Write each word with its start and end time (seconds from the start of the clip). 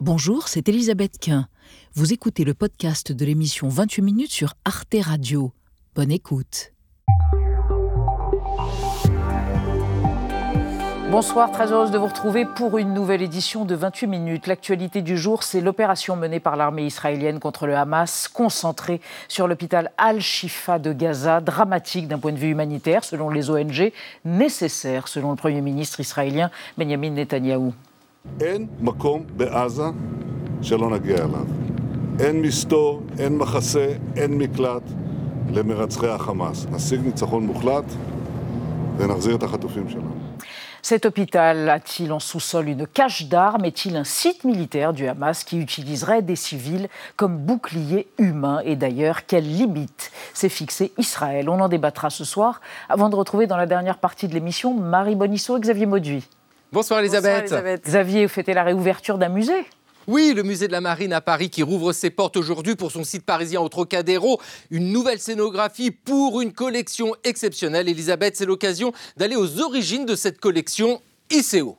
Bonjour, 0.00 0.46
c'est 0.46 0.68
Elisabeth 0.68 1.18
Quint. 1.18 1.48
Vous 1.94 2.12
écoutez 2.12 2.44
le 2.44 2.54
podcast 2.54 3.10
de 3.10 3.24
l'émission 3.24 3.68
28 3.68 4.02
minutes 4.02 4.30
sur 4.30 4.54
Arte 4.64 4.94
Radio. 5.02 5.52
Bonne 5.96 6.12
écoute. 6.12 6.72
Bonsoir, 11.10 11.50
très 11.50 11.72
heureuse 11.72 11.90
de 11.90 11.98
vous 11.98 12.06
retrouver 12.06 12.46
pour 12.46 12.78
une 12.78 12.94
nouvelle 12.94 13.22
édition 13.22 13.64
de 13.64 13.74
28 13.74 14.06
minutes. 14.06 14.46
L'actualité 14.46 15.02
du 15.02 15.18
jour, 15.18 15.42
c'est 15.42 15.60
l'opération 15.60 16.14
menée 16.14 16.38
par 16.38 16.54
l'armée 16.54 16.86
israélienne 16.86 17.40
contre 17.40 17.66
le 17.66 17.74
Hamas, 17.74 18.28
concentrée 18.28 19.00
sur 19.26 19.48
l'hôpital 19.48 19.90
Al-Shifa 19.98 20.78
de 20.78 20.92
Gaza, 20.92 21.40
dramatique 21.40 22.06
d'un 22.06 22.20
point 22.20 22.32
de 22.32 22.38
vue 22.38 22.50
humanitaire 22.50 23.02
selon 23.02 23.30
les 23.30 23.50
ONG, 23.50 23.92
nécessaire 24.24 25.08
selon 25.08 25.30
le 25.30 25.36
Premier 25.36 25.60
ministre 25.60 25.98
israélien 25.98 26.52
Benjamin 26.76 27.10
Netanyahou. 27.10 27.74
אין 28.41 28.67
מקום 28.81 29.23
בעזה 29.37 29.83
שלא 30.61 30.89
נגיע 30.89 31.15
אליו. 31.15 31.45
אין 32.19 32.41
מסתור, 32.41 33.01
אין 33.19 33.37
מחסה, 33.37 33.93
אין 34.15 34.37
מקלט 34.37 34.83
למרצחי 35.51 36.07
החמאס. 36.07 36.65
נשיג 36.71 37.01
ניצחון 37.01 37.45
מוחלט 37.45 37.85
ונחזיר 38.97 39.35
את 39.35 39.43
החטופים 39.43 39.89
שלנו. 39.89 40.23
Cet 40.85 41.05
hôpital 41.05 41.69
a-t-il 41.69 42.11
en 42.11 42.19
sous-sol 42.19 42.67
une 42.67 42.85
cache 42.85 43.29
d'armes 43.29 43.63
Est-il 43.63 43.95
un 43.95 44.03
site 44.03 44.43
militaire 44.43 44.91
du 44.91 45.07
Hamas 45.07 45.45
qui 45.45 45.57
utiliserait 45.57 46.21
des 46.21 46.35
civils 46.35 46.89
comme 47.15 47.37
bouclier 47.37 48.09
humain 48.17 48.59
Et 48.65 48.75
d'ailleurs, 48.75 49.25
quelle 49.25 49.47
limite 49.47 50.11
s'est 50.33 50.49
fixée 50.49 50.91
Israël 50.97 51.47
On 51.47 51.61
en 51.61 51.69
débattra 51.69 52.09
ce 52.09 52.25
soir 52.25 52.59
avant 52.89 53.07
de 53.07 53.15
retrouver 53.15 53.47
dans 53.47 53.55
la 53.55 53.65
dernière 53.65 53.97
partie 53.97 54.27
de 54.27 54.33
l'émission 54.33 54.73
Marie 54.73 55.15
Bonisseau 55.15 55.55
et 55.55 55.61
Xavier 55.61 55.85
Mauduit. 55.85 56.27
Bonsoir 56.70 57.00
Elisabeth. 57.00 57.42
Bonsoir, 57.42 57.60
Elisabeth. 57.60 57.84
Xavier, 57.84 58.26
vous 58.26 58.32
fêtez 58.32 58.52
la 58.52 58.62
réouverture 58.62 59.18
d'un 59.18 59.28
musée 59.28 59.64
oui, 60.06 60.32
le 60.34 60.42
musée 60.42 60.68
de 60.68 60.72
la 60.72 60.80
Marine 60.80 61.12
à 61.12 61.20
Paris 61.20 61.50
qui 61.50 61.62
rouvre 61.62 61.92
ses 61.92 62.08
portes 62.08 62.38
aujourd'hui 62.38 62.76
pour 62.76 62.90
son 62.90 63.04
site 63.04 63.26
parisien 63.26 63.60
au 63.60 63.68
Trocadéro. 63.68 64.40
Une 64.70 64.90
nouvelle 64.90 65.18
scénographie 65.18 65.90
pour 65.90 66.40
une 66.40 66.54
collection 66.54 67.14
exceptionnelle. 67.24 67.90
Elisabeth, 67.90 68.34
c'est 68.34 68.46
l'occasion 68.46 68.94
d'aller 69.18 69.36
aux 69.36 69.60
origines 69.60 70.06
de 70.06 70.16
cette 70.16 70.40
collection 70.40 71.02
ICO. 71.30 71.76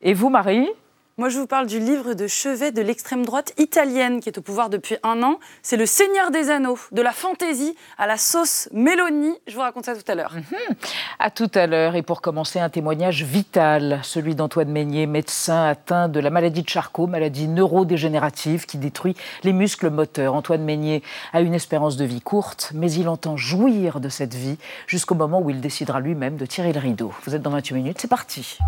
Et 0.00 0.14
vous, 0.14 0.30
Marie? 0.30 0.70
Moi, 1.18 1.30
je 1.30 1.38
vous 1.38 1.46
parle 1.46 1.66
du 1.66 1.78
livre 1.78 2.12
de 2.12 2.26
chevet 2.26 2.72
de 2.72 2.82
l'extrême 2.82 3.24
droite 3.24 3.54
italienne 3.56 4.20
qui 4.20 4.28
est 4.28 4.36
au 4.36 4.42
pouvoir 4.42 4.68
depuis 4.68 4.96
un 5.02 5.22
an. 5.22 5.40
C'est 5.62 5.78
Le 5.78 5.86
Seigneur 5.86 6.30
des 6.30 6.50
Anneaux, 6.50 6.78
de 6.92 7.00
la 7.00 7.12
fantaisie 7.12 7.74
à 7.96 8.06
la 8.06 8.18
sauce 8.18 8.68
Mélanie. 8.70 9.34
Je 9.46 9.54
vous 9.54 9.62
raconte 9.62 9.86
ça 9.86 9.96
tout 9.96 10.04
à 10.08 10.14
l'heure. 10.14 10.34
Mhm. 10.34 10.76
À 11.18 11.30
tout 11.30 11.50
à 11.54 11.66
l'heure. 11.66 11.96
Et 11.96 12.02
pour 12.02 12.20
commencer, 12.20 12.60
un 12.60 12.68
témoignage 12.68 13.22
vital, 13.22 14.00
celui 14.02 14.34
d'Antoine 14.34 14.68
Meignier, 14.68 15.06
médecin 15.06 15.64
atteint 15.64 16.08
de 16.08 16.20
la 16.20 16.28
maladie 16.28 16.62
de 16.62 16.68
Charcot, 16.68 17.06
maladie 17.06 17.48
neurodégénérative 17.48 18.66
qui 18.66 18.76
détruit 18.76 19.16
les 19.42 19.54
muscles 19.54 19.88
moteurs. 19.88 20.34
Antoine 20.34 20.64
Meignier 20.64 21.02
a 21.32 21.40
une 21.40 21.54
espérance 21.54 21.96
de 21.96 22.04
vie 22.04 22.20
courte, 22.20 22.72
mais 22.74 22.92
il 22.92 23.08
entend 23.08 23.38
jouir 23.38 24.00
de 24.00 24.10
cette 24.10 24.34
vie 24.34 24.58
jusqu'au 24.86 25.14
moment 25.14 25.40
où 25.40 25.48
il 25.48 25.62
décidera 25.62 25.98
lui-même 25.98 26.36
de 26.36 26.44
tirer 26.44 26.74
le 26.74 26.80
rideau. 26.80 27.12
Vous 27.24 27.34
êtes 27.34 27.40
dans 27.40 27.52
28 27.52 27.74
minutes, 27.74 27.98
c'est 28.02 28.06
parti. 28.06 28.58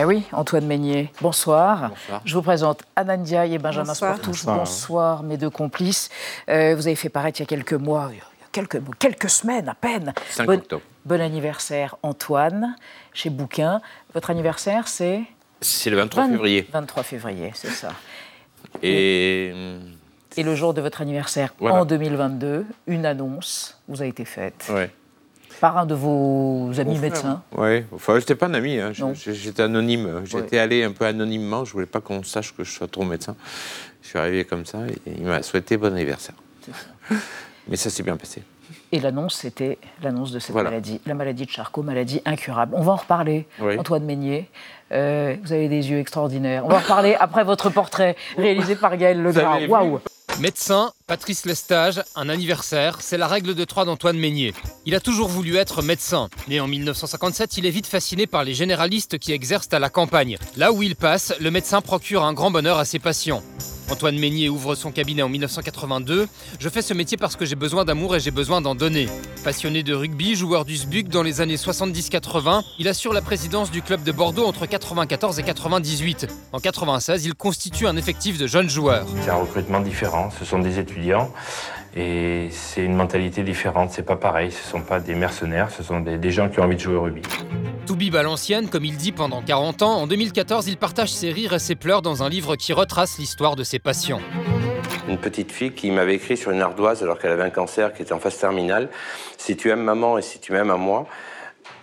Ben 0.00 0.06
oui, 0.06 0.22
Antoine 0.32 0.64
Meignier, 0.64 1.12
bonsoir. 1.20 1.90
Je 2.24 2.34
vous 2.34 2.40
présente 2.40 2.84
Anandia 2.96 3.44
et 3.44 3.58
Benjamin 3.58 3.92
Sportouche. 3.92 4.46
Bonsoir. 4.46 5.22
mes 5.22 5.36
deux 5.36 5.50
complices. 5.50 6.08
Euh, 6.48 6.74
vous 6.74 6.86
avez 6.86 6.96
fait 6.96 7.10
paraître 7.10 7.38
il 7.38 7.42
y 7.42 7.44
a 7.44 7.46
quelques 7.46 7.74
mois, 7.74 8.10
quelques, 8.50 8.80
quelques 8.98 9.28
semaines 9.28 9.68
à 9.68 9.74
peine. 9.74 10.14
5 10.30 10.46
bon, 10.46 10.54
octobre. 10.54 10.82
Bon 11.04 11.20
anniversaire, 11.20 11.96
Antoine, 12.02 12.76
chez 13.12 13.28
Bouquin. 13.28 13.82
Votre 14.14 14.30
anniversaire, 14.30 14.88
c'est 14.88 15.20
C'est 15.60 15.90
le 15.90 15.98
23 15.98 16.28
février. 16.28 16.66
23 16.72 17.02
février, 17.02 17.50
c'est 17.52 17.68
ça. 17.68 17.90
Et... 18.82 19.52
Et 20.38 20.42
le 20.44 20.54
jour 20.54 20.72
de 20.72 20.80
votre 20.80 21.02
anniversaire, 21.02 21.52
en 21.60 21.84
2022, 21.84 22.64
une 22.86 23.04
annonce 23.04 23.78
vous 23.86 24.00
a 24.00 24.06
été 24.06 24.24
faite. 24.24 24.70
Ouais 24.70 24.90
par 25.60 25.76
un 25.76 25.86
de 25.86 25.94
vos 25.94 26.70
amis 26.78 26.98
médecins 26.98 27.42
Oui, 27.56 27.84
enfin, 27.94 28.14
je 28.14 28.20
n'étais 28.20 28.34
pas 28.34 28.46
un 28.46 28.54
ami, 28.54 28.78
hein. 28.78 28.92
j'étais 28.92 29.62
anonyme. 29.62 30.22
J'étais 30.24 30.58
allé 30.58 30.82
un 30.84 30.92
peu 30.92 31.04
anonymement, 31.04 31.64
je 31.64 31.70
ne 31.70 31.74
voulais 31.74 31.86
pas 31.86 32.00
qu'on 32.00 32.22
sache 32.22 32.54
que 32.56 32.64
je 32.64 32.70
sois 32.70 32.88
trop 32.88 33.04
médecin. 33.04 33.36
Je 34.02 34.08
suis 34.08 34.18
arrivé 34.18 34.44
comme 34.44 34.64
ça 34.64 34.78
et 34.88 35.12
il 35.18 35.24
m'a 35.24 35.42
souhaité 35.42 35.76
bon 35.76 35.92
anniversaire. 35.92 36.34
Mais 37.68 37.76
ça 37.76 37.90
s'est 37.90 38.02
bien 38.02 38.16
passé. 38.16 38.42
Et 38.92 39.00
l'annonce, 39.00 39.34
c'était 39.36 39.78
l'annonce 40.02 40.32
de 40.32 40.38
cette 40.38 40.54
maladie, 40.54 41.00
la 41.06 41.14
maladie 41.14 41.44
de 41.44 41.50
Charcot, 41.50 41.82
maladie 41.82 42.22
incurable. 42.24 42.74
On 42.76 42.82
va 42.82 42.92
en 42.92 42.96
reparler, 42.96 43.46
Antoine 43.78 44.04
Meignier. 44.04 44.48
Euh, 44.92 45.36
vous 45.44 45.52
avez 45.52 45.68
des 45.68 45.90
yeux 45.90 45.98
extraordinaires. 45.98 46.64
On 46.64 46.68
va 46.68 46.76
en 46.76 46.80
reparler 46.80 47.14
après 47.18 47.44
votre 47.44 47.70
portrait 47.70 48.16
réalisé 48.36 48.74
par 48.74 48.96
Gaël 48.96 49.22
Legras. 49.22 49.60
Waouh 49.68 50.00
Médecin, 50.38 50.92
Patrice 51.06 51.44
Lestage, 51.44 52.02
un 52.16 52.28
anniversaire, 52.30 52.98
c'est 53.00 53.18
la 53.18 53.26
règle 53.26 53.54
de 53.54 53.64
trois 53.64 53.84
d'Antoine 53.84 54.16
Meignier. 54.16 54.54
Il 54.86 54.94
a 54.94 55.00
toujours 55.00 55.28
voulu 55.28 55.56
être 55.56 55.82
médecin. 55.82 56.28
Né 56.48 56.60
en 56.60 56.66
1957, 56.66 57.58
il 57.58 57.66
est 57.66 57.70
vite 57.70 57.86
fasciné 57.86 58.26
par 58.26 58.44
les 58.44 58.54
généralistes 58.54 59.18
qui 59.18 59.32
exercent 59.32 59.72
à 59.72 59.78
la 59.78 59.90
campagne. 59.90 60.38
Là 60.56 60.72
où 60.72 60.82
il 60.82 60.96
passe, 60.96 61.34
le 61.40 61.50
médecin 61.50 61.82
procure 61.82 62.24
un 62.24 62.32
grand 62.32 62.50
bonheur 62.50 62.78
à 62.78 62.86
ses 62.86 62.98
patients. 62.98 63.42
Antoine 63.90 64.18
Meignier 64.18 64.48
ouvre 64.48 64.76
son 64.76 64.92
cabinet 64.92 65.22
en 65.22 65.28
1982. 65.28 66.28
Je 66.60 66.68
fais 66.68 66.80
ce 66.80 66.94
métier 66.94 67.16
parce 67.16 67.34
que 67.34 67.44
j'ai 67.44 67.56
besoin 67.56 67.84
d'amour 67.84 68.14
et 68.14 68.20
j'ai 68.20 68.30
besoin 68.30 68.60
d'en 68.60 68.76
donner. 68.76 69.08
Passionné 69.42 69.82
de 69.82 69.94
rugby, 69.94 70.36
joueur 70.36 70.64
du 70.64 70.76
SBUC 70.76 71.08
dans 71.08 71.24
les 71.24 71.40
années 71.40 71.56
70-80, 71.56 72.62
il 72.78 72.86
assure 72.86 73.12
la 73.12 73.20
présidence 73.20 73.70
du 73.70 73.82
club 73.82 74.04
de 74.04 74.12
Bordeaux 74.12 74.46
entre 74.46 74.66
94 74.66 75.40
et 75.40 75.42
98. 75.42 76.28
En 76.52 76.60
96, 76.60 77.24
il 77.24 77.34
constitue 77.34 77.88
un 77.88 77.96
effectif 77.96 78.38
de 78.38 78.46
jeunes 78.46 78.70
joueurs. 78.70 79.06
C'est 79.24 79.30
un 79.30 79.36
recrutement 79.36 79.80
différent, 79.80 80.19
ce 80.28 80.44
sont 80.44 80.58
des 80.58 80.78
étudiants 80.78 81.30
et 81.96 82.48
c'est 82.52 82.84
une 82.84 82.94
mentalité 82.94 83.42
différente, 83.42 83.90
c'est 83.90 84.04
pas 84.04 84.16
pareil, 84.16 84.52
ce 84.52 84.68
sont 84.68 84.82
pas 84.82 85.00
des 85.00 85.14
mercenaires, 85.14 85.70
ce 85.70 85.82
sont 85.82 86.00
des, 86.00 86.18
des 86.18 86.30
gens 86.30 86.48
qui 86.48 86.60
ont 86.60 86.64
envie 86.64 86.76
de 86.76 86.80
jouer 86.80 86.94
au 86.96 87.02
rugby. 87.02 87.22
Toubib 87.86 88.14
à 88.14 88.22
l'ancienne, 88.22 88.68
comme 88.68 88.84
il 88.84 88.96
dit 88.96 89.10
pendant 89.10 89.42
40 89.42 89.82
ans, 89.82 89.94
en 90.02 90.06
2014, 90.06 90.68
il 90.68 90.76
partage 90.76 91.10
ses 91.12 91.32
rires 91.32 91.54
et 91.54 91.58
ses 91.58 91.74
pleurs 91.74 92.02
dans 92.02 92.22
un 92.22 92.28
livre 92.28 92.54
qui 92.54 92.72
retrace 92.72 93.18
l'histoire 93.18 93.56
de 93.56 93.64
ses 93.64 93.78
patients. 93.78 94.20
Une 95.08 95.18
petite 95.18 95.50
fille 95.50 95.72
qui 95.72 95.90
m'avait 95.90 96.14
écrit 96.14 96.36
sur 96.36 96.52
une 96.52 96.62
ardoise 96.62 97.02
alors 97.02 97.18
qu'elle 97.18 97.32
avait 97.32 97.42
un 97.42 97.50
cancer 97.50 97.92
qui 97.92 98.02
était 98.02 98.12
en 98.12 98.20
phase 98.20 98.38
terminale 98.38 98.88
Si 99.38 99.56
tu 99.56 99.70
aimes 99.70 99.82
maman 99.82 100.18
et 100.18 100.22
si 100.22 100.38
tu 100.38 100.52
m'aimes 100.52 100.70
à 100.70 100.76
moi, 100.76 101.06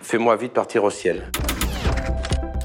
fais-moi 0.00 0.36
vite 0.36 0.54
partir 0.54 0.84
au 0.84 0.90
ciel. 0.90 1.30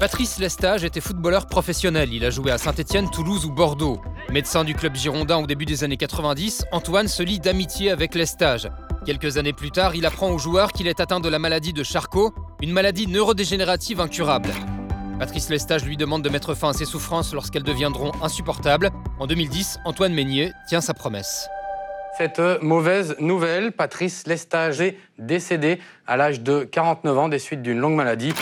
Patrice 0.00 0.38
Lestage 0.38 0.84
était 0.84 1.00
footballeur 1.00 1.46
professionnel. 1.46 2.12
Il 2.12 2.24
a 2.24 2.30
joué 2.30 2.50
à 2.50 2.58
Saint-Etienne, 2.58 3.08
Toulouse 3.10 3.44
ou 3.46 3.52
Bordeaux. 3.52 4.00
Médecin 4.30 4.64
du 4.64 4.74
club 4.74 4.96
girondin 4.96 5.38
au 5.38 5.46
début 5.46 5.64
des 5.64 5.84
années 5.84 5.96
90, 5.96 6.64
Antoine 6.72 7.06
se 7.06 7.22
lie 7.22 7.38
d'amitié 7.38 7.90
avec 7.90 8.14
Lestage. 8.14 8.68
Quelques 9.06 9.36
années 9.36 9.52
plus 9.52 9.70
tard, 9.70 9.94
il 9.94 10.04
apprend 10.04 10.30
au 10.30 10.38
joueur 10.38 10.72
qu'il 10.72 10.88
est 10.88 11.00
atteint 11.00 11.20
de 11.20 11.28
la 11.28 11.38
maladie 11.38 11.72
de 11.72 11.84
Charcot, 11.84 12.34
une 12.60 12.72
maladie 12.72 13.06
neurodégénérative 13.06 14.00
incurable. 14.00 14.50
Patrice 15.20 15.48
Lestage 15.48 15.84
lui 15.84 15.96
demande 15.96 16.22
de 16.22 16.28
mettre 16.28 16.54
fin 16.54 16.70
à 16.70 16.72
ses 16.72 16.86
souffrances 16.86 17.32
lorsqu'elles 17.32 17.62
deviendront 17.62 18.10
insupportables. 18.20 18.90
En 19.20 19.28
2010, 19.28 19.78
Antoine 19.84 20.12
Meignier 20.12 20.50
tient 20.68 20.80
sa 20.80 20.92
promesse. 20.92 21.48
Cette 22.18 22.40
mauvaise 22.62 23.14
nouvelle, 23.20 23.72
Patrice 23.72 24.26
Lestage 24.26 24.80
est 24.80 24.98
décédé 25.18 25.80
à 26.06 26.16
l'âge 26.16 26.40
de 26.40 26.64
49 26.64 27.18
ans 27.18 27.28
des 27.28 27.38
suites 27.38 27.62
d'une 27.62 27.78
longue 27.78 27.94
maladie. 27.94 28.32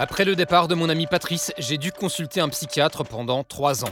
Après 0.00 0.24
le 0.24 0.36
départ 0.36 0.68
de 0.68 0.76
mon 0.76 0.88
ami 0.88 1.08
Patrice, 1.08 1.52
j'ai 1.58 1.76
dû 1.76 1.90
consulter 1.90 2.40
un 2.40 2.48
psychiatre 2.48 3.02
pendant 3.04 3.42
trois 3.42 3.84
ans. 3.84 3.90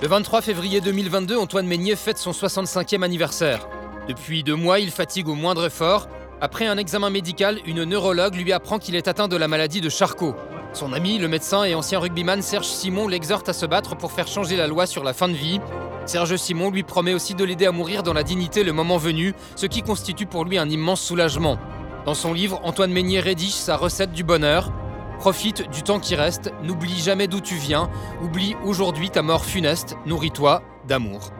Le 0.00 0.06
23 0.06 0.42
février 0.42 0.80
2022, 0.80 1.36
Antoine 1.36 1.66
Meignier 1.66 1.96
fête 1.96 2.18
son 2.18 2.30
65e 2.30 3.02
anniversaire. 3.02 3.68
Depuis 4.06 4.44
deux 4.44 4.54
mois, 4.54 4.78
il 4.78 4.92
fatigue 4.92 5.26
au 5.26 5.34
moindre 5.34 5.66
effort. 5.66 6.08
Après 6.40 6.68
un 6.68 6.78
examen 6.78 7.10
médical, 7.10 7.58
une 7.66 7.82
neurologue 7.82 8.36
lui 8.36 8.52
apprend 8.52 8.78
qu'il 8.78 8.94
est 8.94 9.08
atteint 9.08 9.26
de 9.26 9.36
la 9.36 9.48
maladie 9.48 9.80
de 9.80 9.88
Charcot. 9.88 10.36
Son 10.72 10.92
ami, 10.92 11.18
le 11.18 11.26
médecin 11.26 11.64
et 11.64 11.74
ancien 11.74 11.98
rugbyman 11.98 12.40
Serge 12.40 12.68
Simon 12.68 13.08
l'exhorte 13.08 13.48
à 13.48 13.52
se 13.52 13.66
battre 13.66 13.96
pour 13.96 14.12
faire 14.12 14.28
changer 14.28 14.56
la 14.56 14.68
loi 14.68 14.86
sur 14.86 15.02
la 15.02 15.14
fin 15.14 15.26
de 15.26 15.34
vie. 15.34 15.58
Serge 16.06 16.36
Simon 16.36 16.70
lui 16.70 16.84
promet 16.84 17.12
aussi 17.14 17.34
de 17.34 17.42
l'aider 17.42 17.66
à 17.66 17.72
mourir 17.72 18.04
dans 18.04 18.12
la 18.12 18.22
dignité 18.22 18.62
le 18.62 18.72
moment 18.72 18.98
venu, 18.98 19.34
ce 19.56 19.66
qui 19.66 19.82
constitue 19.82 20.26
pour 20.26 20.44
lui 20.44 20.58
un 20.58 20.70
immense 20.70 21.00
soulagement. 21.00 21.58
Dans 22.06 22.14
son 22.14 22.32
livre, 22.32 22.60
Antoine 22.62 22.92
Meignier 22.92 23.18
rédige 23.18 23.50
sa 23.50 23.76
recette 23.76 24.12
du 24.12 24.22
bonheur. 24.22 24.70
Profite 25.18 25.68
du 25.70 25.82
temps 25.82 25.98
qui 25.98 26.14
reste, 26.14 26.52
n'oublie 26.62 26.96
jamais 26.96 27.26
d'où 27.26 27.40
tu 27.40 27.56
viens, 27.56 27.90
oublie 28.22 28.54
aujourd'hui 28.64 29.10
ta 29.10 29.20
mort 29.20 29.44
funeste, 29.44 29.96
nourris-toi 30.06 30.62
d'amour. 30.86 31.32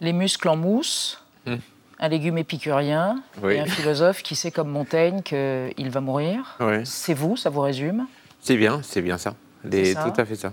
Les 0.00 0.12
muscles 0.12 0.48
en 0.48 0.56
mousse, 0.56 1.22
hmm. 1.46 1.54
un 2.00 2.08
légume 2.08 2.38
épicurien 2.38 3.22
et 3.48 3.60
un 3.60 3.66
philosophe 3.66 4.24
qui 4.24 4.34
sait 4.34 4.50
comme 4.50 4.70
Montaigne 4.70 5.22
qu'il 5.22 5.90
va 5.90 6.00
mourir. 6.00 6.58
C'est 6.84 7.14
vous, 7.14 7.36
ça 7.36 7.48
vous 7.48 7.60
résume? 7.60 8.06
C'est 8.40 8.56
bien, 8.56 8.80
c'est 8.82 9.02
bien 9.02 9.18
ça. 9.18 9.34
Tout 9.62 10.20
à 10.20 10.24
fait 10.24 10.36
ça. 10.36 10.52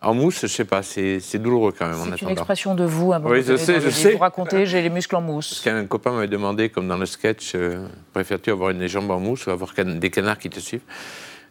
En 0.00 0.14
mousse, 0.14 0.42
je 0.42 0.46
sais 0.46 0.64
pas, 0.64 0.82
c'est 0.82 1.38
douloureux 1.38 1.72
quand 1.76 1.88
même. 1.88 2.14
C'est 2.16 2.22
une 2.22 2.30
expression 2.30 2.74
de 2.76 2.84
vous, 2.84 3.12
à 3.12 3.18
Oui, 3.18 3.42
je 3.42 3.56
sais, 3.56 3.80
je 3.80 3.90
sais. 3.90 4.12
Vous 4.12 4.18
racontez, 4.18 4.64
j'ai 4.64 4.80
les 4.80 4.90
muscles 4.90 5.16
en 5.16 5.20
mousse. 5.20 5.48
Parce 5.48 5.60
qu'un 5.60 5.86
copain 5.86 6.12
m'avait 6.12 6.28
demandé, 6.28 6.68
comme 6.68 6.86
dans 6.86 6.96
le 6.96 7.06
sketch, 7.06 7.52
euh, 7.56 7.88
préfères-tu 8.12 8.50
avoir 8.50 8.70
une 8.70 8.86
jambes 8.86 9.10
en 9.10 9.18
mousse 9.18 9.46
ou 9.46 9.50
avoir 9.50 9.72
des 9.74 10.10
canards 10.10 10.38
qui 10.38 10.50
te 10.50 10.60
suivent? 10.60 10.82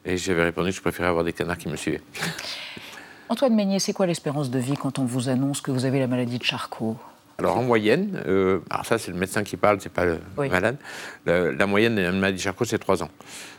Et 0.05 0.15
j'avais 0.15 0.43
répondu 0.43 0.69
que 0.69 0.77
je 0.77 0.81
préférais 0.81 1.09
avoir 1.09 1.25
des 1.25 1.33
canards 1.33 1.57
qui 1.57 1.67
me 1.67 1.75
suivaient. 1.75 2.01
Antoine 3.29 3.53
Meignet, 3.53 3.79
c'est 3.79 3.91
quoi 3.91 4.05
l'espérance 4.05 4.49
de 4.49 4.59
vie 4.59 4.77
quand 4.77 4.99
on 4.99 5.03
vous 5.03 5.27
annonce 5.27 5.59
que 5.59 5.69
vous 5.69 5.83
avez 5.83 5.99
la 5.99 6.07
maladie 6.07 6.37
de 6.37 6.43
Charcot? 6.43 6.95
Alors 7.39 7.57
en 7.57 7.63
moyenne, 7.63 8.23
euh, 8.25 8.59
alors 8.69 8.85
ça 8.85 8.97
c'est 8.97 9.11
le 9.11 9.17
médecin 9.17 9.43
qui 9.43 9.57
parle, 9.57 9.79
c'est 9.79 9.91
pas 9.91 10.05
le 10.05 10.19
malade. 10.37 10.77
la 11.25 11.67
moyenne 11.67 11.95
de 11.95 12.01
la 12.01 12.11
maladie 12.11 12.37
de 12.37 12.41
Charcot 12.41 12.65
c'est 12.65 12.79
3 12.79 13.03
ans. 13.03 13.09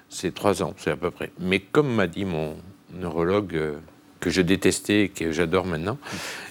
C'est 0.08 0.34
3 0.34 0.62
ans, 0.64 0.74
c'est 0.78 0.90
à 0.90 0.96
peu 0.96 1.10
près. 1.12 1.30
Mais 1.38 1.60
comme 1.60 1.94
m'a 1.94 2.08
dit 2.08 2.24
mon 2.24 2.56
neurologue 2.92 3.54
euh, 3.54 3.78
que 4.20 4.30
je 4.30 4.42
détestais 4.42 5.02
et 5.02 5.08
que 5.08 5.32
j'adore 5.32 5.66
maintenant, 5.66 5.98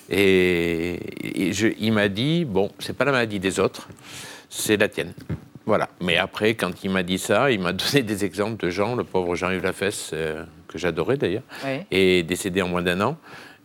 et, 0.10 1.00
il 1.80 1.92
m'a 1.92 2.08
dit 2.08 2.46
bon, 2.46 2.72
c'est 2.80 2.96
pas 2.96 3.06
la 3.06 3.12
maladie 3.12 3.40
des 3.40 3.60
autres, 3.60 3.90
c'est 4.50 4.78
la 4.78 4.88
tienne. 4.88 5.14
Voilà. 5.66 5.90
Mais 6.00 6.16
après, 6.18 6.56
quand 6.56 6.84
il 6.84 6.92
m'a 6.92 7.04
dit 7.04 7.18
ça, 7.18 7.52
il 7.52 7.60
m'a 7.60 7.74
donné 7.74 8.02
des 8.02 8.24
exemples 8.24 8.64
de 8.66 8.70
gens. 8.70 8.96
Le 8.96 9.04
pauvre 9.04 9.36
Jean-Yves 9.36 9.64
Lafesse, 9.64 10.12
euh, 10.14 10.44
que 10.68 10.78
j'adorais 10.78 11.18
d'ailleurs, 11.18 11.44
est 11.92 12.24
décédé 12.24 12.62
en 12.62 12.70
moins 12.70 12.82
d'un 12.82 13.02
an. 13.02 13.18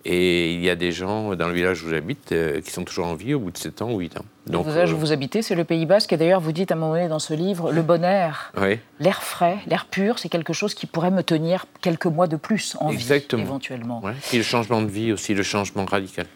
Et 0.04 0.52
il 0.54 0.60
y 0.64 0.68
a 0.68 0.74
des 0.74 0.90
gens 0.90 1.36
dans 1.36 1.46
le 1.46 1.54
village 1.54 1.84
où 1.84 1.88
j'habite 1.88 2.32
euh, 2.32 2.60
qui 2.60 2.72
sont 2.72 2.82
toujours 2.82 3.06
en 3.06 3.14
vie 3.14 3.34
au 3.34 3.38
bout 3.38 3.52
de 3.52 3.56
7 3.56 3.82
ans 3.82 3.92
ou 3.92 4.00
8 4.00 4.18
ans. 4.18 4.24
Donc, 4.46 4.66
village 4.66 4.92
où 4.92 4.98
vous 4.98 5.12
habitez, 5.12 5.40
c'est 5.40 5.54
le 5.54 5.64
Pays 5.64 5.86
Basque. 5.86 6.12
Et 6.12 6.16
d'ailleurs, 6.16 6.40
vous 6.40 6.52
dites 6.52 6.72
à 6.72 6.74
un 6.74 6.78
moment 6.78 6.94
donné 6.94 7.08
dans 7.08 7.18
ce 7.20 7.32
livre, 7.32 7.70
le 7.72 7.82
bon 7.82 8.04
air, 8.04 8.52
l'air 8.98 9.22
frais, 9.22 9.58
l'air 9.66 9.86
pur, 9.86 10.18
c'est 10.18 10.28
quelque 10.28 10.52
chose 10.52 10.74
qui 10.74 10.86
pourrait 10.86 11.12
me 11.12 11.22
tenir 11.22 11.66
quelques 11.80 12.06
mois 12.06 12.26
de 12.26 12.36
plus 12.36 12.76
en 12.80 12.88
vie, 12.88 12.96
éventuellement. 13.38 14.02
Et 14.32 14.36
le 14.38 14.42
changement 14.42 14.82
de 14.82 14.88
vie 14.88 15.12
aussi, 15.12 15.34
le 15.34 15.42
changement 15.44 15.84
radical. 15.84 16.26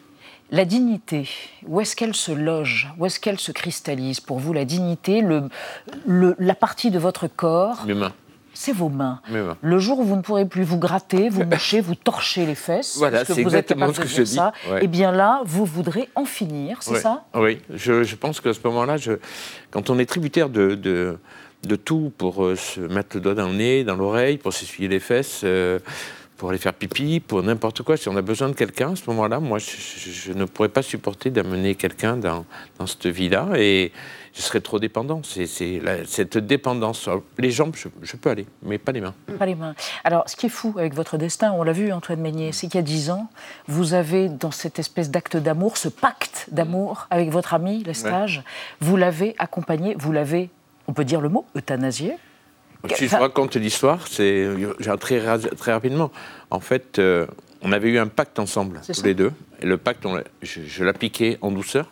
La 0.53 0.65
dignité, 0.65 1.29
où 1.67 1.81
est-ce 1.81 1.97
qu'elle 1.97 2.15
se 2.15 2.31
loge 2.31 2.89
Où 2.99 3.07
est-ce 3.07 3.19
qu'elle 3.19 3.41
se 3.41 3.51
cristallise? 3.51 4.21
Pour 4.21 4.39
vous, 4.39 4.53
la 4.53 4.65
dignité, 4.65 5.21
le, 5.21 5.49
la 6.39 6.55
partie 6.55 6.93
de 6.93 7.01
votre 7.01 7.27
corps 7.27 7.85
c'est 8.57 8.73
vos 8.73 8.89
mains. 8.89 9.21
Le 9.61 9.79
jour 9.79 9.99
où 10.01 10.05
vous 10.05 10.17
ne 10.17 10.23
pourrez 10.23 10.47
plus 10.47 10.63
vous 10.63 10.79
gratter, 10.79 11.29
vous 11.29 11.45
mâcher, 11.47 11.81
vous 11.81 11.95
torcher 11.95 12.47
les 12.47 12.55
fesses, 12.55 12.97
voilà, 12.97 13.25
parce 13.25 13.39
que 13.39 13.43
vous 13.43 13.55
êtes 13.55 13.69
capable 13.69 13.93
de 13.93 14.03
dire 14.03 14.27
ça, 14.27 14.53
eh 14.81 14.87
bien 14.87 15.13
là, 15.13 15.43
vous 15.45 15.65
voudrez 15.65 16.09
en 16.15 16.25
finir, 16.25 16.79
c'est 16.81 16.97
ça? 16.97 17.25
Oui, 17.35 17.61
je, 17.75 18.15
pense 18.17 18.41
qu'à 18.41 18.55
ce 18.55 18.61
moment-là, 18.65 18.97
quand 19.71 19.91
on 19.91 19.99
est 19.99 20.07
tributaire 20.07 20.49
de, 20.49 20.75
de, 20.75 21.77
tout 21.77 22.13
pour 22.17 22.45
euh, 22.45 22.57
se 22.57 22.81
mettre 22.81 23.17
le 23.17 23.21
doigt 23.21 23.35
dans 23.35 23.49
le 23.49 23.55
nez, 23.55 23.85
dans 23.85 23.97
l'oreille, 23.97 24.39
pour 24.39 24.53
s'essuyer 24.53 24.89
les 24.89 25.01
fesses, 25.01 25.43
euh, 25.45 25.79
pour 26.37 26.51
aller 26.51 26.59
faire 26.59 26.73
pipi, 26.73 27.21
pour 27.21 27.43
n'importe 27.43 27.83
quoi, 27.83 27.97
si 27.97 28.09
on 28.09 28.17
a 28.17 28.23
besoin 28.23 28.49
de 28.49 28.55
quelqu'un, 28.55 28.93
à 28.93 28.97
ce 28.97 29.03
moment-là, 29.09 29.41
moi, 29.41 29.59
je, 29.59 30.33
ne 30.33 30.45
pourrais 30.45 30.69
pas 30.69 30.83
supporter 30.83 31.31
d'amener 31.31 31.75
quelqu'un 31.75 32.17
dans, 32.17 32.45
dans 32.79 32.87
cette 32.87 33.07
vie-là. 33.07 33.49
Et 33.57 33.93
je 34.37 34.43
serais 34.43 34.61
trop 34.61 34.79
dépendant. 34.79 35.23
C'est 35.25 35.47
cette 35.47 36.37
dépendance. 36.37 37.09
Les 37.39 37.51
jambes, 37.51 37.75
je, 37.75 38.17
peux 38.17 38.31
aller, 38.31 38.47
mais 38.63 38.77
pas 38.77 38.93
les 38.93 39.01
mains. 39.01 39.15
Pas 39.39 39.47
les 39.47 39.55
mains. 39.55 39.75
Alors, 40.05 40.29
ce 40.29 40.37
qui 40.37 40.47
est 40.47 40.51
fou 40.51 40.75
avec 40.77 40.95
votre 40.95 41.17
destin, 41.17 41.53
on 41.53 41.63
l'a 41.63 41.73
vu, 41.73 41.91
Antoine 41.91 42.21
Meignet, 42.21 42.53
c'est 42.53 42.67
qu'il 42.67 42.77
y 42.77 42.79
a 42.79 42.83
dix 42.83 43.11
ans, 43.11 43.29
vous 43.67 43.95
avez, 43.95 44.29
dans 44.29 44.51
cette 44.51 44.79
espèce 44.79 45.11
d'acte 45.11 45.39
d'amour, 45.39 45.79
ce 45.79 45.89
pacte 45.89 46.49
d'amour 46.53 47.07
avec 47.11 47.31
votre 47.31 47.55
ami, 47.55 47.83
Lestage, 47.83 48.43
vous 48.81 48.97
l'avez 48.97 49.35
accompagné, 49.39 49.97
vous 49.99 50.13
l'avez, 50.13 50.51
on 50.87 50.93
peut 50.93 51.05
dire 51.05 51.21
le 51.21 51.31
mot, 51.31 51.47
euthanasié 51.57 52.17
si 52.95 53.09
je 53.09 53.17
raconte 53.17 53.57
l'histoire, 53.57 54.07
c'est 54.07 54.49
très, 55.01 55.21
très 55.57 55.73
rapidement. 55.73 56.13
En 56.51 56.61
fait, 56.61 57.01
euh, 57.01 57.27
on 57.63 57.73
avait 57.73 57.89
eu 57.89 57.99
un 57.99 58.07
pacte 58.07 58.39
ensemble, 58.39 58.81
tous 58.87 59.03
les 59.03 59.15
deux. 59.15 59.33
Et 59.61 59.67
le 59.67 59.77
pacte, 59.77 60.07
je, 60.43 60.61
je 60.65 60.85
l'appliquais 60.85 61.39
en 61.41 61.51
douceur. 61.51 61.91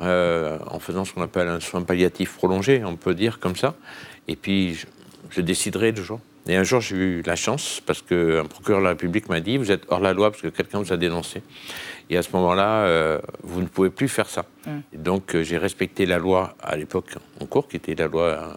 Euh, 0.00 0.58
en 0.70 0.78
faisant 0.78 1.04
ce 1.04 1.12
qu'on 1.12 1.22
appelle 1.22 1.48
un 1.48 1.58
soin 1.58 1.82
palliatif 1.82 2.36
prolongé, 2.36 2.84
on 2.84 2.94
peut 2.94 3.14
dire 3.14 3.40
comme 3.40 3.56
ça. 3.56 3.74
Et 4.28 4.36
puis, 4.36 4.78
je, 5.30 5.40
déciderai 5.40 5.90
le 5.90 6.02
jour. 6.02 6.20
Et 6.46 6.56
un 6.56 6.62
jour, 6.62 6.80
j'ai 6.80 6.96
eu 6.96 7.22
la 7.26 7.34
chance, 7.34 7.82
parce 7.84 8.00
qu'un 8.00 8.44
procureur 8.44 8.78
de 8.78 8.84
la 8.84 8.90
République 8.90 9.28
m'a 9.28 9.40
dit, 9.40 9.56
vous 9.56 9.72
êtes 9.72 9.82
hors 9.88 10.00
la 10.00 10.12
loi 10.12 10.30
parce 10.30 10.40
que 10.40 10.48
quelqu'un 10.48 10.78
vous 10.78 10.92
a 10.92 10.96
dénoncé. 10.96 11.42
Et 12.10 12.16
à 12.16 12.22
ce 12.22 12.30
moment-là, 12.32 12.84
euh, 12.84 13.18
vous 13.42 13.60
ne 13.60 13.66
pouvez 13.66 13.90
plus 13.90 14.08
faire 14.08 14.28
ça. 14.28 14.44
Mm. 14.66 14.78
donc, 14.94 15.34
euh, 15.34 15.42
j'ai 15.42 15.58
respecté 15.58 16.06
la 16.06 16.18
loi 16.18 16.56
à 16.60 16.76
l'époque 16.76 17.16
en 17.40 17.46
cours, 17.46 17.68
qui 17.68 17.76
était 17.76 17.94
la 17.94 18.06
loi 18.06 18.56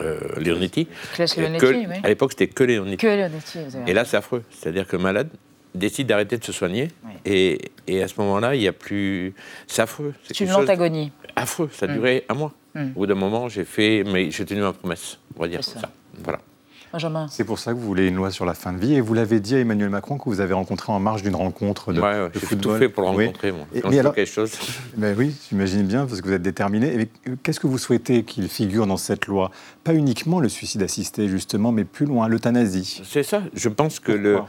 euh, 0.00 0.18
Leonetti. 0.38 0.88
À 1.18 2.08
l'époque, 2.08 2.32
c'était 2.32 2.48
que 2.48 2.64
Leonetti. 2.64 2.96
Que 2.96 3.06
Leonetti 3.06 3.58
et 3.86 3.92
là, 3.92 4.04
c'est 4.04 4.16
affreux. 4.16 4.42
C'est-à-dire 4.50 4.86
que 4.86 4.96
malade, 4.96 5.28
décide 5.74 6.06
d'arrêter 6.06 6.38
de 6.38 6.44
se 6.44 6.52
soigner. 6.52 6.88
Et, 7.24 7.60
et, 7.86 8.02
à 8.02 8.08
ce 8.08 8.14
moment-là, 8.18 8.54
il 8.54 8.60
n'y 8.60 8.68
a 8.68 8.72
plus. 8.72 9.34
C'est 9.66 9.82
affreux. 9.82 10.14
C'est 10.24 10.40
une 10.40 10.50
lente 10.50 10.68
agonie. 10.68 11.12
Affreux. 11.36 11.70
Ça 11.72 11.86
a 11.86 11.88
mm. 11.88 11.94
duré 11.94 12.24
un 12.28 12.34
mois. 12.34 12.52
Mm. 12.74 12.90
Au 12.94 13.00
bout 13.00 13.06
d'un 13.06 13.14
moment, 13.14 13.48
j'ai 13.48 13.64
fait. 13.64 14.04
Mais 14.04 14.30
j'ai 14.30 14.44
tenu 14.44 14.60
ma 14.60 14.72
promesse, 14.72 15.18
on 15.36 15.42
va 15.42 15.48
dire 15.48 15.64
ça. 15.64 15.80
Voilà. 16.22 16.40
Benjamin. 16.92 17.26
C'est 17.30 17.44
pour 17.44 17.58
ça 17.58 17.72
que 17.72 17.78
vous 17.78 17.86
voulez 17.86 18.08
une 18.08 18.16
loi 18.16 18.30
sur 18.30 18.44
la 18.44 18.52
fin 18.52 18.72
de 18.72 18.78
vie. 18.78 18.94
Et 18.94 19.00
vous 19.00 19.14
l'avez 19.14 19.40
dit 19.40 19.54
à 19.54 19.60
Emmanuel 19.60 19.88
Macron 19.88 20.18
que 20.18 20.24
vous 20.28 20.40
avez 20.40 20.52
rencontré 20.52 20.92
en 20.92 21.00
marge 21.00 21.22
d'une 21.22 21.34
rencontre 21.34 21.92
de, 21.92 22.00
ouais, 22.00 22.28
de 22.28 22.38
football. 22.38 22.74
tout 22.74 22.78
fait 22.78 22.88
pour 22.90 23.02
le 23.04 23.08
rencontrer, 23.08 23.50
moi. 23.50 23.66
mais 23.90 23.98
alors, 23.98 24.14
quelque 24.14 24.30
chose. 24.30 24.52
Ben 24.96 25.16
oui, 25.16 25.34
j'imagine 25.48 25.84
bien, 25.84 26.04
parce 26.04 26.20
que 26.20 26.26
vous 26.26 26.34
êtes 26.34 26.42
déterminé. 26.42 27.08
Qu'est-ce 27.42 27.60
que 27.60 27.66
vous 27.66 27.78
souhaitez 27.78 28.24
qu'il 28.24 28.48
figure 28.48 28.86
dans 28.86 28.98
cette 28.98 29.26
loi? 29.26 29.50
Pas 29.84 29.94
uniquement 29.94 30.38
le 30.38 30.50
suicide 30.50 30.82
assisté, 30.82 31.28
justement, 31.28 31.72
mais 31.72 31.84
plus 31.84 32.04
loin, 32.04 32.28
l'euthanasie. 32.28 33.00
C'est 33.04 33.22
ça. 33.22 33.42
Je 33.54 33.70
pense 33.70 33.98
que 33.98 34.12
le 34.12 34.40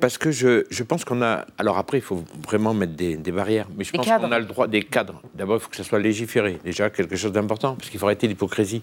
parce 0.00 0.18
que 0.18 0.30
je, 0.30 0.64
je 0.70 0.82
pense 0.82 1.04
qu'on 1.04 1.22
a. 1.22 1.46
Alors 1.58 1.78
après, 1.78 1.98
il 1.98 2.02
faut 2.02 2.24
vraiment 2.46 2.74
mettre 2.74 2.94
des, 2.94 3.16
des 3.16 3.32
barrières. 3.32 3.66
Mais 3.76 3.84
je 3.84 3.92
pense 3.92 4.06
qu'on 4.06 4.32
a 4.32 4.38
le 4.38 4.44
droit 4.44 4.68
des 4.68 4.82
cadres. 4.82 5.20
D'abord, 5.34 5.56
il 5.56 5.60
faut 5.60 5.68
que 5.68 5.76
ça 5.76 5.84
soit 5.84 5.98
légiféré. 5.98 6.58
Déjà, 6.64 6.90
quelque 6.90 7.16
chose 7.16 7.32
d'important, 7.32 7.74
parce 7.74 7.90
qu'il 7.90 7.98
faut 7.98 8.06
arrêter 8.06 8.28
l'hypocrisie. 8.28 8.82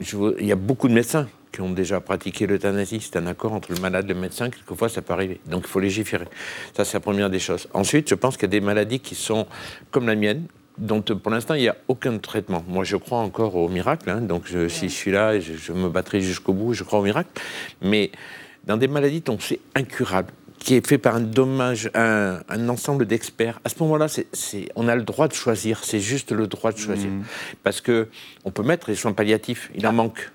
Il 0.00 0.46
y 0.46 0.52
a 0.52 0.56
beaucoup 0.56 0.88
de 0.88 0.94
médecins 0.94 1.26
qui 1.52 1.62
ont 1.62 1.70
déjà 1.70 2.00
pratiqué 2.00 2.46
l'euthanasie. 2.46 3.00
C'est 3.00 3.16
un 3.16 3.26
accord 3.26 3.52
entre 3.54 3.72
le 3.72 3.80
malade 3.80 4.04
et 4.10 4.14
le 4.14 4.20
médecin. 4.20 4.50
Quelquefois, 4.50 4.88
ça 4.88 5.02
peut 5.02 5.14
arriver. 5.14 5.40
Donc, 5.46 5.64
il 5.66 5.70
faut 5.70 5.80
légiférer. 5.80 6.26
Ça, 6.76 6.84
c'est 6.84 6.94
la 6.94 7.00
première 7.00 7.30
des 7.30 7.38
choses. 7.38 7.66
Ensuite, 7.72 8.08
je 8.08 8.14
pense 8.14 8.36
qu'il 8.36 8.44
y 8.44 8.50
a 8.50 8.60
des 8.60 8.60
maladies 8.60 9.00
qui 9.00 9.14
sont 9.14 9.46
comme 9.90 10.06
la 10.06 10.14
mienne, 10.14 10.46
dont 10.78 11.00
pour 11.00 11.32
l'instant 11.32 11.54
il 11.54 11.62
n'y 11.62 11.68
a 11.68 11.76
aucun 11.88 12.18
traitement. 12.18 12.62
Moi 12.68 12.84
je 12.84 12.98
crois 12.98 13.20
encore 13.20 13.56
au 13.56 13.66
miracle, 13.66 14.10
hein. 14.10 14.20
donc 14.20 14.42
je, 14.44 14.68
si 14.68 14.90
je 14.90 14.94
suis 14.94 15.10
là, 15.10 15.40
je, 15.40 15.54
je 15.54 15.72
me 15.72 15.88
battrai 15.88 16.20
jusqu'au 16.20 16.52
bout, 16.52 16.74
je 16.74 16.84
crois 16.84 16.98
au 16.98 17.02
miracle. 17.02 17.30
Mais 17.80 18.10
dans 18.66 18.76
des 18.76 18.88
maladies 18.88 19.20
dont 19.20 19.38
c'est 19.40 19.60
incurable, 19.74 20.32
qui 20.58 20.74
est 20.74 20.86
fait 20.86 20.98
par 20.98 21.16
un 21.16 21.20
dommage, 21.20 21.90
un, 21.94 22.68
ensemble 22.68 23.06
d'experts. 23.06 23.60
À 23.64 23.68
ce 23.68 23.76
moment-là, 23.80 24.06
on 24.74 24.88
a 24.88 24.96
le 24.96 25.02
droit 25.02 25.28
de 25.28 25.34
choisir. 25.34 25.84
C'est 25.84 26.00
juste 26.00 26.32
le 26.32 26.46
droit 26.46 26.72
de 26.72 26.78
choisir, 26.78 27.10
mmh. 27.10 27.24
parce 27.62 27.80
que 27.80 28.08
on 28.44 28.50
peut 28.50 28.62
mettre 28.62 28.90
les 28.90 28.96
soins 28.96 29.12
palliatifs. 29.12 29.70
Il 29.74 29.86
en 29.86 29.92
manque. 29.92 30.30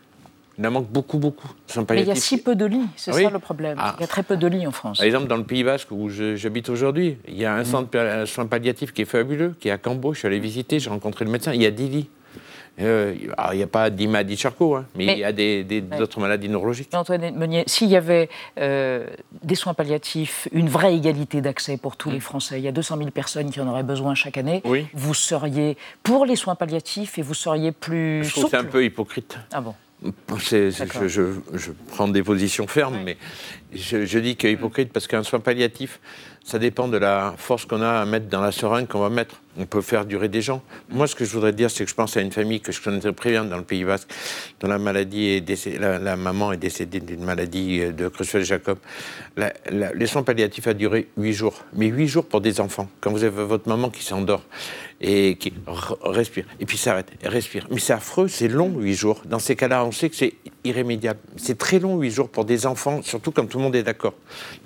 Il 0.57 0.67
en 0.67 0.71
manque 0.71 0.91
beaucoup, 0.91 1.17
beaucoup. 1.17 1.50
Mais 1.89 2.01
il 2.01 2.07
y 2.07 2.11
a 2.11 2.15
si 2.15 2.38
peu 2.38 2.55
de 2.55 2.65
lits, 2.65 2.88
c'est 2.95 3.13
ça 3.13 3.29
le 3.29 3.39
problème. 3.39 3.77
Ah. 3.79 3.95
Il 3.97 4.01
y 4.01 4.03
a 4.03 4.07
très 4.07 4.23
peu 4.23 4.38
de 4.38 4.47
lits 4.47 4.67
en 4.67 4.71
France. 4.71 4.97
Par 4.97 5.05
exemple, 5.05 5.27
dans 5.27 5.38
le 5.38 5.43
Pays 5.43 5.63
Basque 5.63 5.91
où 5.91 6.09
j'habite 6.09 6.69
aujourd'hui, 6.69 7.17
il 7.27 7.38
y 7.38 7.45
a 7.45 7.53
un 7.53 7.61
mmh. 7.61 7.65
centre 7.65 7.89
de 7.91 8.25
soins 8.25 8.45
palliatifs 8.45 8.93
qui 8.93 9.01
est 9.01 9.05
fabuleux, 9.05 9.55
qui 9.59 9.69
est 9.69 9.71
à 9.71 9.77
Cambo. 9.77 10.13
Je 10.13 10.19
suis 10.19 10.27
allé 10.27 10.39
visiter, 10.39 10.79
j'ai 10.79 10.89
rencontré 10.89 11.25
le 11.25 11.31
médecin. 11.31 11.53
Il 11.53 11.61
y 11.61 11.65
a 11.65 11.71
10 11.71 11.89
lits. 11.89 12.09
Euh, 12.79 13.15
il 13.51 13.57
n'y 13.57 13.63
a 13.63 13.67
pas 13.67 13.89
d'Imadi 13.89 14.37
Charcot, 14.37 14.75
hein, 14.75 14.85
mais, 14.95 15.05
il 15.05 15.19
y 15.19 15.23
a 15.23 15.31
d'autres 15.97 16.19
maladies 16.19 16.49
neurologiques. 16.49 16.93
Antoine 16.93 17.35
Meunier, 17.35 17.63
s'il 17.67 17.89
y 17.89 17.97
avait 17.97 18.29
euh, 18.59 19.07
des 19.43 19.55
soins 19.55 19.73
palliatifs, 19.73 20.47
une 20.51 20.69
vraie 20.69 20.95
égalité 20.95 21.41
d'accès 21.41 21.77
pour 21.77 21.97
tous 21.97 22.09
les 22.09 22.17
mm. 22.17 22.21
Français, 22.21 22.59
il 22.59 22.63
y 22.63 22.67
a 22.67 22.71
200 22.71 22.97
000 22.97 23.11
personnes 23.11 23.51
qui 23.51 23.59
en 23.59 23.67
auraient 23.67 23.83
besoin 23.83 24.15
chaque 24.15 24.37
année, 24.37 24.63
vous 24.93 25.13
seriez 25.13 25.77
pour 26.03 26.25
les 26.25 26.35
soins 26.35 26.55
palliatifs 26.55 27.17
et 27.17 27.21
vous 27.21 27.33
seriez 27.33 27.71
plus. 27.71 28.23
Je 28.23 28.31
trouve 28.31 28.49
c'est 28.49 28.57
un 28.57 28.63
peu 28.63 28.83
hypocrite. 28.83 29.37
Ah 29.51 29.61
bon 29.61 29.75
je, 30.37 30.69
je, 31.07 31.71
prends 31.91 32.07
des 32.07 32.23
positions 32.23 32.67
fermes, 32.67 32.99
mais 33.03 33.17
je, 33.73 34.19
dis 34.19 34.35
que 34.35 34.47
hypocrite 34.47 34.91
parce 34.91 35.07
qu'un 35.07 35.23
soin 35.23 35.39
palliatif, 35.39 35.99
ça 36.43 36.59
dépend 36.59 36.87
de 36.87 36.97
la 36.97 37.35
force 37.37 37.65
qu'on 37.65 37.81
a 37.81 38.01
à 38.01 38.05
mettre 38.05 38.27
dans 38.27 38.41
la 38.41 38.51
seringue 38.51 38.87
qu'on 38.87 38.99
va 38.99 39.09
mettre. 39.09 39.35
On 39.57 39.65
peut 39.65 39.81
faire 39.81 40.05
durer 40.05 40.29
des 40.29 40.41
gens. 40.41 40.61
Moi, 40.89 41.07
ce 41.07 41.15
que 41.15 41.25
je 41.25 41.31
voudrais 41.33 41.51
dire, 41.51 41.69
c'est 41.69 41.83
que 41.83 41.89
je 41.89 41.95
pense 41.95 42.15
à 42.15 42.21
une 42.21 42.31
famille 42.31 42.61
que 42.61 42.71
je 42.71 42.81
connais 42.81 42.99
très 42.99 43.31
bien 43.31 43.43
dans 43.43 43.57
le 43.57 43.63
Pays 43.63 43.83
Basque, 43.83 44.07
dont 44.61 44.67
la 44.67 44.77
maman 46.15 46.53
est 46.53 46.57
décédée 46.57 47.01
d'une 47.01 47.23
maladie 47.23 47.91
de 47.91 48.07
Creutzfeldt-Jacob. 48.07 48.77
les 49.73 50.07
soins 50.07 50.23
palliatifs 50.23 50.67
a 50.67 50.73
duré 50.73 51.09
huit 51.17 51.33
jours, 51.33 51.65
mais 51.73 51.87
huit 51.87 52.07
jours 52.07 52.25
pour 52.25 52.39
des 52.39 52.61
enfants. 52.61 52.89
Quand 53.01 53.11
vous 53.11 53.23
avez 53.23 53.43
votre 53.43 53.67
maman 53.67 53.89
qui 53.89 54.03
s'endort 54.03 54.43
et 55.01 55.35
qui 55.35 55.51
respire, 56.03 56.45
et 56.59 56.65
puis 56.65 56.77
s'arrête, 56.77 57.11
respire. 57.23 57.67
Mais 57.71 57.79
c'est 57.79 57.93
affreux, 57.93 58.27
c'est 58.27 58.47
long 58.47 58.69
huit 58.77 58.93
jours. 58.93 59.21
Dans 59.25 59.39
ces 59.39 59.55
cas-là, 59.55 59.83
on 59.83 59.91
sait 59.91 60.09
que 60.09 60.15
c'est 60.15 60.33
irrémédiable. 60.63 61.19
C'est 61.37 61.57
très 61.57 61.79
long 61.79 61.97
huit 61.97 62.11
jours 62.11 62.29
pour 62.29 62.45
des 62.45 62.65
enfants, 62.65 63.01
surtout 63.01 63.31
quand 63.31 63.47
tout 63.47 63.59
le 63.61 63.65
monde 63.65 63.75
est 63.75 63.83
d'accord. 63.83 64.13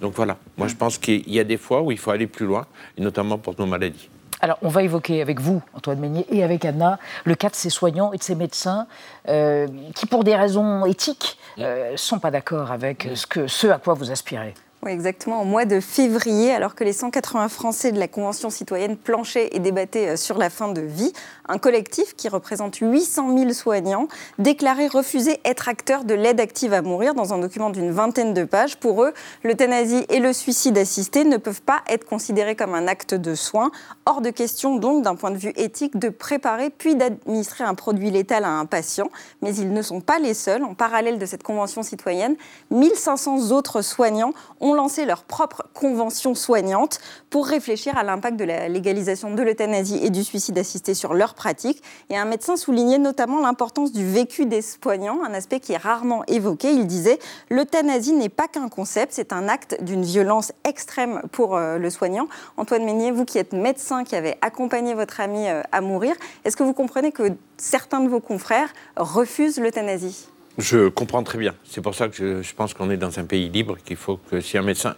Donc 0.01 0.13
voilà, 0.15 0.37
moi 0.57 0.67
je 0.67 0.75
pense 0.75 0.97
qu'il 0.97 1.29
y 1.29 1.39
a 1.39 1.43
des 1.43 1.57
fois 1.57 1.81
où 1.81 1.91
il 1.91 1.97
faut 1.97 2.11
aller 2.11 2.27
plus 2.27 2.45
loin, 2.45 2.65
et 2.97 3.01
notamment 3.01 3.37
pour 3.37 3.53
nos 3.59 3.65
maladies. 3.65 4.09
Alors, 4.41 4.57
on 4.61 4.69
va 4.69 4.83
évoquer 4.83 5.21
avec 5.21 5.39
vous, 5.39 5.61
Antoine 5.73 5.99
Meignet, 5.99 6.25
et 6.29 6.43
avec 6.43 6.65
Anna, 6.65 6.99
le 7.23 7.35
cas 7.35 7.49
de 7.49 7.55
ces 7.55 7.69
soignants 7.69 8.11
et 8.11 8.17
de 8.17 8.23
ces 8.23 8.35
médecins 8.35 8.85
euh, 9.27 9.67
qui, 9.95 10.05
pour 10.05 10.23
des 10.23 10.35
raisons 10.35 10.85
éthiques, 10.85 11.37
ne 11.57 11.63
euh, 11.63 11.97
sont 11.97 12.19
pas 12.19 12.31
d'accord 12.31 12.71
avec 12.71 13.09
ce, 13.15 13.25
que, 13.25 13.47
ce 13.47 13.67
à 13.67 13.77
quoi 13.77 13.93
vous 13.93 14.11
aspirez. 14.11 14.53
Exactement, 14.87 15.41
au 15.41 15.45
mois 15.45 15.65
de 15.65 15.79
février, 15.79 16.51
alors 16.51 16.75
que 16.75 16.83
les 16.83 16.93
180 16.93 17.49
Français 17.49 17.91
de 17.91 17.97
la 17.97 18.07
Convention 18.07 18.51
citoyenne 18.51 18.97
planchaient 18.97 19.49
et 19.51 19.59
débattaient 19.59 20.09
euh, 20.09 20.15
sur 20.15 20.37
la 20.37 20.51
fin 20.51 20.67
de 20.67 20.81
vie, 20.81 21.11
un 21.47 21.57
collectif 21.57 22.15
qui 22.15 22.29
représente 22.29 22.75
800 22.75 23.35
000 23.35 23.53
soignants 23.53 24.07
déclarait 24.37 24.87
refuser 24.87 25.39
être 25.43 25.69
acteur 25.69 26.03
de 26.03 26.13
l'aide 26.13 26.39
active 26.39 26.73
à 26.73 26.83
mourir 26.83 27.15
dans 27.15 27.33
un 27.33 27.39
document 27.39 27.71
d'une 27.71 27.89
vingtaine 27.91 28.33
de 28.33 28.43
pages. 28.43 28.77
Pour 28.77 29.03
eux, 29.03 29.13
l'euthanasie 29.43 30.05
et 30.09 30.19
le 30.19 30.33
suicide 30.33 30.77
assisté 30.77 31.23
ne 31.23 31.37
peuvent 31.37 31.63
pas 31.63 31.81
être 31.89 32.05
considérés 32.05 32.55
comme 32.55 32.75
un 32.75 32.87
acte 32.87 33.15
de 33.15 33.33
soin. 33.33 33.71
Hors 34.05 34.21
de 34.21 34.29
question 34.29 34.75
donc, 34.75 35.03
d'un 35.03 35.15
point 35.15 35.31
de 35.31 35.37
vue 35.37 35.53
éthique, 35.55 35.97
de 35.97 36.09
préparer 36.09 36.69
puis 36.69 36.95
d'administrer 36.95 37.63
un 37.63 37.73
produit 37.73 38.11
létal 38.11 38.43
à 38.43 38.51
un 38.51 38.65
patient. 38.65 39.09
Mais 39.41 39.55
ils 39.55 39.73
ne 39.73 39.81
sont 39.81 40.01
pas 40.01 40.19
les 40.19 40.35
seuls. 40.35 40.63
En 40.63 40.75
parallèle 40.75 41.17
de 41.17 41.25
cette 41.25 41.43
convention 41.43 41.81
citoyenne, 41.81 42.35
1500 42.69 43.51
autres 43.51 43.81
soignants 43.81 44.33
ont 44.59 44.74
lancé 44.75 45.05
leur 45.05 45.23
propre 45.23 45.63
convention 45.73 46.35
soignante 46.35 46.99
pour 47.29 47.47
réfléchir 47.47 47.97
à 47.97 48.03
l'impact 48.03 48.37
de 48.37 48.43
la 48.43 48.67
légalisation 48.67 49.33
de 49.33 49.41
l'euthanasie 49.41 49.99
et 50.03 50.09
du 50.09 50.23
suicide 50.23 50.57
assisté 50.57 50.93
sur 50.93 51.13
leur 51.13 51.33
pratique. 51.33 51.81
Et 52.09 52.17
un 52.17 52.25
médecin 52.25 52.57
soulignait 52.57 52.97
notamment 52.97 53.39
l'importance 53.41 53.91
du 53.91 54.05
vécu 54.05 54.45
des 54.45 54.61
soignants, 54.61 55.23
un 55.23 55.33
aspect 55.33 55.59
qui 55.59 55.73
est 55.73 55.77
rarement 55.77 56.23
évoqué. 56.27 56.71
Il 56.71 56.87
disait 56.87 57.19
l'euthanasie 57.49 58.13
n'est 58.13 58.29
pas 58.29 58.47
qu'un 58.47 58.69
concept, 58.69 59.13
c'est 59.13 59.33
un 59.33 59.47
acte 59.47 59.77
d'une 59.81 60.03
violence 60.03 60.51
extrême 60.63 61.21
pour 61.31 61.55
euh, 61.55 61.77
le 61.77 61.89
soignant. 61.89 62.27
Antoine 62.57 62.83
Meignier, 62.83 63.11
vous 63.11 63.25
qui 63.25 63.37
êtes 63.37 63.53
médecin, 63.53 64.03
qui 64.03 64.15
avez 64.15 64.35
accompagné 64.41 64.93
votre 64.93 65.19
ami 65.19 65.47
euh, 65.47 65.61
à 65.71 65.81
mourir, 65.81 66.15
est-ce 66.43 66.55
que 66.55 66.63
vous 66.63 66.73
comprenez 66.73 67.11
que 67.11 67.33
certains 67.57 68.01
de 68.01 68.09
vos 68.09 68.19
confrères 68.19 68.73
refusent 68.97 69.59
l'euthanasie? 69.59 70.27
Je 70.57 70.89
comprends 70.89 71.23
très 71.23 71.37
bien. 71.37 71.53
C'est 71.65 71.81
pour 71.81 71.95
ça 71.95 72.07
que 72.07 72.41
je, 72.41 72.53
pense 72.53 72.73
qu'on 72.73 72.89
est 72.89 72.97
dans 72.97 73.19
un 73.19 73.25
pays 73.25 73.49
libre, 73.49 73.77
qu'il 73.83 73.97
faut 73.97 74.17
que 74.17 74.39
si 74.41 74.57
un 74.57 74.61
médecin, 74.61 74.95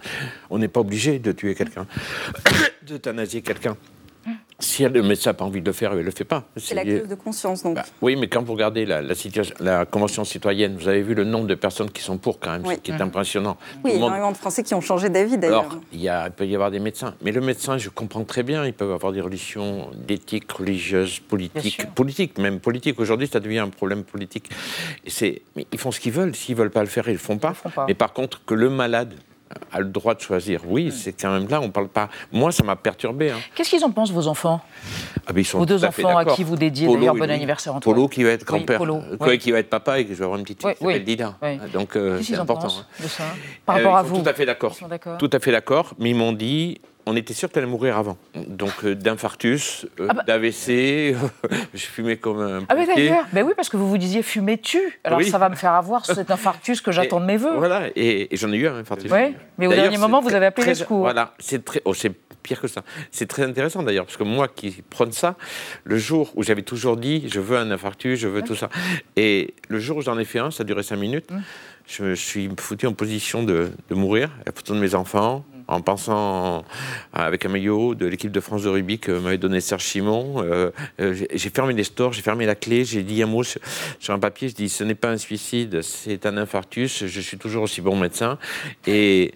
on 0.50 0.60
n'est 0.60 0.68
pas 0.68 0.82
obligé 0.82 1.20
de 1.20 1.32
tuer 1.32 1.56
quelqu'un, 1.56 1.88
d'euthanasier 2.84 3.42
quelqu'un. 3.42 3.76
Si 4.60 4.84
le 4.84 5.04
médecin 5.04 5.30
n'a 5.30 5.34
pas 5.36 5.46
envie 5.46 5.62
de 5.62 5.68
le 5.68 5.72
faire, 5.72 5.94
il 5.94 6.00
ne 6.00 6.04
le 6.04 6.10
fait 6.10 6.24
pas. 6.24 6.44
C'est 6.56 6.74
la 6.74 6.84
clause 6.84 7.08
de 7.08 7.14
conscience, 7.14 7.62
donc. 7.62 7.76
Bah, 7.76 7.86
oui, 8.02 8.16
mais 8.16 8.28
quand 8.28 8.42
vous 8.42 8.54
regardez 8.54 8.86
la, 8.86 9.14
situation, 9.14 9.54
la, 9.60 9.86
Convention 9.86 10.24
citoyenne, 10.26 10.76
vous 10.78 10.88
avez 10.88 11.04
vu 11.04 11.14
le 11.14 11.24
nombre 11.24 11.46
de 11.46 11.54
personnes 11.54 11.92
qui 11.92 12.02
sont 12.02 12.18
pour, 12.18 12.40
quand 12.40 12.52
même, 12.52 12.66
ce 12.66 12.80
qui 12.80 12.90
est 12.90 13.02
impressionnant. 13.02 13.58
Oui, 13.84 13.92
il 13.92 13.92
y 13.92 13.94
a 13.94 13.98
énormément 13.98 14.32
de 14.32 14.38
Français 14.38 14.64
qui 14.64 14.74
ont 14.74 14.82
changé 14.82 15.10
d'avis, 15.10 15.38
d'ailleurs. 15.38 15.70
Alors, 15.70 15.82
il, 15.94 16.02
y 16.02 16.10
a, 16.10 16.26
il 16.26 16.32
peut 16.32 16.48
y 16.48 16.56
avoir 16.56 16.72
des 16.72 16.80
médecins. 16.80 17.14
Mais 17.22 17.32
le 17.32 17.42
médecin, 17.42 17.78
je 17.78 17.90
comprends 17.90 18.24
très 18.24 18.42
bien, 18.42 18.66
ils 18.66 18.74
peuvent 18.74 18.92
avoir 18.92 19.14
des 19.14 19.22
religions 19.22 19.92
d'éthique 19.94 20.52
religieuse, 20.52 21.20
politique, 21.20 21.86
politique, 21.94 22.40
même 22.40 22.60
politique. 22.60 23.00
Aujourd'hui, 23.00 23.28
ça 23.28 23.40
devient 23.40 23.60
un 23.60 23.70
problème 23.70 24.04
politique. 24.04 24.50
Et 25.06 25.44
mais 25.56 25.68
ils 25.72 25.80
font 25.80 25.92
ce 25.92 26.00
qu'ils 26.00 26.14
veulent. 26.14 26.36
S'ils 26.36 26.56
ne 26.56 26.62
veulent 26.62 26.72
pas 26.72 26.82
le 26.82 26.88
faire, 26.88 27.08
ils 27.08 27.12
ne 27.12 27.18
le 27.18 27.20
font 27.20 27.38
pas. 27.38 27.54
font 27.54 27.70
pas. 27.70 27.86
Mais 27.88 27.94
par 27.94 28.14
contre, 28.14 28.44
que 28.44 28.56
le 28.56 28.70
malade 28.70 29.14
a 29.72 29.80
le 29.80 29.86
droit 29.86 30.14
de 30.14 30.20
choisir. 30.20 30.62
Oui, 30.68 30.92
c'est 30.92 31.14
quand 31.14 31.32
même 31.32 31.48
là, 31.48 31.62
on 31.62 31.70
parle 31.70 31.88
pas. 31.88 32.10
Moi, 32.32 32.52
ça 32.52 32.64
m'a 32.64 32.76
perturbé. 32.76 33.32
Hein. 33.32 33.38
Qu'est-ce 33.56 33.70
qu'ils 33.70 33.84
en 33.84 33.92
pensent, 33.92 34.12
vos 34.12 34.28
enfants? 34.28 34.62
Ah, 35.26 35.34
ben, 35.34 35.42
ils 35.42 35.46
sont 35.46 35.60
Vos 35.60 35.66
deux 35.66 35.84
enfants 35.84 36.18
à 36.18 36.26
qui 36.26 36.44
vous 36.44 36.56
dédiez 36.56 36.88
d'ailleurs 36.88 37.16
bon 37.16 37.30
anniversaire 37.30 37.76
Antoine. 37.76 37.96
Polo 37.96 38.08
qui 38.08 38.24
va 38.24 38.32
être 38.32 38.46
grand-père, 38.46 38.82
oui, 39.20 39.38
qui 39.38 39.52
va 39.52 39.60
être 39.60 39.70
papa 39.70 40.00
et 40.00 40.06
qui 40.06 40.14
va 40.14 40.26
avoir 40.26 40.40
une 40.40 40.46
petite 40.46 40.66
fille 40.66 40.76
qui 40.76 41.00
Dida. 41.02 41.36
Donc 41.74 41.96
euh, 41.96 42.22
c'est 42.22 42.36
important. 42.36 42.68
Hein. 42.68 42.86
De 43.02 43.08
ça? 43.08 43.24
Par 43.66 43.76
rapport 43.76 43.96
euh, 43.96 44.00
à 44.00 44.04
vous 44.04 44.22
Tout 44.22 44.30
à 44.30 44.34
fait 44.34 44.46
d'accord. 44.46 44.76
Tout 45.20 45.30
à 45.32 45.40
fait 45.40 45.52
d'accord. 45.52 45.94
Mais 46.00 46.12
ils 46.12 46.16
m'ont 46.16 46.34
dit 46.34 46.80
on 47.08 47.16
était 47.16 47.34
sûr 47.34 47.50
qu'elle 47.50 47.64
allait 47.64 47.72
mourir 47.72 47.98
avant. 47.98 48.18
Donc 48.36 48.84
euh, 48.84 48.94
d'infarctus, 48.94 49.88
euh, 50.00 50.08
ah 50.10 50.14
bah. 50.14 50.24
d'AVC, 50.28 51.16
je 51.74 51.86
fumais 51.86 52.18
comme 52.18 52.42
un 52.42 52.60
Ah 52.68 52.76
mais 52.76 52.86
d'ailleurs, 52.86 53.26
ben 53.32 53.44
oui, 53.46 53.54
parce 53.56 53.70
que 53.70 53.78
vous 53.78 53.88
vous 53.88 53.98
disiez 53.98 54.22
fumais-tu 54.22 55.00
Alors 55.04 55.24
ça 55.24 55.38
va 55.38 55.50
me 55.50 55.56
faire 55.56 55.72
avoir 55.72 56.06
cet 56.06 56.30
infarctus 56.30 56.82
que 56.82 56.92
j'attends 56.92 57.22
de 57.22 57.26
mes 57.26 57.38
voeux. 57.38 57.56
Voilà, 57.56 57.84
et, 57.96 58.28
j'en 58.34 58.52
ai 58.52 58.58
eu 58.58 58.68
un 58.68 58.76
infarctus. 58.76 59.10
Oui, 59.12 59.36
mais 59.58 59.68
au 59.68 59.74
dernier 59.74 59.98
moment, 59.98 60.22
vous 60.22 60.36
avez 60.36 60.48
appelé 60.48 60.68
les 60.68 60.76
secours. 60.76 61.00
Voilà, 61.00 61.34
c'est 61.40 61.64
très... 61.64 61.82
Oh, 61.86 61.94
c'est 61.94 62.12
pire 62.44 62.62
que 62.62 62.68
ça. 62.68 62.84
C'est 63.12 63.28
très 63.28 63.44
intéressant 63.44 63.84
d'ailleurs, 63.84 64.06
parce 64.06 64.18
que 64.18 64.24
moi 64.24 64.48
qui 64.48 64.82
prône 64.90 65.12
ça, 65.12 65.36
le 65.84 65.98
jour 65.98 66.32
où 66.36 66.44
j'avais 66.44 66.62
toujours 66.62 66.96
dit 66.96 67.28
je 67.28 67.40
veux 67.40 67.58
un 67.58 67.72
infarctus, 67.72 68.20
je 68.20 68.28
veux 68.28 68.42
tout 68.42 68.56
ça, 68.56 68.70
et 69.16 69.54
le 69.70 69.80
jour 69.80 69.98
où 69.98 70.02
j'en 70.02 70.18
ai 70.18 70.26
fait 70.26 70.40
un, 70.40 70.52
ça 70.52 70.64
a 70.64 70.66
duré 70.66 70.84
cinq 70.84 70.98
minutes, 70.98 71.30
hum. 71.32 71.42
je 71.88 72.04
me 72.04 72.16
suis 72.16 72.50
foutu 72.60 72.86
en 72.88 72.94
position 72.94 73.44
de, 73.44 73.72
de 73.90 73.96
mourir, 73.96 74.30
la 74.46 74.52
photo 74.54 74.74
de 74.76 74.80
mes 74.80 74.96
enfants, 74.96 75.46
en 75.68 75.82
pensant 75.82 76.64
avec 77.14 77.46
un 77.46 77.50
maillot 77.50 77.96
de 77.96 78.06
l'équipe 78.06 78.32
de 78.32 78.40
France 78.40 78.64
de 78.64 78.70
rugby 78.70 79.00
que 79.00 79.12
m'avait 79.12 79.38
donné 79.38 79.62
Serge 79.62 79.84
Simon. 79.84 80.36
Euh, 80.38 80.72
euh, 81.00 81.14
j'ai 81.32 81.50
fermé 81.50 81.74
les 81.74 81.84
stores, 81.84 82.14
j'ai 82.14 82.22
fermé 82.22 82.46
la 82.46 82.56
clé, 82.56 82.86
j'ai 82.86 83.04
dit 83.04 83.22
un 83.22 83.28
mot 83.28 83.44
sur, 83.44 83.60
un 84.10 84.20
papier, 84.20 84.50
je 84.50 84.56
dis 84.56 84.70
ce 84.70 84.84
n'est 84.84 84.96
pas 84.96 85.10
un 85.10 85.18
suicide, 85.18 85.82
c'est 85.82 86.26
un 86.26 86.38
infarctus, 86.38 87.06
je 87.06 87.22
suis 87.22 87.38
toujours 87.38 87.64
aussi 87.64 87.82
bon 87.82 87.98
médecin. 87.98 88.38
Et, 88.86 89.34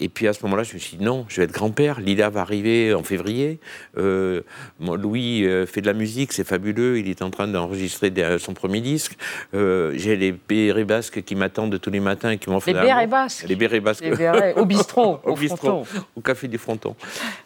et 0.00 0.08
puis 0.08 0.26
à 0.26 0.32
ce 0.32 0.42
moment-là, 0.44 0.62
je 0.62 0.74
me 0.74 0.78
suis 0.78 0.96
dit 0.96 1.04
non, 1.04 1.26
je 1.28 1.36
vais 1.36 1.44
être 1.44 1.52
grand-père. 1.52 2.00
Lila 2.00 2.30
va 2.30 2.40
arriver 2.40 2.94
en 2.94 3.02
février. 3.02 3.60
Euh, 3.98 4.40
Louis 4.80 5.44
euh, 5.44 5.66
fait 5.66 5.82
de 5.82 5.86
la 5.86 5.92
musique, 5.92 6.32
c'est 6.32 6.44
fabuleux. 6.44 6.98
Il 6.98 7.08
est 7.08 7.20
en 7.20 7.30
train 7.30 7.46
d'enregistrer 7.46 8.12
son 8.38 8.54
premier 8.54 8.80
disque. 8.80 9.16
Euh, 9.54 9.92
j'ai 9.96 10.16
les 10.16 10.32
bérets 10.32 10.84
basques 10.84 11.22
qui 11.22 11.34
m'attendent 11.34 11.78
tous 11.78 11.90
les 11.90 12.00
matins 12.00 12.30
et 12.30 12.38
qui 12.38 12.48
m'en 12.48 12.60
font. 12.60 12.72
Les 12.72 12.80
bérets 12.80 13.06
basques. 13.06 13.44
Les 13.46 13.56
bérets 13.56 13.80
basques. 13.80 14.04
au 14.56 14.64
bistrot. 14.64 15.20
au, 15.24 15.36
bistrot. 15.36 15.84
Au 16.16 16.20
café 16.22 16.48
du 16.48 16.56
Fronton. 16.56 16.96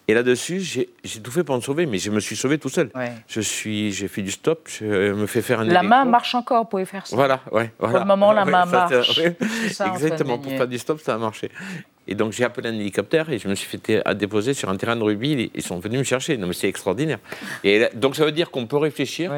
Et 0.07 0.15
là-dessus, 0.15 0.61
j'ai 0.61 0.89
tout 1.23 1.33
fait 1.33 1.43
pour 1.43 1.57
me 1.57 1.61
sauver, 1.61 1.87
mais 1.87 1.99
je 1.99 2.11
me 2.11 2.21
suis 2.21 2.37
sauvé 2.37 2.59
tout 2.59 2.69
seul. 2.69 2.91
Je 3.27 3.41
suis, 3.41 3.91
j'ai 3.91 4.07
fait 4.07 4.23
du 4.23 4.31
stop. 4.31 4.69
Je 4.69 5.13
me 5.13 5.27
fais 5.27 5.43
faire 5.43 5.61
un. 5.61 5.65
La 5.65 5.83
main 5.83 6.05
marche 6.05 6.37
encore, 6.37 6.63
vous 6.63 6.69
pouvez 6.69 6.85
faire 6.85 7.05
ça. 7.05 7.17
Voilà, 7.17 7.41
ouais. 7.51 7.73
Pour 7.79 7.89
le 7.89 8.05
moment, 8.05 8.33
la 8.33 8.45
main 8.45 8.65
marche. 8.65 9.21
exactement. 9.21 10.39
Pour 10.39 10.53
faire 10.53 10.69
du 10.69 10.79
stop, 10.79 11.01
ça 11.01 11.15
a 11.15 11.19
marché. 11.19 11.51
Et 12.07 12.15
donc 12.15 12.33
j'ai 12.33 12.45
appelé 12.45 12.69
un 12.69 12.75
hélicoptère 12.75 13.31
et 13.31 13.39
je 13.39 13.49
me 13.49 13.55
suis 13.55 13.69
fait 13.69 14.03
déposer 14.15 14.55
sur 14.55 14.69
un 14.69 14.77
terrain 14.77 14.97
de 14.97 15.03
rugby. 15.03 15.51
Ils 15.55 15.63
sont 15.63 15.79
venus 15.79 15.99
me 15.99 16.05
chercher. 16.05 16.37
Non 16.37 16.47
mais 16.47 16.53
c'est 16.53 16.69
extraordinaire. 16.69 17.19
Et 17.63 17.89
donc 17.95 18.17
ça 18.17 18.25
veut 18.25 18.33
dire 18.33 18.51
qu'on 18.51 18.67
peut 18.67 18.77
réfléchir. 18.77 19.33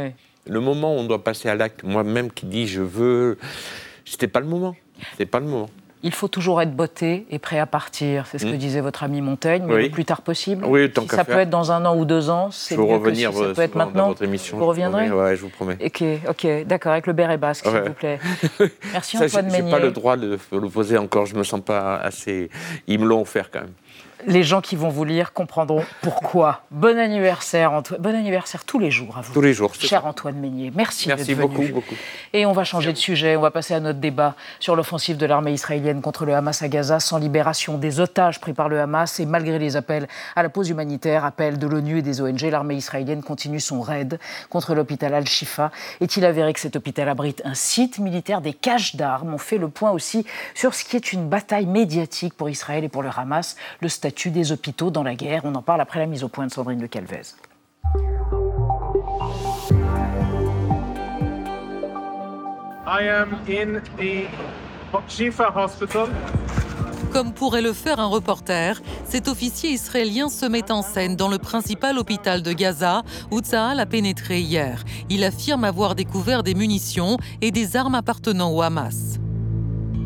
Le 0.48 0.60
moment 0.60 0.94
où 0.94 0.98
on 0.98 1.04
doit 1.04 1.24
passer 1.24 1.48
à 1.48 1.54
l'acte, 1.54 1.82
moi-même 1.82 2.30
qui 2.30 2.46
dis 2.46 2.66
je 2.66 2.82
veux, 2.82 3.38
c'était 4.04 4.28
pas 4.28 4.40
le 4.40 4.46
moment. 4.46 4.76
C'était 5.12 5.26
pas 5.26 5.40
le 5.40 5.46
moment 5.46 5.70
il 6.06 6.14
faut 6.14 6.28
toujours 6.28 6.62
être 6.62 6.70
botté 6.70 7.26
et 7.30 7.40
prêt 7.40 7.58
à 7.58 7.66
partir. 7.66 8.26
C'est 8.28 8.38
ce 8.38 8.44
que 8.44 8.52
hmm. 8.52 8.58
disait 8.58 8.80
votre 8.80 9.02
ami 9.02 9.20
Montaigne, 9.20 9.64
mais 9.66 9.82
le 9.82 9.90
plus 9.90 10.04
tard 10.04 10.22
possible. 10.22 10.64
Oui, 10.64 10.88
tant 10.90 11.02
si 11.02 11.08
ça 11.08 11.24
peut 11.24 11.38
être 11.38 11.50
dans 11.50 11.72
un 11.72 11.84
an 11.84 11.96
ou 11.96 12.04
deux 12.04 12.30
ans, 12.30 12.50
c'est 12.52 12.76
mieux 12.76 12.84
revenir 12.84 13.30
que 13.30 13.36
si 13.36 13.42
ça 13.42 13.52
peut 13.54 13.62
être 13.62 13.74
maintenant. 13.74 14.08
Votre 14.08 14.22
émission, 14.22 14.56
vous 14.56 14.66
reviendrez 14.66 15.10
Oui, 15.10 15.36
je 15.36 15.42
vous 15.42 15.48
promets. 15.48 15.76
Ok, 16.28 16.46
d'accord, 16.64 16.92
avec 16.92 17.08
le 17.08 17.12
béret 17.12 17.38
basque, 17.38 17.66
s'il 17.66 17.80
vous 17.80 17.92
plaît. 17.92 18.20
Merci 18.92 19.18
Antoine 19.18 19.46
Meignier. 19.46 19.58
Je 19.58 19.64
n'ai 19.64 19.70
pas 19.70 19.78
le 19.80 19.90
droit 19.90 20.16
de 20.16 20.38
le 20.52 20.68
poser 20.68 20.96
encore, 20.96 21.26
je 21.26 21.34
me 21.34 21.42
sens 21.42 21.60
pas 21.60 21.96
assez... 21.96 22.50
Ils 22.86 23.00
me 23.00 23.06
l'ont 23.06 23.22
offert 23.22 23.50
quand 23.50 23.62
même 23.62 23.72
les 24.26 24.42
gens 24.42 24.60
qui 24.60 24.74
vont 24.74 24.88
vous 24.88 25.04
lire 25.04 25.32
comprendront 25.32 25.84
pourquoi. 26.02 26.62
Bon 26.72 26.98
anniversaire, 26.98 27.72
Antoine. 27.72 28.00
Bon 28.00 28.14
anniversaire 28.14 28.64
tous 28.64 28.78
les 28.78 28.90
jours 28.90 29.16
à 29.16 29.20
vous. 29.20 29.32
Tous 29.32 29.40
les 29.40 29.52
jours. 29.52 29.72
Cher 29.74 30.04
Antoine 30.04 30.36
Meignier. 30.36 30.72
Merci, 30.74 31.08
Merci 31.08 31.34
beaucoup, 31.36 31.62
beaucoup. 31.62 31.94
Et 32.32 32.44
on 32.44 32.52
va 32.52 32.64
changer 32.64 32.92
de 32.92 32.98
sujet. 32.98 33.36
On 33.36 33.40
va 33.40 33.52
passer 33.52 33.74
à 33.74 33.80
notre 33.80 34.00
débat 34.00 34.34
sur 34.58 34.74
l'offensive 34.74 35.16
de 35.16 35.26
l'armée 35.26 35.52
israélienne 35.52 36.02
contre 36.02 36.24
le 36.24 36.34
Hamas 36.34 36.60
à 36.62 36.68
Gaza, 36.68 36.98
sans 36.98 37.18
libération 37.18 37.78
des 37.78 38.00
otages 38.00 38.40
pris 38.40 38.52
par 38.52 38.68
le 38.68 38.80
Hamas 38.80 39.20
et 39.20 39.26
malgré 39.26 39.58
les 39.58 39.76
appels 39.76 40.08
à 40.34 40.42
la 40.42 40.48
pause 40.48 40.68
humanitaire, 40.70 41.24
appels 41.24 41.58
de 41.58 41.66
l'ONU 41.66 41.98
et 41.98 42.02
des 42.02 42.20
ONG, 42.20 42.42
l'armée 42.42 42.74
israélienne 42.74 43.22
continue 43.22 43.60
son 43.60 43.80
raid 43.80 44.18
contre 44.50 44.74
l'hôpital 44.74 45.14
Al-Shifa. 45.14 45.70
Est-il 46.00 46.24
avéré 46.24 46.52
que 46.52 46.60
cet 46.60 46.74
hôpital 46.74 47.08
abrite 47.08 47.42
un 47.44 47.54
site 47.54 47.98
militaire, 47.98 48.40
des 48.40 48.52
caches 48.52 48.96
d'armes? 48.96 49.34
On 49.34 49.38
fait 49.38 49.58
le 49.58 49.68
point 49.68 49.92
aussi 49.92 50.26
sur 50.54 50.74
ce 50.74 50.84
qui 50.84 50.96
est 50.96 51.12
une 51.12 51.28
bataille 51.28 51.66
médiatique 51.66 52.34
pour 52.34 52.50
Israël 52.50 52.82
et 52.82 52.88
pour 52.88 53.02
le 53.02 53.10
Hamas, 53.16 53.56
le 53.80 53.88
statut 53.88 54.15
des 54.24 54.52
hôpitaux 54.52 54.90
dans 54.90 55.02
la 55.02 55.14
guerre. 55.14 55.42
On 55.44 55.54
en 55.54 55.62
parle 55.62 55.80
après 55.80 55.98
la 55.98 56.06
mise 56.06 56.24
au 56.24 56.28
point 56.28 56.46
de 56.46 56.52
Sandrine 56.52 56.78
de 56.78 56.86
Calvez. 56.86 57.22
Comme 67.12 67.32
pourrait 67.32 67.62
le 67.62 67.72
faire 67.72 68.00
un 68.00 68.06
reporter, 68.06 68.80
cet 69.04 69.28
officier 69.28 69.70
israélien 69.70 70.28
se 70.28 70.46
met 70.46 70.70
en 70.70 70.82
scène 70.82 71.16
dans 71.16 71.28
le 71.28 71.38
principal 71.38 71.98
hôpital 71.98 72.42
de 72.42 72.52
Gaza 72.52 73.02
où 73.30 73.40
Tsahal 73.40 73.80
a 73.80 73.86
pénétré 73.86 74.40
hier. 74.40 74.84
Il 75.08 75.24
affirme 75.24 75.64
avoir 75.64 75.94
découvert 75.94 76.42
des 76.42 76.54
munitions 76.54 77.16
et 77.40 77.50
des 77.50 77.76
armes 77.76 77.94
appartenant 77.94 78.52
au 78.52 78.62
Hamas. 78.62 79.18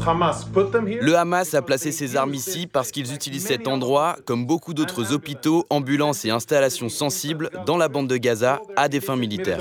Le 0.00 1.14
Hamas 1.14 1.54
a 1.54 1.62
placé 1.62 1.92
ses 1.92 2.16
armes 2.16 2.34
ici 2.34 2.66
parce 2.66 2.90
qu'ils 2.90 3.12
utilisent 3.12 3.46
cet 3.46 3.68
endroit, 3.68 4.16
comme 4.24 4.46
beaucoup 4.46 4.72
d'autres 4.72 5.12
hôpitaux, 5.12 5.66
ambulances 5.68 6.24
et 6.24 6.30
installations 6.30 6.88
sensibles 6.88 7.50
dans 7.66 7.76
la 7.76 7.88
bande 7.88 8.08
de 8.08 8.16
Gaza, 8.16 8.60
à 8.76 8.88
des 8.88 9.00
fins 9.00 9.16
militaires. 9.16 9.60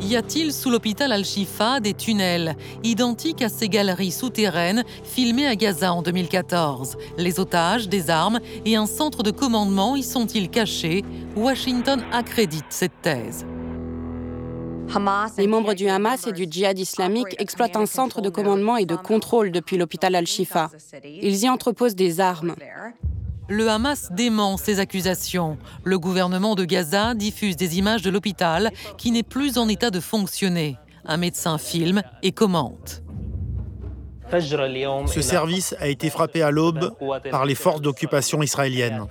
Y 0.00 0.16
a-t-il 0.16 0.52
sous 0.52 0.70
l'hôpital 0.70 1.12
Al-Shifa 1.12 1.80
des 1.80 1.94
tunnels, 1.94 2.56
identiques 2.82 3.42
à 3.42 3.48
ces 3.48 3.68
galeries 3.68 4.12
souterraines 4.12 4.84
filmées 5.02 5.46
à 5.46 5.56
Gaza 5.56 5.92
en 5.92 6.02
2014 6.02 6.96
Les 7.16 7.40
otages, 7.40 7.88
des 7.88 8.10
armes 8.10 8.40
et 8.64 8.76
un 8.76 8.86
centre 8.86 9.22
de 9.22 9.30
commandement 9.30 9.96
y 9.96 10.02
sont-ils 10.02 10.50
cachés? 10.50 11.04
Washington 11.36 12.02
accrédite 12.12 12.66
cette 12.70 13.00
thèse. 13.02 13.46
Les 15.38 15.46
membres 15.46 15.74
du 15.74 15.88
Hamas 15.88 16.26
et 16.26 16.32
du 16.32 16.46
djihad 16.48 16.78
islamique 16.78 17.34
exploitent 17.38 17.76
un 17.76 17.86
centre 17.86 18.20
de 18.20 18.28
commandement 18.28 18.76
et 18.76 18.86
de 18.86 18.96
contrôle 18.96 19.50
depuis 19.50 19.76
l'hôpital 19.76 20.14
Al-Shifa. 20.14 20.70
Ils 21.04 21.44
y 21.44 21.48
entreposent 21.48 21.96
des 21.96 22.20
armes. 22.20 22.54
Le 23.48 23.68
Hamas 23.68 24.10
dément 24.12 24.56
ces 24.56 24.80
accusations. 24.80 25.58
Le 25.82 25.98
gouvernement 25.98 26.54
de 26.54 26.64
Gaza 26.64 27.14
diffuse 27.14 27.56
des 27.56 27.78
images 27.78 28.02
de 28.02 28.10
l'hôpital 28.10 28.70
qui 28.96 29.10
n'est 29.10 29.22
plus 29.22 29.58
en 29.58 29.68
état 29.68 29.90
de 29.90 30.00
fonctionner. 30.00 30.78
Un 31.04 31.18
médecin 31.18 31.58
filme 31.58 32.02
et 32.22 32.32
commente. 32.32 33.02
Ce 34.32 35.20
service 35.20 35.74
a 35.78 35.88
été 35.88 36.08
frappé 36.08 36.42
à 36.42 36.50
l'aube 36.50 36.92
par 37.30 37.44
les 37.44 37.54
forces 37.54 37.82
d'occupation 37.82 38.42
israéliennes. 38.42 39.06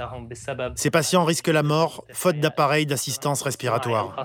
Ces 0.75 0.89
patients 0.89 1.24
risquent 1.24 1.50
la 1.50 1.63
mort 1.63 2.03
faute 2.12 2.39
d'appareils 2.39 2.88
d'assistance 2.88 3.44
respiratoire. 3.44 4.15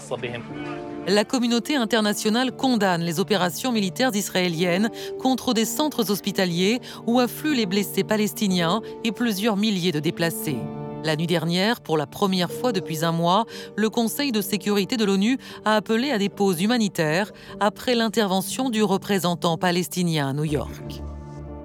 La 1.08 1.24
communauté 1.24 1.74
internationale 1.74 2.52
condamne 2.52 3.00
les 3.00 3.18
opérations 3.18 3.72
militaires 3.72 4.14
israéliennes 4.14 4.90
contre 5.18 5.54
des 5.54 5.64
centres 5.64 6.10
hospitaliers 6.10 6.82
où 7.06 7.18
affluent 7.18 7.54
les 7.54 7.64
blessés 7.64 8.04
palestiniens 8.04 8.82
et 9.04 9.12
plusieurs 9.12 9.56
milliers 9.56 9.90
de 9.90 10.00
déplacés. 10.00 10.58
La 11.04 11.16
nuit 11.16 11.26
dernière, 11.26 11.80
pour 11.80 11.96
la 11.96 12.06
première 12.06 12.52
fois 12.52 12.72
depuis 12.72 13.06
un 13.06 13.12
mois, 13.12 13.46
le 13.74 13.88
Conseil 13.88 14.32
de 14.32 14.42
sécurité 14.42 14.98
de 14.98 15.06
l'ONU 15.06 15.38
a 15.64 15.76
appelé 15.76 16.10
à 16.10 16.18
des 16.18 16.28
pauses 16.28 16.60
humanitaires 16.60 17.32
après 17.58 17.94
l'intervention 17.94 18.68
du 18.68 18.82
représentant 18.82 19.56
palestinien 19.56 20.28
à 20.28 20.32
New 20.34 20.44
York. 20.44 21.02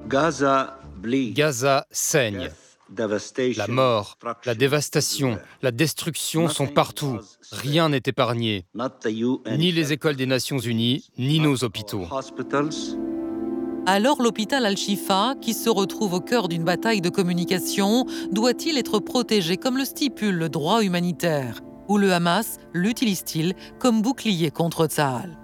Gaza, 0.08 0.80
Gaza 1.04 1.86
saigne. 1.92 2.50
La 3.58 3.68
mort, 3.68 4.18
la 4.46 4.56
dévastation, 4.56 5.40
la 5.62 5.72
destruction 5.72 6.48
sont 6.50 6.68
partout. 6.68 7.20
Rien 7.52 7.90
n'est 7.90 8.02
épargné. 8.06 8.66
Ni 9.58 9.72
les 9.72 9.94
écoles 9.94 10.16
des 10.16 10.26
Nations 10.26 10.60
Unies, 10.60 11.06
ni 11.18 11.40
nos 11.40 11.64
hôpitaux. 11.64 12.06
Alors 13.86 14.22
l'hôpital 14.22 14.66
Al-Shifa, 14.66 15.36
qui 15.42 15.54
se 15.54 15.70
retrouve 15.70 16.14
au 16.14 16.22
cœur 16.22 16.48
d'une 16.48 16.64
bataille 16.64 17.02
de 17.02 17.10
communication, 17.10 18.06
doit-il 18.32 18.78
être 18.78 19.00
protégé 19.00 19.58
comme 19.58 19.78
le 19.78 19.86
stipule 19.86 20.36
le 20.36 20.48
droit 20.48 20.84
humanitaire? 20.84 21.60
Ou 21.90 21.98
le 21.98 22.14
Hamas 22.14 22.58
l'utilise-t-il 22.74 23.56
comme 23.80 24.02
bouclier 24.02 24.52
contre 24.52 24.88
Tsahal? 24.88 25.38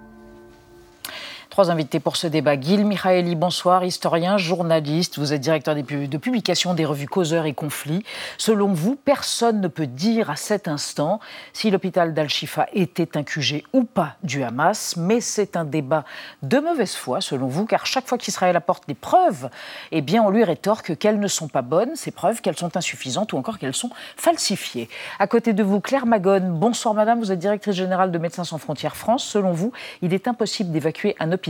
Trois 1.59 1.71
invités 1.71 1.99
pour 1.99 2.15
ce 2.15 2.25
débat. 2.25 2.57
Gil 2.57 2.85
Michaeli, 2.85 3.35
bonsoir, 3.35 3.83
historien, 3.83 4.37
journaliste. 4.37 5.19
Vous 5.19 5.33
êtes 5.33 5.41
directeur 5.41 5.75
de 5.75 6.17
publication 6.17 6.73
des 6.73 6.85
revues 6.85 7.05
Causeurs 7.05 7.45
et 7.45 7.51
Conflits. 7.51 8.05
Selon 8.37 8.71
vous, 8.71 8.95
personne 8.95 9.59
ne 9.59 9.67
peut 9.67 9.85
dire 9.85 10.29
à 10.29 10.37
cet 10.37 10.69
instant 10.69 11.19
si 11.51 11.69
l'hôpital 11.69 12.13
d'Al-Shifa 12.13 12.67
était 12.71 13.17
un 13.17 13.23
QG 13.23 13.63
ou 13.73 13.83
pas 13.83 14.15
du 14.23 14.41
Hamas, 14.41 14.95
mais 14.95 15.19
c'est 15.19 15.57
un 15.57 15.65
débat 15.65 16.05
de 16.43 16.59
mauvaise 16.59 16.95
foi, 16.95 17.19
selon 17.19 17.47
vous, 17.47 17.65
car 17.65 17.85
chaque 17.85 18.07
fois 18.07 18.17
qu'Israël 18.17 18.55
apporte 18.55 18.87
des 18.87 18.93
preuves, 18.93 19.49
eh 19.91 19.99
bien, 19.99 20.23
on 20.23 20.29
lui 20.29 20.45
rétorque 20.45 20.95
qu'elles 20.95 21.19
ne 21.19 21.27
sont 21.27 21.49
pas 21.49 21.61
bonnes, 21.61 21.97
ces 21.97 22.11
preuves, 22.11 22.39
qu'elles 22.39 22.57
sont 22.57 22.77
insuffisantes 22.77 23.33
ou 23.33 23.37
encore 23.37 23.59
qu'elles 23.59 23.75
sont 23.75 23.89
falsifiées. 24.15 24.87
À 25.19 25.27
côté 25.27 25.51
de 25.51 25.63
vous, 25.63 25.81
Claire 25.81 26.05
Magone. 26.05 26.53
Bonsoir, 26.53 26.93
madame. 26.93 27.19
Vous 27.19 27.33
êtes 27.33 27.39
directrice 27.39 27.75
générale 27.75 28.13
de 28.13 28.17
Médecins 28.17 28.45
sans 28.45 28.59
frontières 28.59 28.95
France. 28.95 29.25
Selon 29.25 29.51
vous, 29.51 29.73
il 30.01 30.13
est 30.13 30.29
impossible 30.29 30.71
d'évacuer 30.71 31.17
un 31.19 31.33
hôpital 31.33 31.48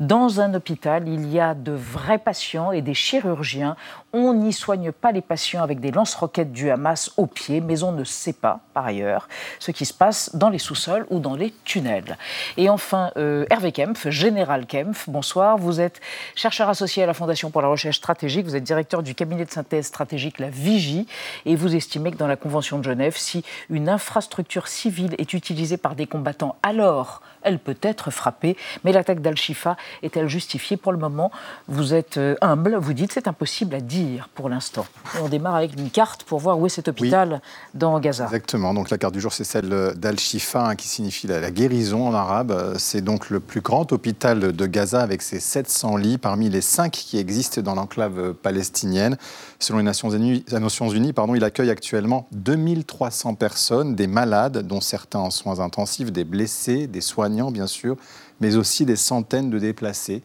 dans 0.00 0.40
un 0.40 0.54
hôpital, 0.54 1.08
il 1.08 1.30
y 1.30 1.40
a 1.40 1.54
de 1.54 1.72
vrais 1.72 2.18
patients 2.18 2.72
et 2.72 2.82
des 2.82 2.94
chirurgiens. 2.94 3.76
On 4.12 4.32
n'y 4.34 4.52
soigne 4.52 4.92
pas 4.92 5.12
les 5.12 5.20
patients 5.20 5.62
avec 5.62 5.80
des 5.80 5.90
lance-roquettes 5.90 6.52
du 6.52 6.70
Hamas 6.70 7.12
au 7.16 7.26
pied, 7.26 7.60
mais 7.60 7.82
on 7.82 7.92
ne 7.92 8.04
sait 8.04 8.32
pas, 8.32 8.60
par 8.72 8.86
ailleurs, 8.86 9.28
ce 9.58 9.70
qui 9.70 9.84
se 9.84 9.94
passe 9.94 10.34
dans 10.34 10.50
les 10.50 10.58
sous-sols 10.58 11.06
ou 11.10 11.18
dans 11.18 11.34
les 11.34 11.52
tunnels. 11.64 12.16
Et 12.56 12.68
enfin, 12.68 13.10
euh, 13.16 13.44
Hervé 13.50 13.72
Kempf, 13.72 14.08
général 14.08 14.66
Kempf, 14.66 15.08
bonsoir. 15.08 15.58
Vous 15.58 15.80
êtes 15.80 16.00
chercheur 16.34 16.68
associé 16.68 17.02
à 17.02 17.06
la 17.06 17.14
Fondation 17.14 17.50
pour 17.50 17.62
la 17.62 17.68
recherche 17.68 17.96
stratégique. 17.96 18.46
Vous 18.46 18.56
êtes 18.56 18.64
directeur 18.64 19.02
du 19.02 19.14
cabinet 19.14 19.44
de 19.44 19.50
synthèse 19.50 19.86
stratégique 19.86 20.38
La 20.38 20.50
Vigie. 20.50 21.06
Et 21.44 21.56
vous 21.56 21.74
estimez 21.74 22.12
que 22.12 22.16
dans 22.16 22.28
la 22.28 22.36
Convention 22.36 22.78
de 22.78 22.84
Genève, 22.84 23.16
si 23.16 23.44
une 23.70 23.88
infrastructure 23.88 24.68
civile 24.68 25.14
est 25.18 25.32
utilisée 25.32 25.76
par 25.76 25.94
des 25.94 26.06
combattants, 26.06 26.56
alors 26.62 27.22
elle 27.44 27.58
peut 27.58 27.76
être 27.82 28.10
frappée. 28.10 28.56
Mais 28.84 28.92
l'attaque 28.92 29.20
d'Al-Shifa 29.20 29.76
est-elle 30.02 30.28
justifiée 30.28 30.76
Pour 30.76 30.92
le 30.92 30.98
moment, 30.98 31.30
vous 31.68 31.94
êtes 31.94 32.16
euh, 32.16 32.34
humble, 32.40 32.76
vous 32.76 32.92
dites 32.92 33.12
c'est 33.12 33.28
impossible 33.28 33.74
à 33.74 33.80
dire 33.80 34.28
pour 34.34 34.48
l'instant. 34.48 34.86
on 35.22 35.28
démarre 35.28 35.54
avec 35.54 35.78
une 35.78 35.90
carte 35.90 36.24
pour 36.24 36.40
voir 36.40 36.58
où 36.58 36.66
est 36.66 36.70
cet 36.70 36.88
hôpital 36.88 37.40
dans 37.74 37.98
Gaza. 38.00 38.24
Exactement, 38.24 38.74
donc 38.74 38.90
la 38.90 38.98
carte 38.98 39.14
du 39.14 39.20
jour 39.20 39.32
c'est 39.32 39.44
celle 39.44 39.94
d'Al-Shifa 39.94 40.68
hein, 40.68 40.74
qui 40.74 40.88
signifie 40.88 41.26
la, 41.26 41.50
guérison 41.50 42.08
en 42.08 42.14
arabe. 42.14 42.74
C'est 42.78 43.02
donc 43.02 43.30
le 43.30 43.40
plus 43.40 43.60
grand 43.60 43.92
hôpital 43.92 44.52
de 44.52 44.66
Gaza 44.66 45.00
avec 45.00 45.22
ses 45.22 45.40
700 45.40 45.96
lits 45.96 46.18
parmi 46.18 46.48
les 46.48 46.60
5 46.60 46.90
qui 46.90 47.18
existent 47.18 47.60
dans 47.60 47.74
l'enclave 47.74 48.34
palestinienne. 48.34 49.16
Selon 49.58 49.78
les 49.78 49.84
Nations 49.84 50.10
Unies, 50.10 50.44
les 50.48 50.58
Nations 50.58 50.88
Unies 50.88 51.12
pardon, 51.12 51.34
il 51.34 51.44
accueille 51.44 51.70
actuellement 51.70 52.26
2300 52.32 53.34
personnes, 53.34 53.94
des 53.94 54.06
malades 54.06 54.66
dont 54.66 54.80
certains 54.80 55.18
en 55.18 55.30
soins 55.30 55.60
intensifs, 55.60 56.12
des 56.12 56.24
blessés, 56.24 56.86
des 56.86 57.00
soignants 57.00 57.33
bien 57.50 57.66
sûr, 57.66 57.96
mais 58.40 58.56
aussi 58.56 58.84
des 58.84 58.96
centaines 58.96 59.50
de 59.50 59.58
déplacés 59.58 60.22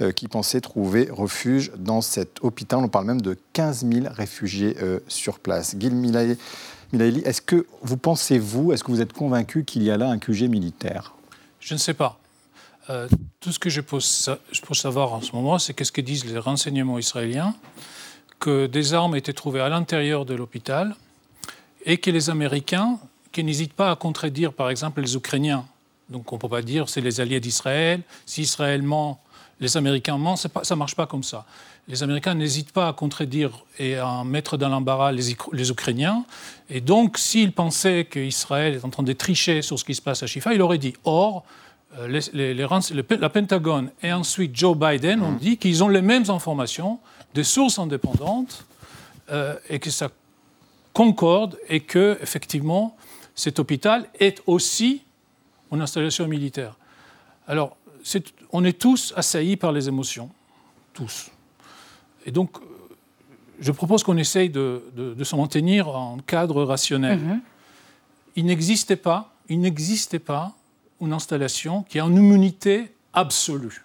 euh, 0.00 0.12
qui 0.12 0.28
pensaient 0.28 0.60
trouver 0.60 1.08
refuge 1.10 1.72
dans 1.76 2.00
cet 2.00 2.42
hôpital. 2.42 2.80
On 2.80 2.88
parle 2.88 3.06
même 3.06 3.20
de 3.20 3.36
15 3.52 3.86
000 3.86 4.06
réfugiés 4.10 4.76
euh, 4.82 5.00
sur 5.08 5.38
place. 5.38 5.76
Gil 5.78 5.94
Milaili, 5.94 6.38
est-ce 7.24 7.42
que 7.42 7.66
vous 7.82 7.96
pensez, 7.96 8.38
vous, 8.38 8.72
est-ce 8.72 8.84
que 8.84 8.90
vous 8.90 9.00
êtes 9.00 9.12
convaincu 9.12 9.64
qu'il 9.64 9.82
y 9.82 9.90
a 9.90 9.96
là 9.96 10.08
un 10.08 10.18
QG 10.18 10.48
militaire? 10.48 11.14
Je 11.60 11.74
ne 11.74 11.78
sais 11.78 11.94
pas. 11.94 12.18
Euh, 12.90 13.08
tout 13.40 13.52
ce 13.52 13.58
que 13.58 13.70
je 13.70 13.80
peux 13.80 14.00
savoir 14.74 15.12
en 15.12 15.20
ce 15.20 15.32
moment, 15.36 15.58
c'est 15.58 15.72
qu'est-ce 15.74 15.92
que 15.92 16.00
disent 16.00 16.24
les 16.24 16.38
renseignements 16.38 16.98
israéliens, 16.98 17.54
que 18.40 18.66
des 18.66 18.92
armes 18.94 19.14
étaient 19.14 19.32
trouvées 19.32 19.60
à 19.60 19.68
l'intérieur 19.68 20.24
de 20.24 20.34
l'hôpital 20.34 20.96
et 21.84 21.98
que 21.98 22.10
les 22.10 22.28
Américains, 22.28 22.98
qui 23.30 23.44
n'hésitent 23.44 23.72
pas 23.72 23.90
à 23.90 23.96
contredire 23.96 24.52
par 24.52 24.68
exemple 24.68 25.00
les 25.00 25.14
Ukrainiens 25.16 25.64
donc 26.12 26.32
on 26.32 26.36
ne 26.36 26.40
peut 26.40 26.48
pas 26.48 26.62
dire 26.62 26.88
c'est 26.88 27.00
les 27.00 27.20
alliés 27.20 27.40
d'Israël. 27.40 28.02
Si 28.26 28.42
Israël 28.42 28.82
ment, 28.82 29.20
les 29.60 29.76
Américains 29.76 30.18
mentent, 30.18 30.46
ça 30.62 30.74
ne 30.74 30.78
marche 30.78 30.94
pas 30.94 31.06
comme 31.06 31.22
ça. 31.22 31.44
Les 31.88 32.02
Américains 32.04 32.34
n'hésitent 32.34 32.70
pas 32.72 32.88
à 32.88 32.92
contredire 32.92 33.64
et 33.78 33.96
à 33.96 34.22
mettre 34.24 34.56
dans 34.56 34.68
l'embarras 34.68 35.10
les, 35.10 35.32
Ukrainiens. 35.70 36.24
Et 36.70 36.80
donc, 36.80 37.18
s'ils 37.18 37.52
pensaient 37.52 38.04
qu'Israël 38.04 38.74
est 38.74 38.84
en 38.84 38.90
train 38.90 39.02
de 39.02 39.12
tricher 39.12 39.62
sur 39.62 39.78
ce 39.78 39.84
qui 39.84 39.94
se 39.94 40.02
passe 40.02 40.22
à 40.22 40.28
Shifa, 40.28 40.54
il 40.54 40.62
aurait 40.62 40.78
dit. 40.78 40.94
Or, 41.04 41.44
euh, 41.98 42.20
la 42.32 43.28
Pentagone 43.28 43.90
et 44.02 44.12
ensuite 44.12 44.56
Joe 44.56 44.76
Biden 44.76 45.22
ont 45.22 45.32
dit 45.32 45.56
qu'ils 45.56 45.82
ont 45.82 45.88
les 45.88 46.02
mêmes 46.02 46.30
informations, 46.30 47.00
des 47.34 47.44
sources 47.44 47.78
indépendantes, 47.78 48.64
euh, 49.30 49.54
et 49.68 49.78
que 49.78 49.90
ça 49.90 50.08
concorde 50.92 51.58
et 51.68 51.80
que, 51.80 52.18
effectivement, 52.22 52.96
cet 53.34 53.58
hôpital 53.58 54.06
est 54.20 54.42
aussi 54.46 55.02
une 55.72 55.80
installation 55.80 56.28
militaire. 56.28 56.76
Alors, 57.46 57.76
on 58.52 58.64
est 58.64 58.78
tous 58.78 59.12
assaillis 59.16 59.56
par 59.56 59.72
les 59.72 59.88
émotions, 59.88 60.30
tous. 60.92 61.30
Et 62.26 62.30
donc, 62.30 62.58
je 63.60 63.72
propose 63.72 64.02
qu'on 64.02 64.16
essaye 64.16 64.50
de, 64.50 64.82
de, 64.94 65.24
se 65.24 65.36
maintenir 65.36 65.88
en 65.88 66.18
cadre 66.18 66.64
rationnel. 66.64 67.18
Mhm. 67.18 67.40
Il 68.36 68.46
n'existait 68.46 68.96
pas, 68.96 69.34
il 69.48 69.60
n'existait 69.60 70.18
pas 70.18 70.52
une 71.00 71.12
installation 71.12 71.82
qui 71.82 72.00
a 72.00 72.04
une 72.04 72.16
immunité 72.16 72.92
absolue. 73.12 73.84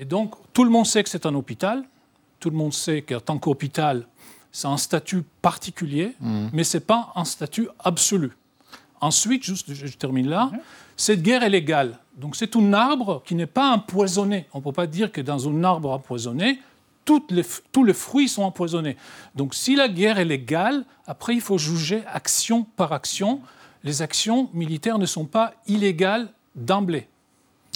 Et 0.00 0.04
donc, 0.04 0.34
tout 0.52 0.64
le 0.64 0.70
monde 0.70 0.86
sait 0.86 1.02
que 1.02 1.08
c'est 1.08 1.26
un 1.26 1.34
hôpital, 1.34 1.84
tout 2.40 2.50
le 2.50 2.56
monde 2.56 2.72
sait 2.72 3.02
qu'en 3.02 3.20
tant 3.20 3.38
qu'hôpital, 3.38 4.06
c'est 4.52 4.68
un 4.68 4.76
statut 4.76 5.22
particulier, 5.42 6.14
mhm. 6.20 6.50
mais 6.52 6.64
ce 6.64 6.76
n'est 6.78 6.84
pas 6.84 7.12
un 7.14 7.24
statut 7.24 7.68
absolu. 7.78 8.32
Ensuite, 9.00 9.44
juste, 9.44 9.72
je 9.72 9.96
termine 9.96 10.28
là, 10.28 10.50
cette 10.96 11.22
guerre 11.22 11.42
est 11.42 11.50
légale. 11.50 11.98
Donc 12.16 12.36
c'est 12.36 12.56
un 12.56 12.72
arbre 12.72 13.22
qui 13.24 13.34
n'est 13.34 13.46
pas 13.46 13.70
empoisonné. 13.70 14.46
On 14.52 14.58
ne 14.58 14.64
peut 14.64 14.72
pas 14.72 14.86
dire 14.86 15.12
que 15.12 15.20
dans 15.20 15.48
un 15.48 15.64
arbre 15.64 15.90
empoisonné, 15.90 16.58
les, 17.30 17.44
tous 17.72 17.84
les 17.84 17.94
fruits 17.94 18.28
sont 18.28 18.42
empoisonnés. 18.42 18.96
Donc 19.34 19.54
si 19.54 19.76
la 19.76 19.88
guerre 19.88 20.18
est 20.18 20.24
légale, 20.24 20.84
après 21.06 21.34
il 21.34 21.40
faut 21.40 21.58
juger 21.58 22.02
action 22.12 22.64
par 22.76 22.92
action. 22.92 23.40
Les 23.84 24.02
actions 24.02 24.50
militaires 24.52 24.98
ne 24.98 25.06
sont 25.06 25.24
pas 25.24 25.54
illégales 25.66 26.28
d'emblée. 26.56 27.08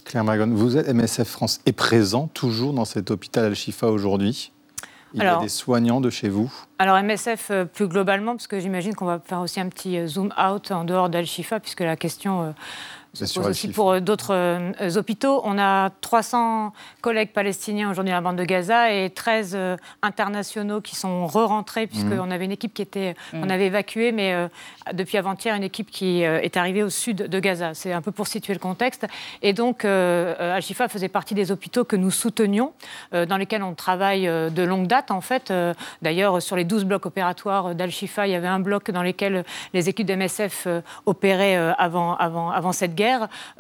Claire 0.05 0.25
Magone, 0.25 0.53
vous 0.55 0.77
êtes 0.77 0.89
MSF 0.89 1.29
France 1.29 1.61
est 1.65 1.73
présent 1.73 2.29
toujours 2.35 2.73
dans 2.73 2.85
cet 2.85 3.11
hôpital 3.11 3.45
Al-Shifa 3.45 3.87
aujourd'hui 3.87 4.51
il 5.15 5.23
y 5.23 5.27
a 5.27 5.37
des 5.37 5.49
soignants 5.49 6.01
de 6.01 6.11
chez 6.11 6.29
vous 6.29 6.53
Alors 6.79 6.97
MSF 7.03 7.49
euh, 7.51 7.65
plus 7.65 7.89
globalement, 7.89 8.33
parce 8.33 8.47
que 8.47 8.61
j'imagine 8.61 8.95
qu'on 8.95 9.07
va 9.07 9.21
faire 9.25 9.41
aussi 9.41 9.61
un 9.61 9.69
petit 9.69 9.99
euh, 9.99 10.07
zoom 10.07 10.33
out 10.43 10.71
en 10.71 10.85
dehors 10.85 11.09
d'Al-Shifa, 11.09 11.61
puisque 11.61 11.81
la 11.81 11.97
question 11.97 12.55
se 13.15 13.39
pose 13.39 13.47
aussi 13.47 13.69
pour 13.69 14.01
d'autres 14.01 14.97
hôpitaux. 14.97 15.43
On 15.45 15.59
a 15.59 15.91
300 16.01 16.73
collègues 17.01 17.33
palestiniens 17.33 17.91
aujourd'hui 17.91 18.13
à 18.13 18.17
la 18.17 18.21
bande 18.23 18.37
de 18.37 18.45
Gaza 18.45 18.93
et 18.93 19.11
13 19.11 19.59
internationaux 20.03 20.81
qui 20.81 20.97
sont 20.97 21.27
re-rentrés, 21.27 21.87
puisqu'on 21.87 22.27
mhm. 22.27 22.33
avait 22.33 22.47
une 22.47 22.53
équipe 22.53 22.73
qui 22.73 22.83
était, 22.83 23.15
mhm. 23.33 23.43
on 23.45 23.51
avait 23.51 23.67
évacué, 23.67 24.13
mais 24.13 24.35
depuis 24.93 25.19
avant-hier, 25.19 25.55
une 25.55 25.63
équipe 25.63 25.91
qui 25.91 26.23
est 26.23 26.57
arrivée 26.57 26.83
au 26.83 26.89
sud 26.89 27.17
de 27.29 27.41
Gaza. 27.41 27.75
C'est 27.75 27.93
un 27.93 28.01
peu 28.01 28.13
pour 28.13 28.27
situer 28.27 28.55
le 28.55 28.59
contexte. 28.59 29.07
Et 29.43 29.53
donc, 29.53 29.85
Al-Shifa 29.85 30.89
faisait 30.89 31.09
partie 31.09 31.35
des 31.35 31.53
hôpitaux 31.53 31.85
que 31.85 31.97
nous 31.97 32.11
soutenions, 32.11 32.73
dans 33.13 33.37
lesquels 33.37 33.63
on 33.63 33.75
travaille 33.75 34.25
de 34.25 34.63
longue 34.63 34.87
date, 34.87 35.11
en 35.11 35.21
fait. 35.21 35.53
D'ailleurs, 36.01 36.41
sur 36.41 36.57
les 36.57 36.65
12 36.65 36.85
blocs 36.85 37.05
opératoires 37.07 37.75
d'Al-Shifa, 37.75 38.27
il 38.27 38.33
y 38.33 38.37
avait 38.37 38.49
un 38.49 38.61
bloc 38.61 38.91
dans 38.91 39.03
lequel 39.03 39.45
les 39.75 39.89
équipes 39.89 40.07
de 40.07 40.15
MSF 40.15 40.67
opéraient 41.05 41.57
avant, 41.79 42.17
avant, 42.17 42.51
avant 42.51 42.73
cette 42.73 42.95
guerre. 42.95 43.02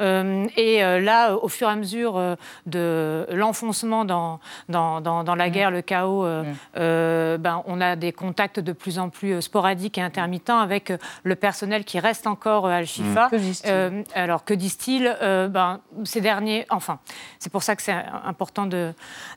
Euh, 0.00 0.46
et 0.56 0.82
euh, 0.82 1.00
là, 1.00 1.34
au 1.36 1.48
fur 1.48 1.68
et 1.68 1.72
à 1.72 1.76
mesure 1.76 2.16
euh, 2.16 2.36
de 2.66 3.26
l'enfoncement 3.30 4.04
dans, 4.04 4.40
dans, 4.68 5.00
dans, 5.00 5.34
la 5.34 5.48
mm. 5.48 5.52
guerre, 5.52 5.70
le 5.70 5.82
chaos, 5.82 6.24
mm. 6.24 6.44
ben, 6.74 7.62
on 7.66 7.80
a 7.80 7.96
des 7.96 8.12
contacts 8.12 8.60
de 8.60 8.72
plus 8.72 8.98
en 8.98 9.08
plus 9.08 9.40
sporadiques 9.42 9.98
et 9.98 10.02
intermittents 10.02 10.58
avec 10.58 10.92
le 11.22 11.36
personnel 11.36 11.84
qui 11.84 11.98
reste 11.98 12.26
encore 12.26 12.66
à 12.66 12.76
Al-Shifa. 12.76 13.30
Mm. 13.32 14.02
alors, 14.14 14.44
que 14.44 14.54
disent-ils 14.54 15.16
ben, 15.50 15.80
Ces 16.04 16.20
derniers, 16.20 16.66
enfin, 16.70 16.98
c'est 17.38 17.50
pour 17.50 17.62
ça 17.62 17.76
que 17.76 17.82
c'est 17.82 17.94
important 18.24 18.68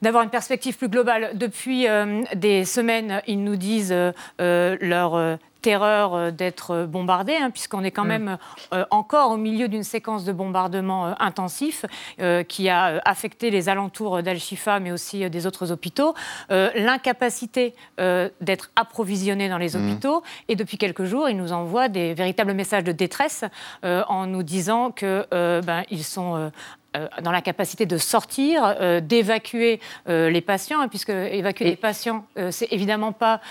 d'avoir 0.02 0.24
une 0.24 0.30
perspective 0.30 0.78
plus 0.78 0.90
globale. 0.90 1.32
Depuis 1.36 1.88
des 2.36 2.66
semaines, 2.66 3.22
ils 3.28 3.44
nous 3.44 3.56
disent 3.56 3.96
leur 4.40 5.38
terreur 5.66 6.14
euh, 6.14 6.30
d'être 6.30 6.86
bombardé, 6.86 7.36
hein, 7.36 7.50
puisqu'on 7.50 7.84
est 7.84 7.90
quand 7.90 8.04
mm. 8.04 8.08
même 8.08 8.38
euh, 8.72 8.86
encore 8.92 9.32
au 9.32 9.38
milieu 9.38 9.68
d'une 9.68 9.84
séquence 9.84 10.24
de 10.24 10.32
bombardements 10.32 11.08
euh, 11.08 11.14
intensifs 11.20 11.86
qui 12.48 12.70
a 12.70 13.02
affecté 13.06 13.50
les 13.50 13.68
alentours 13.70 14.22
d'Al-Shifa, 14.22 14.80
mais 14.80 14.92
aussi 14.92 15.30
des 15.30 15.48
autres 15.48 15.72
hôpitaux. 15.72 16.14
L'incapacité 16.50 17.74
d'être 17.98 18.72
approvisionné 18.76 19.50
dans 19.50 19.58
les 19.58 19.76
mm. 19.76 19.76
hôpitaux. 19.76 20.24
Et 20.48 20.56
depuis 20.56 20.78
quelques 20.78 21.06
jours, 21.06 21.30
ils 21.30 21.38
nous 21.38 21.52
envoient 21.52 21.88
des 21.88 22.14
véritables 22.14 22.54
messages 22.54 22.84
de 22.84 22.92
détresse 22.92 23.44
en 23.84 24.28
nous 24.28 24.44
disant 24.44 24.92
qu'ils 24.92 25.26
ben, 25.32 25.84
sont 26.04 26.36
euh, 26.36 26.50
dans 27.22 27.32
la 27.32 27.42
capacité 27.42 27.86
de 27.86 27.98
sortir, 27.98 28.76
euh, 28.80 29.00
d'évacuer 29.02 29.80
euh, 30.10 30.30
les 30.30 30.42
patients, 30.42 30.82
hein, 30.82 30.88
puisque 30.88 31.10
évacuer 31.10 31.66
les 31.66 31.76
patients, 31.76 32.26
c'est 32.52 32.72
évidemment 32.72 33.12
pas, 33.12 33.42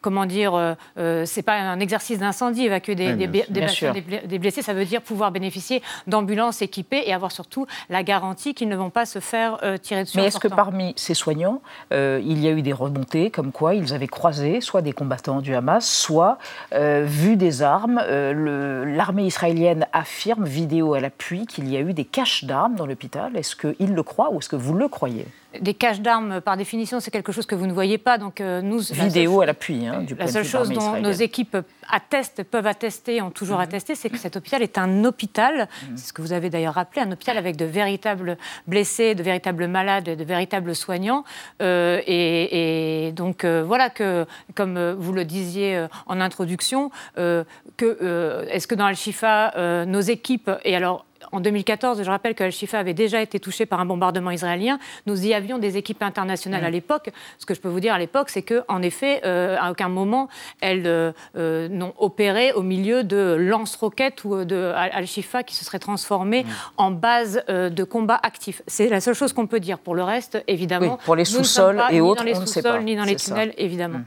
comment 0.00 0.26
dire, 0.26 0.76
c'est 1.24 1.42
pas 1.42 1.54
un 1.54 1.80
exercice 1.80 2.18
d'incendie. 2.18 2.64
Évacuer 2.64 2.94
des, 2.94 3.14
des, 3.14 3.44
patients, 3.60 3.92
des, 3.92 4.38
blessés, 4.38 4.62
ça 4.62 4.74
veut 4.74 4.84
dire 4.84 5.02
pouvoir 5.02 5.30
bénéficier 5.30 5.82
d'ambulances 6.06 6.62
équipées 6.62 7.02
et 7.06 7.12
avoir 7.12 7.32
surtout 7.32 7.66
la 7.88 8.02
garantie 8.02 8.54
qu'ils 8.54 8.68
ne 8.68 8.76
vont 8.76 8.90
pas 8.90 9.06
se 9.06 9.18
faire 9.20 9.58
tirer 9.82 10.04
dessus. 10.04 10.18
Mais 10.18 10.26
est-ce 10.26 10.38
que 10.38 10.48
parmi 10.48 10.92
ces 10.96 11.14
soignants, 11.14 11.60
il 11.92 12.38
y 12.38 12.48
a 12.48 12.50
eu 12.50 12.62
des 12.62 12.72
remontées 12.72 13.30
comme 13.30 13.52
quoi 13.52 13.74
ils 13.74 13.94
avaient 13.94 14.06
croisé 14.06 14.60
soit 14.60 14.82
des 14.82 14.92
combattants 14.92 15.40
du 15.40 15.54
Hamas, 15.54 15.88
soit 15.88 16.38
vu 16.72 17.36
des 17.36 17.62
armes 17.62 18.02
L'armée 18.06 19.26
israélienne 19.26 19.86
affirme, 19.92 20.44
vidéo 20.44 20.94
à 20.94 21.00
l'appui, 21.00 21.46
qu'il 21.46 21.68
y 21.68 21.76
a 21.76 21.80
eu 21.80 21.92
des 21.92 22.04
caches 22.04 22.45
d'armes 22.46 22.74
dans 22.74 22.86
l'hôpital. 22.86 23.36
Est-ce 23.36 23.56
qu'il 23.56 23.94
le 23.94 24.02
croit 24.02 24.32
ou 24.32 24.38
est-ce 24.38 24.48
que 24.48 24.56
vous 24.56 24.74
le 24.74 24.88
croyez? 24.88 25.26
Des 25.60 25.74
caches 25.74 26.00
d'armes, 26.00 26.40
par 26.40 26.56
définition, 26.56 27.00
c'est 27.00 27.10
quelque 27.10 27.32
chose 27.32 27.46
que 27.46 27.54
vous 27.54 27.66
ne 27.66 27.72
voyez 27.72 27.98
pas. 27.98 28.18
Donc, 28.18 28.40
euh, 28.40 28.60
nous, 28.60 28.80
Vidéo 28.80 29.40
à 29.40 29.46
l'appui, 29.46 29.86
hein, 29.86 30.02
du 30.02 30.14
La 30.14 30.26
seule 30.26 30.44
chose 30.44 30.70
dont 30.70 31.00
nos 31.00 31.12
équipes 31.12 31.56
attestent, 31.88 32.42
peuvent 32.42 32.66
attester, 32.66 33.22
ont 33.22 33.30
toujours 33.30 33.56
mhm. 33.56 33.64
attesté, 33.64 33.94
c'est 33.94 34.10
que 34.10 34.18
cet 34.18 34.36
hôpital 34.36 34.62
est 34.62 34.76
un 34.76 35.04
hôpital, 35.04 35.68
mhm. 35.88 35.96
c'est 35.96 36.08
ce 36.08 36.12
que 36.12 36.20
vous 36.20 36.32
avez 36.32 36.50
d'ailleurs 36.50 36.74
rappelé, 36.74 37.02
un 37.02 37.12
hôpital 37.12 37.38
avec 37.38 37.56
de 37.56 37.64
véritables 37.64 38.36
blessés, 38.66 39.14
de 39.14 39.22
véritables 39.22 39.66
malades, 39.66 40.04
de 40.04 40.24
véritables 40.24 40.74
soignants. 40.74 41.24
Euh, 41.62 42.00
et, 42.06 43.12
donc, 43.14 43.44
euh, 43.44 43.62
voilà 43.64 43.88
que, 43.88 44.26
comme 44.54 44.92
vous 44.92 45.12
le 45.12 45.24
disiez 45.24 45.86
en 46.06 46.20
introduction, 46.20 46.90
que, 47.16 48.46
est-ce 48.50 48.66
que 48.66 48.74
dans 48.74 48.86
Al-Shifa, 48.86 49.84
nos 49.86 50.00
équipes, 50.00 50.50
et 50.64 50.76
alors 50.76 51.05
en 51.32 51.40
2014, 51.40 52.02
je 52.02 52.10
rappelle 52.10 52.34
que 52.34 52.44
Al-Shifa 52.44 52.78
avait 52.78 52.94
déjà 52.94 53.20
été 53.20 53.40
touché 53.40 53.66
par 53.66 53.80
un 53.80 53.86
bombardement 53.86 54.30
israélien. 54.30 54.78
Nous 55.06 55.26
y 55.26 55.34
avions 55.34 55.58
des 55.58 55.76
équipes 55.76 56.02
internationales 56.02 56.64
à 56.64 56.70
l'époque. 56.70 57.10
Ce 57.38 57.46
que 57.46 57.54
je 57.54 57.60
peux 57.60 57.68
vous 57.68 57.80
dire 57.80 57.94
à 57.94 57.98
l'époque, 57.98 58.30
c'est 58.30 58.42
qu'en 58.42 58.82
effet, 58.82 59.20
euh, 59.24 59.56
à 59.60 59.70
aucun 59.70 59.88
moment, 59.88 60.28
elles 60.60 60.86
euh, 60.86 61.12
euh, 61.36 61.68
n'ont 61.68 61.94
opéré 61.98 62.52
au 62.52 62.62
milieu 62.62 63.04
de 63.04 63.36
lance-roquettes 63.38 64.24
ou 64.24 64.44
de 64.44 64.72
Al-Shifa 64.74 65.42
qui 65.42 65.54
se 65.54 65.64
serait 65.64 65.78
transformé 65.78 66.44
en 66.76 66.90
base 66.90 67.42
de 67.48 67.84
combat 67.84 68.18
actif. 68.22 68.62
C'est 68.66 68.88
la 68.88 69.00
seule 69.00 69.14
chose 69.14 69.32
qu'on 69.32 69.46
peut 69.46 69.60
dire. 69.60 69.78
Pour 69.78 69.94
le 69.94 70.02
reste, 70.02 70.42
évidemment, 70.48 70.98
pour 71.04 71.16
les 71.16 71.24
sous-sols 71.24 71.82
et 71.90 72.00
autres, 72.00 72.24
ni 72.24 72.32
dans 72.32 72.40
les 72.40 72.46
sous-sols 72.46 72.82
ni 72.84 72.96
dans 72.96 73.04
les 73.04 73.16
tunnels, 73.16 73.54
évidemment. 73.58 74.00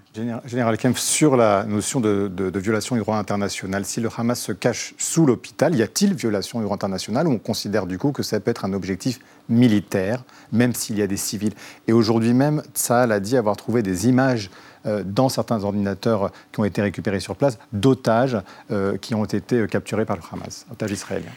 Général 0.45 0.77
Kempf, 0.77 0.99
sur 0.99 1.35
la 1.35 1.63
notion 1.63 1.99
de, 1.99 2.27
de 2.27 2.59
violation 2.59 2.95
du 2.95 3.01
droit 3.01 3.17
international, 3.17 3.85
si 3.85 4.01
le 4.01 4.09
Hamas 4.15 4.39
se 4.39 4.51
cache 4.51 4.93
sous 4.97 5.25
l'hôpital, 5.25 5.75
y 5.75 5.81
a-t-il 5.81 6.13
violation 6.13 6.59
du 6.59 6.65
droit 6.65 6.75
international? 6.75 7.08
Où 7.09 7.31
on 7.31 7.37
considère 7.37 7.85
du 7.85 7.97
coup 7.97 8.11
que 8.11 8.23
ça 8.23 8.39
peut 8.39 8.51
être 8.51 8.65
un 8.65 8.73
objectif 8.73 9.19
militaire, 9.49 10.23
même 10.51 10.73
s'il 10.73 10.97
y 10.97 11.01
a 11.01 11.07
des 11.07 11.17
civils. 11.17 11.53
Et 11.87 11.93
aujourd'hui 11.93 12.33
même, 12.33 12.61
Tsahal 12.73 13.11
a 13.11 13.19
dit 13.19 13.37
avoir 13.37 13.57
trouvé 13.57 13.81
des 13.81 14.07
images 14.07 14.49
euh, 14.85 15.03
dans 15.05 15.29
certains 15.29 15.63
ordinateurs 15.63 16.31
qui 16.51 16.59
ont 16.59 16.65
été 16.65 16.81
récupérés 16.81 17.19
sur 17.19 17.35
place 17.35 17.57
d'otages 17.73 18.37
euh, 18.71 18.97
qui 18.97 19.15
ont 19.15 19.25
été 19.25 19.67
capturés 19.67 20.05
par 20.05 20.15
le 20.15 20.21
Hamas, 20.31 20.65
otages 20.71 20.91
israéliens. 20.91 21.31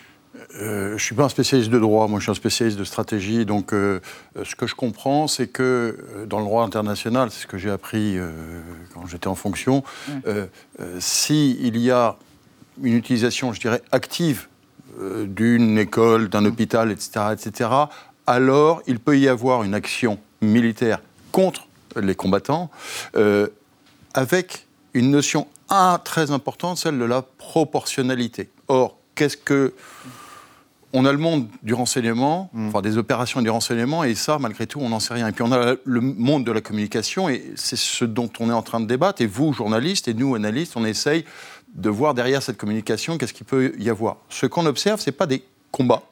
Euh, 0.61 0.89
je 0.89 0.93
ne 0.95 0.99
suis 0.99 1.15
pas 1.15 1.25
un 1.25 1.29
spécialiste 1.29 1.71
de 1.71 1.79
droit, 1.79 2.09
moi 2.09 2.19
je 2.19 2.25
suis 2.25 2.31
un 2.31 2.35
spécialiste 2.35 2.79
de 2.79 2.85
stratégie. 2.85 3.47
Donc 3.47 3.71
ce 3.71 4.55
que 4.57 4.67
je 4.67 4.75
comprends, 4.75 5.27
c'est 5.29 5.47
que 5.47 6.27
dans 6.29 6.39
le 6.39 6.45
droit 6.45 6.65
international, 6.65 7.31
c'est 7.31 7.43
ce 7.43 7.47
que 7.47 7.59
j'ai 7.59 7.71
appris 7.71 8.19
quand 8.93 9.07
j'étais 9.07 9.29
en 9.29 9.35
fonction, 9.35 9.83
s'il 10.99 11.79
y 11.79 11.91
a 11.91 12.17
une 12.83 12.95
utilisation, 12.95 13.53
je 13.53 13.61
dirais, 13.61 13.83
active 13.93 14.47
euh, 14.47 14.52
d'une 15.01 15.79
école, 15.79 16.29
d'un 16.29 16.45
hôpital, 16.45 16.91
etc., 16.91 17.27
etc., 17.33 17.71
alors 18.27 18.83
il 18.87 19.01
peut 19.01 19.19
y 19.19 19.29
avoir 19.29 19.63
une 19.63 19.75
action 19.75 20.19
militaire 20.41 21.01
contre 21.33 21.67
les 22.01 22.15
combattants 22.15 22.71
euh, 23.17 23.49
avec 24.15 24.67
une 24.95 25.11
notion 25.11 25.47
très 26.05 26.31
importante, 26.31 26.77
celle 26.77 26.99
de 26.99 27.05
la 27.05 27.23
proportionnalité. 27.23 28.51
Or, 28.69 28.99
qu'est-ce 29.15 29.39
que 29.39 29.73
on 30.95 31.07
a 31.07 31.13
le 31.13 31.19
monde 31.19 31.49
du 31.63 31.73
renseignement, 31.73 32.51
mm. 32.53 32.69
enfin 32.69 32.83
des 32.83 32.99
opérations 32.99 33.41
du 33.41 33.49
renseignement, 33.49 34.05
et 34.05 34.15
ça, 34.15 34.39
malgré 34.39 34.67
tout, 34.67 34.81
on 34.81 34.91
n'en 34.91 35.01
sait 35.01 35.15
rien. 35.15 35.29
Et 35.29 35.33
puis 35.33 35.43
on 35.43 35.51
a 35.51 35.77
le 35.83 36.01
monde 36.03 36.45
de 36.45 36.53
la 36.53 36.61
communication, 36.61 37.31
et 37.31 37.53
c'est 37.57 37.79
ce 37.79 38.05
dont 38.05 38.31
on 38.41 38.51
est 38.51 38.53
en 38.53 38.61
train 38.61 38.81
de 38.81 38.87
débattre. 38.87 39.23
Et 39.23 39.27
vous, 39.27 39.55
journalistes, 39.55 40.09
et 40.09 40.15
nous, 40.15 40.35
analystes, 40.35 40.77
on 40.77 40.85
essaye 40.85 41.25
de 41.75 41.89
voir 41.89 42.15
derrière 42.15 42.43
cette 42.43 42.59
communication 42.59 43.19
qu'est-ce 43.19 43.33
qu'il 43.33 43.47
peut 43.47 43.73
y 43.79 43.91
avoir. 43.91 44.17
Ce 44.29 44.47
qu'on 44.47 44.67
observe, 44.67 45.01
ce 45.01 45.11
n'est 45.11 45.17
pas 45.17 45.27
des 45.27 45.43
combats, 45.71 46.03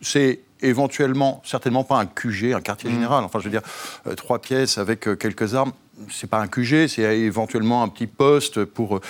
c'est 0.00 0.40
éventuellement, 0.62 1.42
certainement 1.44 1.84
pas 1.84 1.98
un 1.98 2.06
QG, 2.06 2.52
un 2.54 2.60
quartier 2.60 2.90
mmh. 2.90 2.94
général. 2.94 3.24
Enfin, 3.24 3.38
je 3.38 3.44
veux 3.44 3.50
dire, 3.50 3.62
euh, 4.06 4.14
trois 4.14 4.40
pièces 4.40 4.78
avec 4.78 5.08
euh, 5.08 5.16
quelques 5.16 5.54
armes, 5.54 5.72
c'est 6.10 6.28
pas 6.28 6.40
un 6.40 6.46
QG, 6.46 6.86
c'est 6.86 7.02
éventuellement 7.18 7.82
un 7.82 7.88
petit 7.88 8.06
poste 8.06 8.64
pour. 8.64 9.00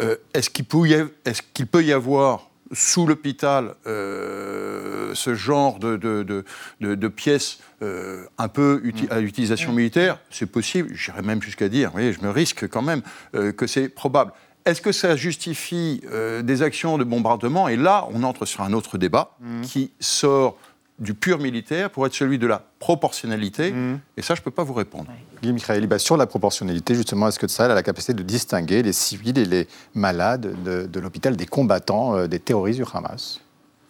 Euh, 0.00 0.16
est-ce 0.34 0.50
qu'il 0.50 0.64
peut, 0.64 0.86
est 1.24 1.42
qu'il 1.54 1.66
peut 1.66 1.84
y 1.84 1.92
avoir 1.92 2.48
sous 2.72 3.04
l'hôpital 3.04 3.74
ce 3.84 5.34
genre 5.34 5.80
de, 5.80 5.96
de, 5.96 6.44
de, 6.80 7.08
pièces 7.08 7.58
un 7.80 8.48
peu 8.48 8.80
mmh. 8.84 8.90
à 9.10 9.20
utilisation 9.20 9.72
mmh. 9.72 9.76
militaire? 9.76 10.18
C'est 10.30 10.46
possible, 10.46 10.94
j'irais 10.94 11.22
même 11.22 11.42
jusqu'à 11.42 11.68
dire, 11.68 11.90
oui, 11.94 12.12
je 12.12 12.20
me 12.20 12.30
risque 12.30 12.68
quand 12.68 12.82
même 12.82 13.02
que 13.32 13.66
c'est 13.66 13.88
probable. 13.88 14.32
Est-ce 14.70 14.80
que 14.80 14.92
ça 14.92 15.16
justifie 15.16 16.00
euh, 16.12 16.42
des 16.42 16.62
actions 16.62 16.96
de 16.96 17.02
bombardement? 17.02 17.66
Et 17.66 17.74
là, 17.74 18.06
on 18.14 18.22
entre 18.22 18.46
sur 18.46 18.62
un 18.62 18.72
autre 18.72 18.98
débat 18.98 19.36
mmh. 19.40 19.62
qui 19.62 19.90
sort 19.98 20.56
du 21.00 21.12
pur 21.14 21.38
militaire 21.38 21.90
pour 21.90 22.06
être 22.06 22.14
celui 22.14 22.38
de 22.38 22.46
la 22.46 22.62
proportionnalité. 22.78 23.72
Mmh. 23.72 23.98
Et 24.16 24.22
ça, 24.22 24.36
je 24.36 24.42
ne 24.42 24.44
peux 24.44 24.52
pas 24.52 24.62
vous 24.62 24.74
répondre. 24.74 25.08
Guy 25.42 25.52
Michael, 25.52 25.88
bah, 25.88 25.98
sur 25.98 26.16
la 26.16 26.26
proportionnalité, 26.26 26.94
justement, 26.94 27.26
est-ce 27.26 27.40
que 27.40 27.48
ça 27.48 27.64
a 27.64 27.68
la 27.74 27.82
capacité 27.82 28.14
de 28.14 28.22
distinguer 28.22 28.84
les 28.84 28.92
civils 28.92 29.38
et 29.38 29.44
les 29.44 29.66
malades 29.94 30.54
de, 30.62 31.00
l'hôpital 31.00 31.34
des 31.34 31.46
combattants, 31.46 32.14
euh, 32.14 32.28
des 32.28 32.38
terroristes 32.38 32.78
du 32.78 32.86
Hamas? 32.94 33.40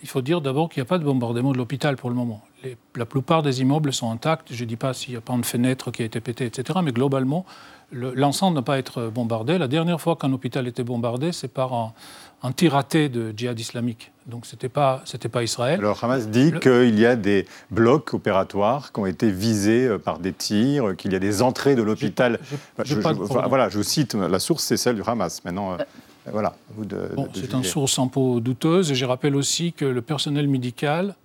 Il 0.03 0.09
faut 0.09 0.23
dire 0.23 0.41
d'abord 0.41 0.71
qu'il 0.71 0.81
n'y 0.81 0.87
a 0.87 0.89
pas 0.89 0.97
de 0.97 1.05
bombardement 1.05 1.53
de 1.53 1.59
l'hôpital 1.59 1.97
pour 1.97 2.09
le 2.09 2.17
moment. 2.17 2.43
la 2.97 3.05
plupart 3.05 3.43
des 3.43 3.61
immeubles 3.61 3.93
sont 3.93 4.11
intacts. 4.11 4.51
Je 4.51 4.65
ne 4.65 4.69
dis 4.69 4.77
pas 4.77 4.95
s'il 4.95 5.11
n'y 5.11 5.19
a 5.19 5.21
pas 5.21 5.37
de 5.37 5.45
fenêtre 5.45 5.91
qui 5.91 6.01
a 6.01 6.07
été 6.07 6.21
pétée, 6.21 6.47
etc. 6.47 6.79
Mais 6.83 6.93
globalement, 6.93 7.45
l'ensemble 7.93 8.57
n'a 8.57 8.63
pas 8.63 8.79
été 8.79 8.93
bombardé. 9.13 9.59
La 9.59 9.69
dernière 9.69 10.01
fois 10.01 10.17
qu'un 10.17 10.33
hôpital 10.33 10.67
était 10.67 10.85
bombardé, 10.85 11.33
c'est 11.33 11.49
par 11.49 11.73
un, 12.43 12.53
tir 12.53 12.73
raté 12.73 13.09
de 13.09 13.33
djihad 13.37 13.59
islamique. 13.59 14.13
Donc 14.27 14.47
ce 14.47 14.55
n'était 14.55 14.69
pas, 14.69 15.03
pas 15.33 15.43
Israël. 15.43 15.79
Alors 15.81 16.03
Hamas 16.03 16.29
dit 16.29 16.53
qu'il 16.61 16.99
y 16.99 17.07
a 17.07 17.17
des 17.17 17.47
blocs 17.71 18.15
opératoires 18.15 18.93
qui 18.93 19.01
ont 19.01 19.07
été 19.07 19.31
visés 19.31 19.87
euh, 19.87 19.99
par 19.99 20.19
des 20.19 20.33
tirs, 20.33 20.97
qu'il 20.97 21.13
y 21.13 21.17
a 21.17 21.19
des 21.19 21.43
entrées 21.43 21.75
de 21.75 21.83
l'hôpital. 21.83 22.39
voilà, 22.77 23.69
je 23.69 23.77
vous 23.77 23.83
cite, 23.83 24.15
la 24.15 24.39
source 24.39 24.65
c'est 24.65 24.77
celle 24.77 24.97
du 24.97 25.03
Hamas. 25.05 25.45
Maintenant, 25.45 25.73
euh, 25.73 25.77
voilà. 26.33 26.55
c'est 27.35 27.53
une 27.53 27.65
source 27.65 27.99
un 27.99 28.09
peu 28.09 28.41
douteuse. 28.41 28.93
Et 28.93 28.95
je 28.95 29.05
rappelle 29.05 29.35
aussi 29.35 29.73
que 29.73 29.85
le 29.85 30.03
personnel 30.03 30.49
médical 30.49 31.17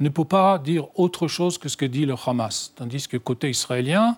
ne 0.00 0.08
peut 0.08 0.24
pas 0.24 0.58
dire 0.58 0.86
autre 0.94 1.28
chose 1.28 1.58
que 1.58 1.68
ce 1.68 1.76
que 1.76 1.86
dit 1.86 2.06
le 2.06 2.14
Hamas. 2.26 2.72
Tandis 2.76 3.08
que 3.08 3.16
côté 3.16 3.50
israélien, 3.50 4.16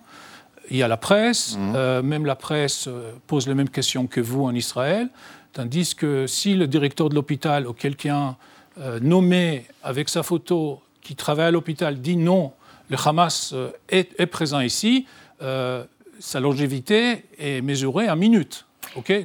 il 0.70 0.76
y 0.76 0.82
a 0.82 0.88
la 0.88 0.96
presse, 0.96 1.56
mhm. 1.56 1.72
euh, 1.74 2.02
même 2.02 2.26
la 2.26 2.36
presse 2.36 2.86
euh, 2.88 3.12
pose 3.26 3.48
les 3.48 3.54
mêmes 3.54 3.68
questions 3.68 4.06
que 4.06 4.20
vous 4.20 4.44
en 4.44 4.54
Israël. 4.54 5.08
Tandis 5.52 5.94
que 5.94 6.26
si 6.26 6.54
le 6.54 6.66
directeur 6.66 7.08
de 7.08 7.14
l'hôpital 7.14 7.66
ou 7.66 7.72
quelqu'un 7.72 8.36
euh, 8.78 9.00
nommé 9.00 9.66
avec 9.82 10.08
sa 10.08 10.22
photo 10.22 10.80
qui 11.02 11.16
travaille 11.16 11.46
à 11.46 11.50
l'hôpital 11.50 12.00
dit 12.00 12.16
non, 12.16 12.52
le 12.90 12.96
Hamas 13.02 13.54
est, 13.88 14.26
présent 14.26 14.60
ici, 14.60 15.06
sa 15.40 16.40
longévité 16.40 17.26
est 17.38 17.60
mesurée 17.60 18.08
en 18.08 18.16
minutes. 18.16 18.64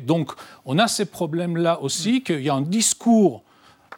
Donc 0.06 0.34
on 0.66 0.78
a 0.80 0.90
ces 0.90 1.06
problèmes-là 1.06 1.82
aussi, 1.82 2.24
qu'il 2.24 2.42
y 2.42 2.50
a 2.50 2.56
un 2.56 2.62
discours 2.62 3.42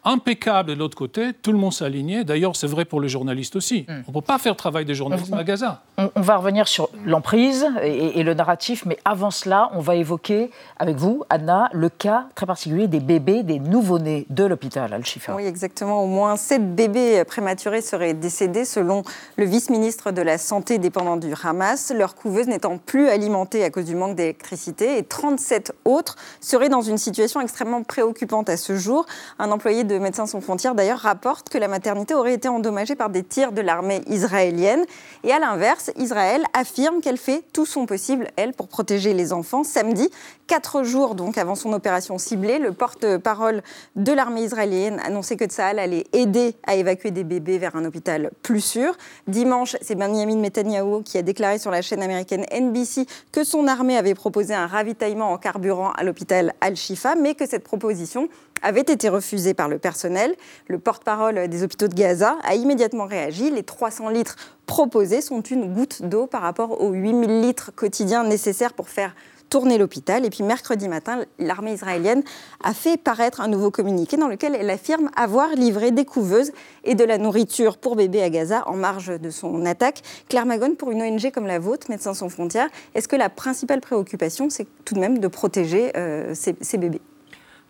impeccable 0.05 0.69
de 0.69 0.75
l'autre 0.75 0.95
côté, 0.95 1.33
tout 1.33 1.51
le 1.51 1.57
monde 1.57 1.73
s'est 1.73 1.83
aligné. 1.83 2.23
D'ailleurs, 2.23 2.55
c'est 2.55 2.67
vrai 2.67 2.85
pour 2.85 3.01
les 3.01 3.09
journalistes 3.09 3.55
aussi. 3.55 3.85
Hmm. 3.89 4.03
On 4.07 4.11
ne 4.11 4.13
peut 4.13 4.21
pas 4.21 4.37
faire 4.37 4.53
le 4.53 4.57
travail 4.57 4.85
des 4.85 4.93
journalistes 4.93 5.33
à 5.33 5.43
Gaza. 5.43 5.81
On, 5.97 6.21
va 6.21 6.37
revenir 6.37 6.67
sur 6.67 6.89
l'emprise 7.05 7.65
et, 7.81 8.21
le 8.23 8.33
narratif, 8.33 8.85
mais 8.85 8.97
avant 9.05 9.31
cela, 9.31 9.71
on 9.73 9.79
va 9.79 9.95
évoquer 9.95 10.51
avec 10.77 10.97
vous, 10.97 11.23
Anna, 11.29 11.69
le 11.73 11.89
cas 11.89 12.27
très 12.35 12.45
particulier 12.45 12.87
des 12.87 12.99
bébés, 12.99 13.43
des 13.43 13.59
nouveau-nés 13.59 14.25
de 14.29 14.45
l'hôpital 14.45 14.93
Al-Shifa. 14.93 15.35
Oui, 15.35 15.45
exactement. 15.45 16.03
Au 16.03 16.07
moins 16.07 16.37
sept 16.37 16.75
bébés 16.75 17.23
prématurés 17.25 17.81
seraient 17.81 18.13
décédés 18.13 18.65
selon 18.65 19.03
le 19.37 19.45
vice-ministre 19.45 20.11
de 20.11 20.21
la 20.21 20.37
Santé 20.37 20.77
dépendant 20.77 21.17
du 21.17 21.33
Hamas, 21.43 21.91
leur 21.95 22.15
couveuse 22.15 22.47
n'étant 22.47 22.77
plus 22.77 23.07
alimentée 23.07 23.63
à 23.63 23.69
cause 23.69 23.85
du 23.85 23.95
manque 23.95 24.15
d'électricité, 24.15 24.97
et 24.97 25.03
37 25.03 25.73
autres 25.85 26.15
seraient 26.41 26.69
dans 26.69 26.81
une 26.81 26.97
situation 26.97 27.41
extrêmement 27.41 27.83
préoccupante 27.83 28.49
à 28.49 28.57
ce 28.57 28.75
jour. 28.75 29.05
Un 29.39 29.51
employé 29.51 29.83
de 29.83 29.94
Médecins 29.99 30.25
sans 30.25 30.41
frontières, 30.41 30.75
d'ailleurs, 30.75 30.99
rapporte 30.99 31.49
que 31.49 31.57
la 31.57 31.67
maternité 31.67 32.13
aurait 32.13 32.33
été 32.33 32.47
endommagée 32.47 32.95
par 32.95 33.09
des 33.09 33.23
tirs 33.23 33.51
de 33.51 33.61
l'armée 33.61 34.01
israélienne. 34.07 34.85
Et 35.23 35.31
à 35.31 35.39
l'inverse, 35.39 35.91
Israël 35.97 36.43
affirme 36.53 37.01
qu'elle 37.01 37.17
fait 37.17 37.43
tout 37.53 37.65
son 37.65 37.85
possible, 37.85 38.29
elle, 38.35 38.53
pour 38.53 38.67
protéger 38.67 39.13
les 39.13 39.33
enfants. 39.33 39.63
Samedi, 39.63 40.09
quatre 40.47 40.83
jours 40.83 41.15
donc 41.15 41.37
avant 41.37 41.55
son 41.55 41.73
opération 41.73 42.17
ciblée, 42.17 42.59
le 42.59 42.71
porte-parole 42.71 43.61
de 43.95 44.11
l'armée 44.11 44.43
israélienne 44.43 44.99
annonçait 45.03 45.37
que 45.37 45.45
Tsahal 45.45 45.79
allait 45.79 46.05
aider 46.13 46.55
à 46.65 46.75
évacuer 46.75 47.11
des 47.11 47.23
bébés 47.23 47.57
vers 47.57 47.75
un 47.75 47.85
hôpital 47.85 48.31
plus 48.41 48.61
sûr. 48.61 48.95
Dimanche, 49.27 49.75
c'est 49.81 49.95
Benjamin 49.95 50.35
Netanyahu 50.35 51.03
qui 51.03 51.17
a 51.17 51.21
déclaré 51.21 51.59
sur 51.59 51.71
la 51.71 51.81
chaîne 51.81 52.03
américaine 52.03 52.45
NBC 52.51 53.05
que 53.31 53.43
son 53.43 53.67
armée 53.67 53.97
avait 53.97 54.15
proposé 54.15 54.53
un 54.53 54.67
ravitaillement 54.67 55.31
en 55.31 55.37
carburant 55.37 55.91
à 55.91 56.03
l'hôpital 56.03 56.53
Al-Shifa, 56.61 57.15
mais 57.15 57.35
que 57.35 57.47
cette 57.47 57.63
proposition 57.63 58.29
avait 58.61 58.81
été 58.81 59.09
refusé 59.09 59.53
par 59.53 59.67
le 59.67 59.77
personnel. 59.77 60.35
Le 60.67 60.79
porte-parole 60.79 61.47
des 61.47 61.63
hôpitaux 61.63 61.87
de 61.87 61.93
Gaza 61.93 62.37
a 62.43 62.55
immédiatement 62.55 63.05
réagi. 63.05 63.49
Les 63.51 63.63
300 63.63 64.09
litres 64.09 64.35
proposés 64.65 65.21
sont 65.21 65.41
une 65.41 65.73
goutte 65.73 66.01
d'eau 66.01 66.27
par 66.27 66.41
rapport 66.41 66.81
aux 66.81 66.91
8000 66.91 67.41
litres 67.41 67.71
quotidiens 67.75 68.23
nécessaires 68.23 68.73
pour 68.73 68.89
faire 68.89 69.13
tourner 69.49 69.77
l'hôpital. 69.77 70.25
Et 70.25 70.29
puis 70.29 70.43
mercredi 70.43 70.89
matin, 70.89 71.23
l'armée 71.39 71.73
israélienne 71.73 72.23
a 72.63 72.73
fait 72.73 72.97
paraître 72.97 73.41
un 73.41 73.47
nouveau 73.47 73.71
communiqué 73.71 74.17
dans 74.17 74.27
lequel 74.27 74.55
elle 74.59 74.69
affirme 74.69 75.09
avoir 75.15 75.49
livré 75.49 75.91
des 75.91 76.05
couveuses 76.05 76.51
et 76.83 76.95
de 76.95 77.03
la 77.03 77.17
nourriture 77.17 77.77
pour 77.77 77.95
bébés 77.95 78.23
à 78.23 78.29
Gaza 78.29 78.63
en 78.67 78.75
marge 78.75 79.19
de 79.19 79.29
son 79.29 79.65
attaque. 79.65 80.01
Claire 80.29 80.45
Magone, 80.45 80.75
pour 80.75 80.91
une 80.91 81.01
ONG 81.01 81.31
comme 81.31 81.47
la 81.47 81.59
vôtre, 81.59 81.87
Médecins 81.89 82.13
sans 82.13 82.29
frontières, 82.29 82.69
est-ce 82.95 83.07
que 83.07 83.15
la 83.15 83.29
principale 83.29 83.81
préoccupation, 83.81 84.49
c'est 84.49 84.67
tout 84.83 84.95
de 84.95 84.99
même 84.99 85.19
de 85.19 85.27
protéger 85.27 85.91
euh, 85.95 86.33
ces 86.33 86.77
bébés? 86.77 87.01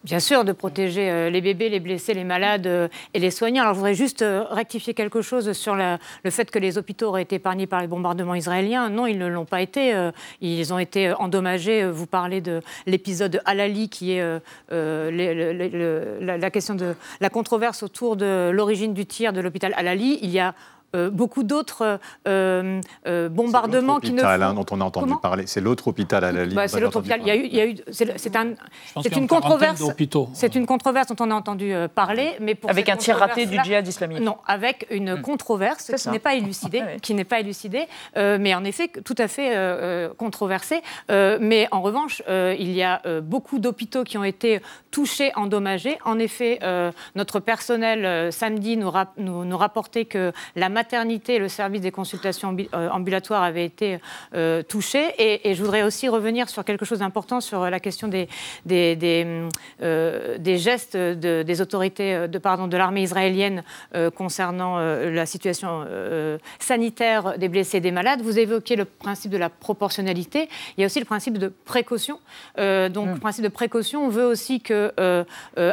Bien 0.06 0.20
sûr, 0.20 0.46
de 0.46 0.52
protéger 0.52 1.10
euh, 1.10 1.32
les 1.32 1.42
bébés, 1.42 1.68
les 1.68 1.80
blessés, 1.80 2.14
les 2.14 2.24
malades 2.24 2.68
euh, 2.68 2.88
et 3.16 3.20
les 3.20 3.32
soignants. 3.32 3.64
Alors, 3.64 3.74
je 3.74 3.80
voudrais 3.80 3.96
juste 3.96 4.22
euh, 4.22 4.44
rectifier 4.52 4.94
quelque 4.94 5.24
chose 5.24 5.54
sur 5.54 5.74
le 5.74 5.98
fait 6.30 6.52
que 6.52 6.60
les 6.60 6.78
hôpitaux 6.78 7.08
auraient 7.08 7.24
été 7.24 7.38
épargnés 7.38 7.66
par 7.66 7.82
les 7.82 7.88
bombardements 7.88 8.36
israéliens. 8.36 8.90
Non, 8.90 9.08
ils 9.08 9.18
ne 9.18 9.26
l'ont 9.26 9.46
pas 9.46 9.62
été. 9.62 10.10
Ils 10.42 10.72
ont 10.72 10.78
été 10.78 11.12
endommagés. 11.14 11.90
Vous 11.90 12.06
parlez 12.06 12.40
de 12.40 12.62
l'épisode 12.86 13.42
Al-Ali, 13.46 13.90
qui 13.90 14.12
est 14.12 14.24
la, 14.70 16.50
question 16.52 16.76
de 16.76 16.94
la 17.20 17.30
controverse 17.32 17.82
autour 17.82 18.16
de 18.16 18.52
l'origine 18.52 18.94
du 18.94 19.08
tir 19.08 19.34
de 19.34 19.42
l'hôpital 19.42 19.74
Al-Ali. 19.76 20.20
Il 20.22 20.30
y 20.30 20.40
a 20.40 20.54
euh, 20.96 21.10
beaucoup 21.10 21.44
d'autres 21.44 22.00
euh, 22.28 22.82
euh, 23.08 23.30
bombardements 23.30 24.00
qui 24.00 24.14
ne 24.14 24.22
font... 24.22 24.28
Hein, 24.28 24.54
dont 24.54 24.66
on 24.72 24.82
a 24.82 24.84
entendu 24.84 25.14
parler. 25.22 25.44
C'est 25.48 25.62
l'autre 25.62 25.88
hôpital 25.88 26.24
à 26.24 26.32
la 26.32 26.46
ligne. 26.46 26.56
Bah, 26.56 26.68
c'est 26.68 26.80
l'autre 26.80 26.98
hôpital. 26.98 27.20
Il 27.22 27.28
y 27.28 27.32
a 27.32 27.36
eu, 27.36 27.46
il 27.46 27.56
y 27.56 27.60
a 27.60 27.68
eu 27.68 27.76
c'est 27.88 28.36
un, 28.36 28.54
c'est 29.02 29.16
une 29.16 29.28
controverse. 29.28 29.84
C'est 30.34 30.56
une 30.56 30.66
controverse 30.66 31.08
dont 31.08 31.26
on 31.26 31.32
a 31.32 31.36
entendu 31.36 31.74
parler, 31.94 32.34
mais 32.40 32.56
pour 32.56 32.70
avec 32.70 32.90
un 32.90 32.98
tir 32.98 33.18
raté 33.18 33.46
du 33.46 33.58
djihad 33.64 33.88
islamique. 33.88 34.20
Non, 34.20 34.38
avec 34.48 34.88
une 34.90 35.16
hmm. 35.16 35.22
controverse 35.22 35.92
qui 35.96 36.10
n'est 36.10 36.20
pas 36.20 36.36
élucidée, 36.36 36.82
ah 36.84 37.00
qui 37.02 37.14
n'est 37.14 37.24
pas 37.24 37.40
élucidée, 37.40 37.88
mais 38.16 38.54
en 38.56 38.64
effet 38.64 38.88
tout 38.88 39.16
à 39.18 39.28
fait 39.28 39.52
controversée. 40.18 40.82
mais 41.10 41.68
en 41.72 41.82
revanche, 41.82 42.22
il 42.28 42.72
y 42.72 42.84
a 42.84 43.02
beaucoup 43.22 43.60
d'hôpitaux 43.60 44.04
qui 44.04 44.18
ont 44.18 44.24
été 44.24 44.62
touchés, 44.92 45.32
endommagés. 45.36 45.98
En 46.06 46.20
effet, 46.20 46.60
notre 47.16 47.40
personnel 47.40 48.32
samedi 48.32 48.78
nous, 48.78 48.92
nous, 49.18 49.46
nous 49.46 49.58
rapportait 49.58 50.06
que 50.06 50.32
la 50.56 50.70
maternité, 50.86 51.40
le 51.40 51.50
service 51.50 51.82
des 51.82 51.92
consultations 51.92 52.56
euh, 52.56 52.90
ambulatoires 52.90 53.42
avait 53.42 53.66
été 53.66 54.00
euh, 54.36 54.62
touché. 54.62 55.02
Et, 55.18 55.56
je 55.56 55.62
voudrais 55.64 55.82
aussi 55.82 56.08
revenir 56.08 56.48
sur 56.48 56.64
quelque 56.64 56.86
chose 56.86 57.00
d'important 57.00 57.42
sur 57.42 57.68
la 57.72 57.80
question 57.80 58.08
des, 58.08 58.28
des, 58.68 58.96
des, 58.96 59.26
euh, 59.82 60.38
des 60.38 60.58
gestes 60.60 60.96
de, 60.96 61.42
des 61.42 61.62
autorités 61.62 62.28
de, 62.28 62.38
pardon, 62.38 62.68
de 62.68 62.78
l'armée 62.78 63.02
israélienne 63.02 63.64
concernant 64.16 64.78
la 64.78 65.26
situation 65.26 65.86
sanitaire 66.60 67.38
des 67.38 67.50
blessés 67.50 67.78
et 67.78 67.82
des 67.82 67.92
malades. 67.92 68.22
Vous 68.22 68.38
évoquez 68.38 68.76
le 68.76 68.86
principe 68.86 69.32
de 69.32 69.38
la 69.38 69.50
proportionnalité. 69.50 70.50
Il 70.78 70.82
y 70.82 70.84
a 70.84 70.88
aussi 70.88 71.00
le 71.00 71.06
principe 71.06 71.38
de 71.38 71.52
précaution. 71.66 72.20
donc, 72.58 73.08
le 73.08 73.16
mm. 73.16 73.20
principe 73.20 73.44
de 73.44 73.50
précaution 73.50 74.10
veut 74.10 74.26
aussi 74.26 74.62
que, 74.62 74.94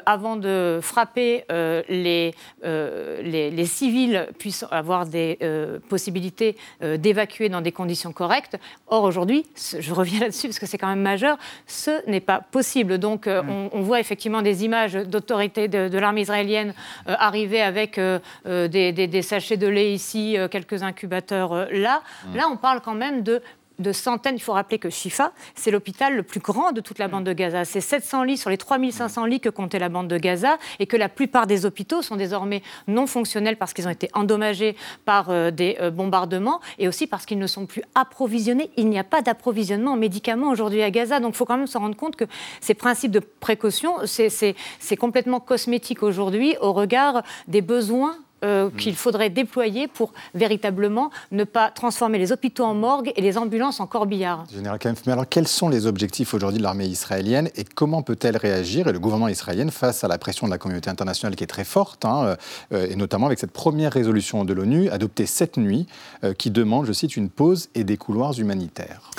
avant 0.06 0.36
de 0.36 0.78
frapper, 0.80 1.44
les, 1.88 2.34
les, 2.62 3.50
les 3.50 3.66
civils 3.66 4.28
puissent 4.38 4.62
avoir 4.70 5.01
des 5.08 5.38
euh, 5.42 5.78
possibilités 5.88 6.56
euh, 6.82 6.96
d'évacuer 6.96 7.48
dans 7.48 7.60
des 7.60 7.72
conditions 7.72 8.12
correctes. 8.12 8.56
Or, 8.86 9.04
aujourd'hui, 9.04 9.46
je 9.78 9.92
reviens 9.92 10.20
là-dessus 10.26 10.48
parce 10.48 10.58
que 10.58 10.66
c'est 10.66 10.78
quand 10.78 10.88
même 10.88 11.02
majeur, 11.02 11.38
ce 11.66 12.08
n'est 12.08 12.20
pas 12.20 12.40
possible. 12.40 12.98
Donc, 12.98 13.26
euh, 13.26 13.42
mm. 13.42 13.70
on, 13.72 13.80
voit 13.82 14.00
effectivement 14.00 14.42
des 14.42 14.64
images 14.64 14.94
d'autorités 14.94 15.68
de, 15.68 15.98
l'armée 15.98 16.22
israélienne 16.22 16.74
arriver 17.06 17.60
avec 17.60 17.98
des, 17.98 19.22
sachets 19.22 19.56
de 19.56 19.66
lait 19.66 19.92
ici, 19.92 20.36
quelques 20.50 20.82
incubateurs 20.82 21.68
là. 21.72 22.02
Mm. 22.26 22.36
Là, 22.36 22.48
on 22.50 22.56
parle 22.56 22.80
quand 22.80 22.94
même 22.94 23.22
de 23.22 23.42
de 23.82 23.92
centaines. 23.92 24.36
Il 24.36 24.42
faut 24.42 24.52
rappeler 24.52 24.78
que 24.78 24.90
Shifa, 24.90 25.32
c'est 25.54 25.70
l'hôpital 25.70 26.16
le 26.16 26.22
plus 26.22 26.40
grand 26.40 26.72
de 26.72 26.80
toute 26.80 26.98
la 26.98 27.08
bande 27.08 27.24
de 27.24 27.32
Gaza. 27.32 27.64
C'est 27.64 27.80
700 27.80 28.24
lits 28.24 28.38
sur 28.38 28.50
les 28.50 28.56
3500 28.56 29.26
lits 29.26 29.40
que 29.40 29.48
comptait 29.48 29.78
la 29.78 29.88
bande 29.88 30.08
de 30.08 30.18
Gaza 30.18 30.58
et 30.78 30.86
que 30.86 30.96
la 30.96 31.08
plupart 31.08 31.46
des 31.46 31.66
hôpitaux 31.66 32.02
sont 32.02 32.16
désormais 32.16 32.62
non 32.88 33.06
fonctionnels 33.06 33.56
parce 33.56 33.72
qu'ils 33.72 33.86
ont 33.86 33.90
été 33.90 34.08
endommagés 34.14 34.76
par 35.04 35.30
euh, 35.30 35.50
des 35.50 35.76
euh, 35.80 35.90
bombardements 35.90 36.60
et 36.78 36.88
aussi 36.88 37.06
parce 37.06 37.26
qu'ils 37.26 37.38
ne 37.38 37.46
sont 37.46 37.66
plus 37.66 37.82
approvisionnés. 37.94 38.70
Il 38.76 38.88
n'y 38.88 38.98
a 38.98 39.04
pas 39.04 39.22
d'approvisionnement 39.22 39.92
en 39.92 39.96
médicaments 39.96 40.50
aujourd'hui 40.50 40.82
à 40.82 40.90
Gaza. 40.90 41.20
Donc 41.20 41.34
il 41.34 41.36
faut 41.36 41.44
quand 41.44 41.58
même 41.58 41.66
se 41.66 41.78
rendre 41.78 41.96
compte 41.96 42.16
que 42.16 42.24
ces 42.60 42.74
principes 42.74 43.12
de 43.12 43.20
précaution, 43.20 43.96
c'est 44.04 44.96
complètement 44.96 45.40
cosmétique 45.40 46.02
aujourd'hui 46.02 46.56
au 46.60 46.72
regard 46.72 47.22
des 47.48 47.62
besoins 47.62 48.16
euh, 48.44 48.66
mm. 48.66 48.72
qu'il 48.72 48.96
faudrait 48.96 49.30
déployer 49.30 49.88
pour 49.88 50.12
véritablement 50.34 51.10
ne 51.30 51.44
pas 51.44 51.70
transformer 51.70 52.18
les 52.18 52.32
hôpitaux 52.32 52.64
en 52.64 52.74
morgue 52.74 53.12
et 53.16 53.20
les 53.20 53.38
ambulances 53.38 53.80
en 53.80 53.86
corbillards. 53.86 54.44
Général 54.52 54.78
Kempf, 54.78 55.02
mais 55.06 55.12
alors 55.12 55.28
quels 55.28 55.48
sont 55.48 55.68
les 55.68 55.86
objectifs 55.86 56.34
aujourd'hui 56.34 56.58
de 56.58 56.62
l'armée 56.62 56.86
israélienne 56.86 57.50
et 57.56 57.64
comment 57.64 58.02
peut-elle 58.02 58.36
réagir 58.36 58.88
et 58.88 58.92
le 58.92 58.98
gouvernement 58.98 59.28
israélien 59.28 59.70
face 59.70 60.04
à 60.04 60.08
la 60.08 60.18
pression 60.18 60.46
de 60.46 60.52
la 60.52 60.58
communauté 60.58 60.90
internationale 60.90 61.36
qui 61.36 61.44
est 61.44 61.48
très 61.48 61.64
forte, 61.64 62.04
hein, 62.04 62.36
euh, 62.72 62.86
et 62.88 62.96
notamment 62.96 63.26
avec 63.26 63.38
cette 63.38 63.52
première 63.52 63.92
résolution 63.92 64.44
de 64.44 64.52
l'ONU 64.52 64.88
adoptée 64.90 65.26
cette 65.26 65.56
nuit 65.56 65.86
euh, 66.24 66.34
qui 66.34 66.50
demande, 66.50 66.86
je 66.86 66.92
cite, 66.92 67.16
une 67.16 67.30
pause 67.30 67.68
et 67.74 67.84
des 67.84 67.96
couloirs 67.96 68.38
humanitaires 68.38 69.10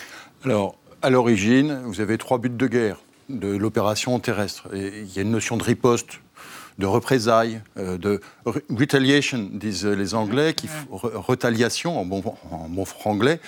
Alors, 0.43 0.75
à 1.01 1.09
l'origine, 1.09 1.81
vous 1.85 2.01
avez 2.01 2.17
trois 2.17 2.37
buts 2.37 2.49
de 2.49 2.67
guerre 2.67 2.97
de 3.29 3.47
l'opération 3.55 4.19
terrestre. 4.19 4.67
il 4.73 5.11
y 5.13 5.19
a 5.19 5.21
une 5.21 5.31
notion 5.31 5.57
de 5.57 5.63
riposte 5.63 6.19
de 6.79 6.85
représailles, 6.85 7.61
euh, 7.77 7.97
de 7.97 8.19
retaliation, 8.45 9.49
disent 9.51 9.85
les 9.85 10.15
Anglais, 10.15 10.53
qui, 10.53 10.67
retaliation 10.91 11.99
en 11.99 12.05
bon, 12.05 12.23
en 12.51 12.69
bon 12.69 12.85
franglais, 12.85 13.39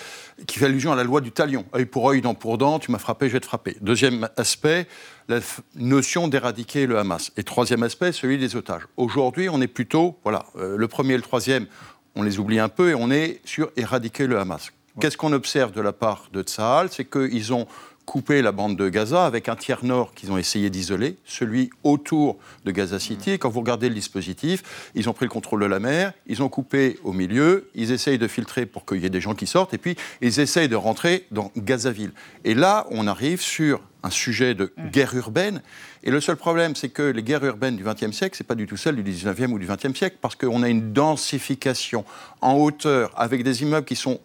qui 0.46 0.58
fait 0.58 0.66
allusion 0.66 0.92
à 0.92 0.96
la 0.96 1.04
loi 1.04 1.20
du 1.20 1.32
talion. 1.32 1.64
œil 1.74 1.86
pour 1.86 2.08
œil, 2.08 2.20
dent 2.20 2.34
pour 2.34 2.58
dent, 2.58 2.78
tu 2.78 2.90
m'as 2.90 2.98
frappé, 2.98 3.28
je 3.28 3.34
vais 3.34 3.40
te 3.40 3.46
frapper. 3.46 3.76
Deuxième 3.80 4.28
aspect, 4.36 4.86
la 5.28 5.40
notion 5.74 6.28
d'éradiquer 6.28 6.86
le 6.86 6.98
Hamas. 6.98 7.32
Et 7.36 7.42
troisième 7.42 7.82
aspect, 7.82 8.12
celui 8.12 8.38
des 8.38 8.56
otages. 8.56 8.86
Aujourd'hui, 8.96 9.48
on 9.48 9.60
est 9.60 9.66
plutôt, 9.66 10.18
voilà, 10.22 10.46
euh, 10.56 10.76
le 10.76 10.88
premier 10.88 11.14
et 11.14 11.16
le 11.16 11.22
troisième, 11.22 11.66
on 12.14 12.22
les 12.22 12.38
oublie 12.38 12.58
un 12.58 12.68
peu 12.68 12.90
et 12.90 12.94
on 12.94 13.10
est 13.10 13.40
sur 13.44 13.70
éradiquer 13.76 14.26
le 14.26 14.38
Hamas. 14.38 14.70
Qu'est-ce 14.98 15.18
qu'on 15.18 15.34
observe 15.34 15.72
de 15.72 15.82
la 15.82 15.92
part 15.92 16.28
de 16.32 16.42
Tsahal? 16.42 16.88
C'est 16.90 17.04
qu'ils 17.04 17.52
ont 17.52 17.66
coupé 18.06 18.40
la 18.40 18.52
bande 18.52 18.76
de 18.76 18.88
Gaza 18.88 19.26
avec 19.26 19.48
un 19.48 19.56
tiers 19.56 19.84
nord 19.84 20.14
qu'ils 20.14 20.32
ont 20.32 20.38
essayé 20.38 20.70
d'isoler, 20.70 21.16
celui 21.26 21.70
autour 21.82 22.38
de 22.64 22.70
Gaza 22.70 22.98
City. 22.98 23.32
Et 23.32 23.38
quand 23.38 23.50
vous 23.50 23.60
regardez 23.60 23.88
le 23.88 23.94
dispositif, 23.94 24.90
ils 24.94 25.10
ont 25.10 25.12
pris 25.12 25.26
le 25.26 25.30
contrôle 25.30 25.60
de 25.60 25.66
la 25.66 25.80
mer, 25.80 26.12
ils 26.26 26.42
ont 26.42 26.48
coupé 26.48 26.98
au 27.02 27.12
milieu, 27.12 27.68
ils 27.74 27.92
essayent 27.92 28.18
de 28.18 28.28
filtrer 28.28 28.64
pour 28.64 28.86
qu'il 28.86 29.02
y 29.02 29.06
ait 29.06 29.10
des 29.10 29.20
gens 29.20 29.34
qui 29.34 29.46
sortent, 29.46 29.74
et 29.74 29.78
puis 29.78 29.96
ils 30.22 30.40
essayent 30.40 30.68
de 30.68 30.76
rentrer 30.76 31.26
dans 31.32 31.50
Gazaville. 31.56 32.12
Et 32.44 32.54
là, 32.54 32.86
on 32.90 33.06
arrive 33.08 33.40
sur 33.40 33.80
un 34.04 34.10
sujet 34.10 34.54
de 34.54 34.72
mm. 34.76 34.90
guerre 34.90 35.14
urbaine. 35.14 35.62
Et 36.04 36.10
le 36.10 36.20
seul 36.20 36.36
problème, 36.36 36.76
c'est 36.76 36.88
que 36.88 37.02
les 37.02 37.22
guerres 37.22 37.44
urbaines 37.44 37.76
du 37.76 37.84
XXe 37.84 38.12
siècle, 38.12 38.36
ce 38.36 38.42
n'est 38.42 38.46
pas 38.46 38.54
du 38.54 38.66
tout 38.66 38.76
celles 38.76 38.96
du 38.96 39.02
XIXe 39.02 39.50
ou 39.50 39.58
du 39.58 39.66
XXe 39.66 39.98
siècle, 39.98 40.16
parce 40.20 40.36
qu'on 40.36 40.62
a 40.62 40.68
une 40.68 40.92
densification 40.92 42.04
en 42.40 42.54
hauteur 42.54 43.10
avec 43.16 43.42
des 43.42 43.62
immeubles 43.62 43.86
qui 43.86 43.96
sont 43.96 44.20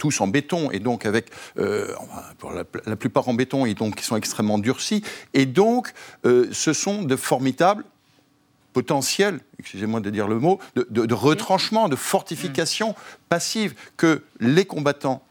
tous 0.00 0.22
en 0.22 0.26
béton 0.26 0.70
et 0.70 0.78
donc 0.78 1.04
avec, 1.04 1.26
euh, 1.58 1.94
la, 2.86 2.96
plupart 2.96 3.28
en 3.28 3.34
béton 3.34 3.66
et 3.66 3.74
donc 3.74 3.96
qui 3.96 4.04
sont 4.04 4.16
extrêmement 4.16 4.58
durcis. 4.58 5.04
Et 5.34 5.44
donc, 5.44 5.92
euh, 6.24 6.48
ce 6.52 6.72
sont 6.72 7.02
de 7.02 7.16
formidables 7.16 7.84
potentiels, 8.72 9.40
excusez-moi 9.58 10.00
de 10.00 10.08
dire 10.08 10.26
le 10.26 10.38
mot, 10.38 10.58
de, 10.74 10.86
de 10.88 11.14
retranchement, 11.14 11.90
de 11.90 11.96
fortification 11.96 12.94
passive 13.28 13.74
que 13.98 14.22
les 14.40 14.64
combattants 14.64 15.22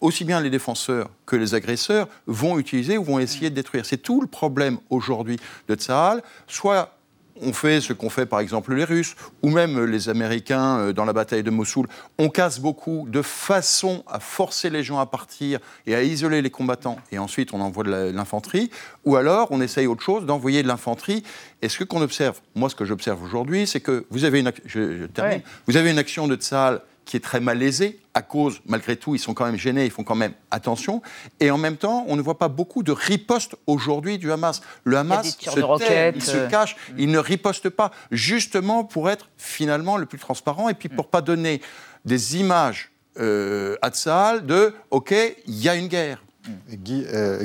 aussi 0.00 0.24
bien 0.24 0.40
les 0.40 0.50
défenseurs 0.50 1.10
que 1.26 1.36
les 1.36 1.54
agresseurs 1.54 2.08
vont 2.26 2.58
utiliser 2.58 2.98
ou 2.98 3.04
vont 3.04 3.18
essayer 3.18 3.50
de 3.50 3.54
détruire. 3.54 3.84
C'est 3.84 3.98
tout 3.98 4.20
le 4.20 4.26
problème 4.26 4.78
aujourd'hui 4.90 5.38
de 5.68 5.74
Tsahal. 5.74 6.22
Soit 6.46 6.97
on 7.42 7.52
fait 7.52 7.80
ce 7.80 7.92
qu'ont 7.92 8.10
fait 8.10 8.26
par 8.26 8.40
exemple 8.40 8.74
les 8.74 8.84
Russes 8.84 9.14
ou 9.42 9.50
même 9.50 9.84
les 9.84 10.08
Américains 10.08 10.78
euh, 10.78 10.92
dans 10.92 11.04
la 11.04 11.12
bataille 11.12 11.42
de 11.42 11.50
Mossoul. 11.50 11.86
On 12.18 12.28
casse 12.28 12.60
beaucoup 12.60 13.06
de 13.08 13.22
façon 13.22 14.04
à 14.06 14.20
forcer 14.20 14.70
les 14.70 14.82
gens 14.82 14.98
à 14.98 15.06
partir 15.06 15.60
et 15.86 15.94
à 15.94 16.02
isoler 16.02 16.42
les 16.42 16.50
combattants 16.50 16.98
et 17.12 17.18
ensuite 17.18 17.52
on 17.52 17.60
envoie 17.60 17.84
de 17.84 18.12
l'infanterie. 18.12 18.70
Ou 19.04 19.16
alors 19.16 19.48
on 19.50 19.60
essaye 19.60 19.86
autre 19.86 20.02
chose, 20.02 20.26
d'envoyer 20.26 20.62
de 20.62 20.68
l'infanterie. 20.68 21.22
Et 21.62 21.68
ce 21.68 21.84
qu'on 21.84 22.02
observe, 22.02 22.40
moi 22.54 22.68
ce 22.68 22.74
que 22.74 22.84
j'observe 22.84 23.22
aujourd'hui, 23.22 23.66
c'est 23.66 23.80
que 23.80 24.06
vous 24.10 24.24
avez 24.24 24.40
une, 24.40 24.52
je, 24.66 25.06
termine, 25.06 25.42
vous 25.66 25.76
avez 25.76 25.90
une 25.90 25.98
action 25.98 26.28
de 26.28 26.36
Tsahal 26.36 26.82
qui 27.08 27.16
est 27.16 27.20
très 27.20 27.40
malaisé 27.40 28.00
à 28.12 28.20
cause, 28.20 28.60
malgré 28.66 28.94
tout, 28.94 29.14
ils 29.14 29.18
sont 29.18 29.32
quand 29.32 29.46
même 29.46 29.56
gênés, 29.56 29.86
ils 29.86 29.90
font 29.90 30.04
quand 30.04 30.14
même 30.14 30.34
attention. 30.50 31.00
Et 31.40 31.50
en 31.50 31.56
même 31.56 31.78
temps, 31.78 32.04
on 32.06 32.16
ne 32.16 32.20
voit 32.20 32.38
pas 32.38 32.48
beaucoup 32.48 32.82
de 32.82 32.92
riposte 32.92 33.56
aujourd'hui 33.66 34.18
du 34.18 34.30
Hamas. 34.30 34.60
Le 34.84 34.98
Hamas 34.98 35.38
se 35.38 35.78
tait, 35.78 36.12
il 36.14 36.22
se 36.22 36.36
euh. 36.36 36.48
cache, 36.48 36.76
il 36.98 37.10
ne 37.10 37.18
riposte 37.18 37.70
pas, 37.70 37.92
justement 38.10 38.84
pour 38.84 39.08
être 39.08 39.30
finalement 39.38 39.96
le 39.96 40.04
plus 40.04 40.18
transparent 40.18 40.68
et 40.68 40.74
puis 40.74 40.90
pour 40.90 41.08
pas 41.08 41.22
donner 41.22 41.62
des 42.04 42.36
images 42.36 42.92
euh, 43.18 43.76
à 43.80 43.88
Tsahal 43.88 44.44
de 44.44 44.74
OK, 44.90 45.14
il 45.46 45.62
y 45.62 45.70
a 45.70 45.76
une 45.76 45.88
guerre. 45.88 46.22
Guy, 46.70 47.04
euh, 47.12 47.44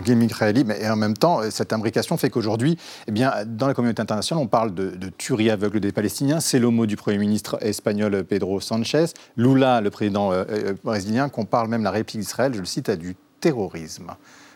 mais 0.65 0.89
en 0.89 0.95
même 0.95 1.15
temps, 1.15 1.41
cette 1.49 1.73
imbrication 1.73 2.17
fait 2.17 2.29
qu'aujourd'hui, 2.29 2.77
eh 3.07 3.11
bien, 3.11 3.31
dans 3.45 3.67
la 3.67 3.73
communauté 3.73 4.01
internationale, 4.01 4.43
on 4.43 4.47
parle 4.47 4.73
de, 4.73 5.09
tuerie 5.17 5.49
aveugle 5.49 5.79
des 5.79 5.91
Palestiniens. 5.91 6.39
C'est 6.39 6.59
le 6.59 6.69
mot 6.69 6.85
du 6.85 6.95
Premier 6.95 7.17
ministre 7.17 7.57
espagnol 7.61 8.23
Pedro 8.23 8.59
Sanchez. 8.59 9.05
Lula, 9.37 9.81
le 9.81 9.89
président 9.89 10.31
euh, 10.31 10.43
euh, 10.49 10.73
brésilien, 10.83 11.29
qu'on 11.29 11.45
parle 11.45 11.67
même 11.67 11.83
la 11.83 11.91
République 11.91 12.25
d'Israël, 12.25 12.53
je 12.53 12.59
le 12.59 12.65
cite, 12.65 12.89
à 12.89 12.95
du 12.95 13.15
terrorisme. 13.39 14.11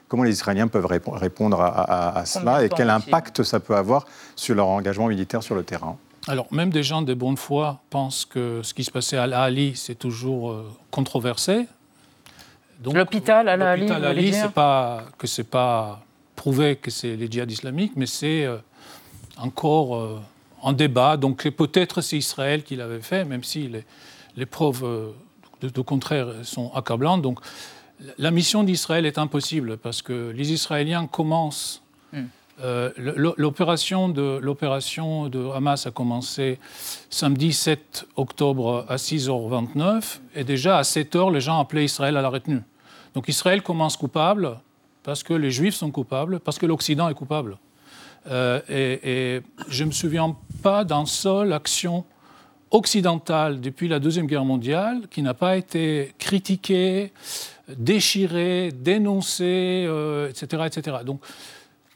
Comment 0.07 0.23
les 0.23 0.31
Israéliens 0.31 0.67
peuvent 0.67 0.85
répondre 0.85 1.61
à, 1.61 2.23
cela 2.25 2.63
et 2.63 2.69
quel 2.69 2.89
impact 2.89 3.43
ça 3.43 3.59
peut 3.59 3.75
avoir 3.75 4.05
sur 4.37 4.55
leur 4.55 4.67
engagement 4.67 5.07
militaire 5.07 5.43
sur 5.43 5.53
le 5.53 5.63
terrain? 5.63 5.97
Alors, 6.27 6.47
même 6.51 6.69
des 6.69 6.83
gens 6.83 7.01
de 7.01 7.13
bonne 7.13 7.37
foi 7.37 7.81
pensent 7.89 8.25
que 8.25 8.61
ce 8.61 8.73
qui 8.73 8.83
se 8.83 8.91
passait 8.91 9.17
à 9.17 9.23
Al-Ali, 9.23 9.73
c'est 9.75 9.95
toujours 9.95 10.51
euh, 10.51 10.69
controversé. 10.91 11.67
L'hôpital 12.83 13.49
à 13.49 13.57
la 13.57 13.71
Ali, 13.71 14.33
c'est 14.33 14.51
pas 14.51 15.03
que 15.17 15.27
c'est 15.27 15.49
pas 15.49 16.01
prouvé 16.35 16.75
que 16.75 16.91
c'est 16.91 17.15
les 17.15 17.29
djihadistes 17.29 17.61
islamiques, 17.61 17.93
mais 17.95 18.05
c'est 18.05 18.45
euh, 18.45 18.57
encore 19.37 19.95
euh, 19.95 20.21
en 20.61 20.73
débat. 20.73 21.17
Donc 21.17 21.47
peut-être 21.49 22.01
c'est 22.01 22.17
Israël 22.17 22.63
qui 22.63 22.75
l'avait 22.75 23.01
fait, 23.01 23.25
même 23.25 23.43
si 23.43 23.69
les, 24.35 24.45
preuves 24.45 24.83
euh, 24.85 25.11
de, 25.61 25.81
contraire 25.81 26.27
sont 26.43 26.71
accablantes. 26.73 27.21
Donc 27.21 27.39
la 28.17 28.31
mission 28.31 28.63
d'Israël 28.63 29.05
est 29.05 29.17
impossible 29.17 29.77
parce 29.77 30.01
que 30.01 30.31
les 30.35 30.53
Israéliens 30.53 31.07
commencent. 31.07 31.81
Hmm. 32.59 33.33
l'opération 33.37 34.09
de, 34.09 34.39
l'opération 34.41 35.29
de 35.29 35.49
Hamas 35.49 35.85
a 35.85 35.91
commencé 35.91 36.59
samedi 37.09 37.53
7 37.53 38.07
octobre 38.15 38.85
à 38.89 38.95
6h29 38.95 40.19
et 40.35 40.43
déjà 40.43 40.77
à 40.77 40.81
7h, 40.81 41.31
les 41.31 41.41
gens 41.41 41.59
appelaient 41.59 41.85
Israël 41.85 42.17
à 42.17 42.21
la 42.21 42.29
retenue. 42.29 42.61
Donc 43.13 43.27
Israël 43.27 43.61
commence 43.61 43.95
coupable 43.97 44.59
parce 45.07 45.23
que 45.23 45.33
les 45.33 45.51
Juifs 45.51 45.75
sont 45.75 45.89
coupables, 45.89 46.41
parce 46.41 46.59
que 46.59 46.65
l'Occident 46.65 47.07
est 47.07 47.13
coupable. 47.13 47.57
Euh, 48.29 48.59
et, 48.67 49.41
je 49.69 49.83
ne 49.83 49.87
me 49.87 49.93
souviens 49.93 50.35
pas 50.61 50.83
d'une 50.83 51.05
seule 51.05 51.53
action 51.53 52.03
occidentale 52.71 53.61
depuis 53.61 53.87
la 53.87 53.99
Deuxième 53.99 54.27
Guerre 54.27 54.43
mondiale 54.43 55.07
qui 55.09 55.21
n'a 55.21 55.33
pas 55.33 55.55
été 55.55 56.13
critiquée, 56.19 57.13
déchirée, 57.77 58.73
dénoncée, 58.73 59.87
etc., 60.29 60.47
euh, 60.53 60.65
etc. 60.65 60.97
Donc, 61.05 61.21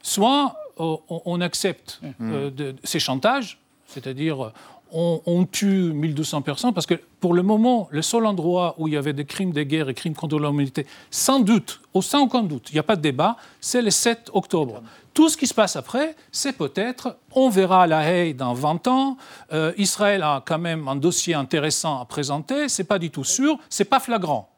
soit 0.02 0.56
euh, 0.80 0.96
on, 1.08 1.40
accepte 1.40 2.00
mmh. 2.18 2.72
ces 2.84 2.98
chantages, 2.98 3.58
c'est-à-dire 3.86 4.52
on, 4.92 5.46
tue 5.50 5.92
1200 5.92 6.42
personnes 6.42 6.74
parce 6.74 6.86
que 6.86 7.00
pour 7.22 7.34
le 7.34 7.44
moment, 7.44 7.86
le 7.92 8.02
seul 8.02 8.26
endroit 8.26 8.74
où 8.78 8.88
il 8.88 8.94
y 8.94 8.96
avait 8.96 9.12
des 9.12 9.24
crimes 9.24 9.52
de 9.52 9.62
guerre 9.62 9.88
et 9.88 9.94
crimes 9.94 10.14
contre 10.14 10.40
l'humanité, 10.40 10.86
sans 11.08 11.38
doute, 11.38 11.80
sans 12.00 12.22
aucun 12.22 12.42
doute, 12.42 12.70
il 12.70 12.74
n'y 12.74 12.80
a 12.80 12.82
pas 12.82 12.96
de 12.96 13.00
débat, 13.00 13.36
c'est 13.60 13.80
le 13.80 13.90
7 13.90 14.30
octobre. 14.34 14.82
Tout 15.14 15.28
ce 15.28 15.36
qui 15.36 15.46
se 15.46 15.54
passe 15.54 15.76
après, 15.76 16.16
c'est 16.32 16.56
peut-être, 16.56 17.16
on 17.30 17.48
verra 17.48 17.86
la 17.86 18.10
haie 18.10 18.32
dans 18.32 18.54
20 18.54 18.88
ans, 18.88 19.16
euh, 19.52 19.72
Israël 19.78 20.22
a 20.24 20.42
quand 20.44 20.58
même 20.58 20.88
un 20.88 20.96
dossier 20.96 21.34
intéressant 21.34 22.00
à 22.00 22.06
présenter, 22.06 22.68
c'est 22.68 22.84
pas 22.84 22.98
du 22.98 23.10
tout 23.10 23.24
sûr, 23.24 23.56
c'est 23.68 23.84
pas 23.84 24.00
flagrant. 24.00 24.48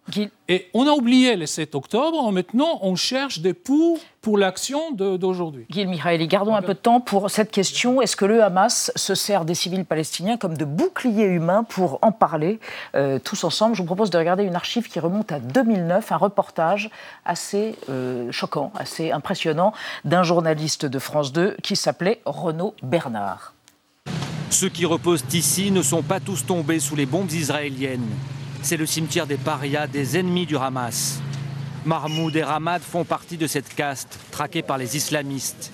Et 0.48 0.68
on 0.74 0.86
a 0.86 0.90
oublié 0.90 1.34
le 1.36 1.46
7 1.46 1.74
octobre, 1.74 2.30
maintenant 2.30 2.78
on 2.82 2.94
cherche 2.94 3.40
des 3.40 3.54
poux 3.54 3.98
pour 4.20 4.36
l'action 4.36 4.92
d'aujourd'hui. 4.92 5.66
Gil 5.70 5.88
Mihaili, 5.88 6.28
gardons 6.28 6.54
un 6.54 6.62
peu 6.62 6.74
de 6.74 6.78
temps 6.78 7.00
pour 7.00 7.30
cette 7.30 7.50
question. 7.50 8.02
Est-ce 8.02 8.14
que 8.14 8.26
le 8.26 8.42
Hamas 8.42 8.92
se 8.94 9.14
sert 9.14 9.44
des 9.44 9.54
civils 9.54 9.84
palestiniens 9.84 10.36
comme 10.36 10.56
de 10.56 10.64
boucliers 10.64 11.24
humains 11.24 11.64
pour 11.64 11.98
en 12.02 12.12
parler 12.12 12.53
euh, 12.94 13.18
tous 13.18 13.44
ensemble 13.44 13.74
Je 13.74 13.82
vous 13.82 13.86
propose 13.86 14.10
de 14.10 14.18
regarder 14.18 14.44
une 14.44 14.54
archive 14.54 14.88
qui 14.88 15.00
remonte 15.00 15.32
à 15.32 15.40
2009, 15.40 16.12
un 16.12 16.16
reportage 16.16 16.90
assez 17.24 17.76
euh, 17.88 18.30
choquant, 18.32 18.72
assez 18.76 19.10
impressionnant 19.10 19.72
d'un 20.04 20.22
journaliste 20.22 20.86
de 20.86 20.98
France 20.98 21.32
2 21.32 21.56
qui 21.62 21.76
s'appelait 21.76 22.20
Renaud 22.24 22.74
Bernard. 22.82 23.54
Ceux 24.50 24.68
qui 24.68 24.86
reposent 24.86 25.24
ici 25.32 25.70
ne 25.70 25.82
sont 25.82 26.02
pas 26.02 26.20
tous 26.20 26.46
tombés 26.46 26.78
sous 26.78 26.96
les 26.96 27.06
bombes 27.06 27.32
israéliennes 27.32 28.08
c'est 28.64 28.78
le 28.78 28.86
cimetière 28.86 29.26
des 29.26 29.36
parias, 29.36 29.86
des 29.86 30.16
ennemis 30.16 30.46
du 30.46 30.56
Hamas. 30.56 31.20
Mahmoud 31.84 32.34
et 32.34 32.42
Ramad 32.42 32.80
font 32.80 33.04
partie 33.04 33.36
de 33.36 33.46
cette 33.46 33.74
caste, 33.74 34.18
traquée 34.30 34.62
par 34.62 34.78
les 34.78 34.96
islamistes. 34.96 35.70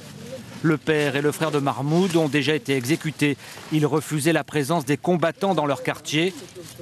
Le 0.63 0.77
père 0.77 1.17
et 1.17 1.23
le 1.23 1.33
frère 1.33 1.51
de 1.51 1.59
Mahmoud 1.59 2.17
ont 2.17 2.29
déjà 2.29 2.55
été 2.55 2.77
exécutés. 2.77 3.37
Ils 3.73 3.87
refusaient 3.87 4.33
la 4.33 4.45
présence 4.45 4.85
des 4.85 4.99
combattants 4.99 5.55
dans 5.55 5.67
leur 5.67 5.83
quartier. 5.83 6.35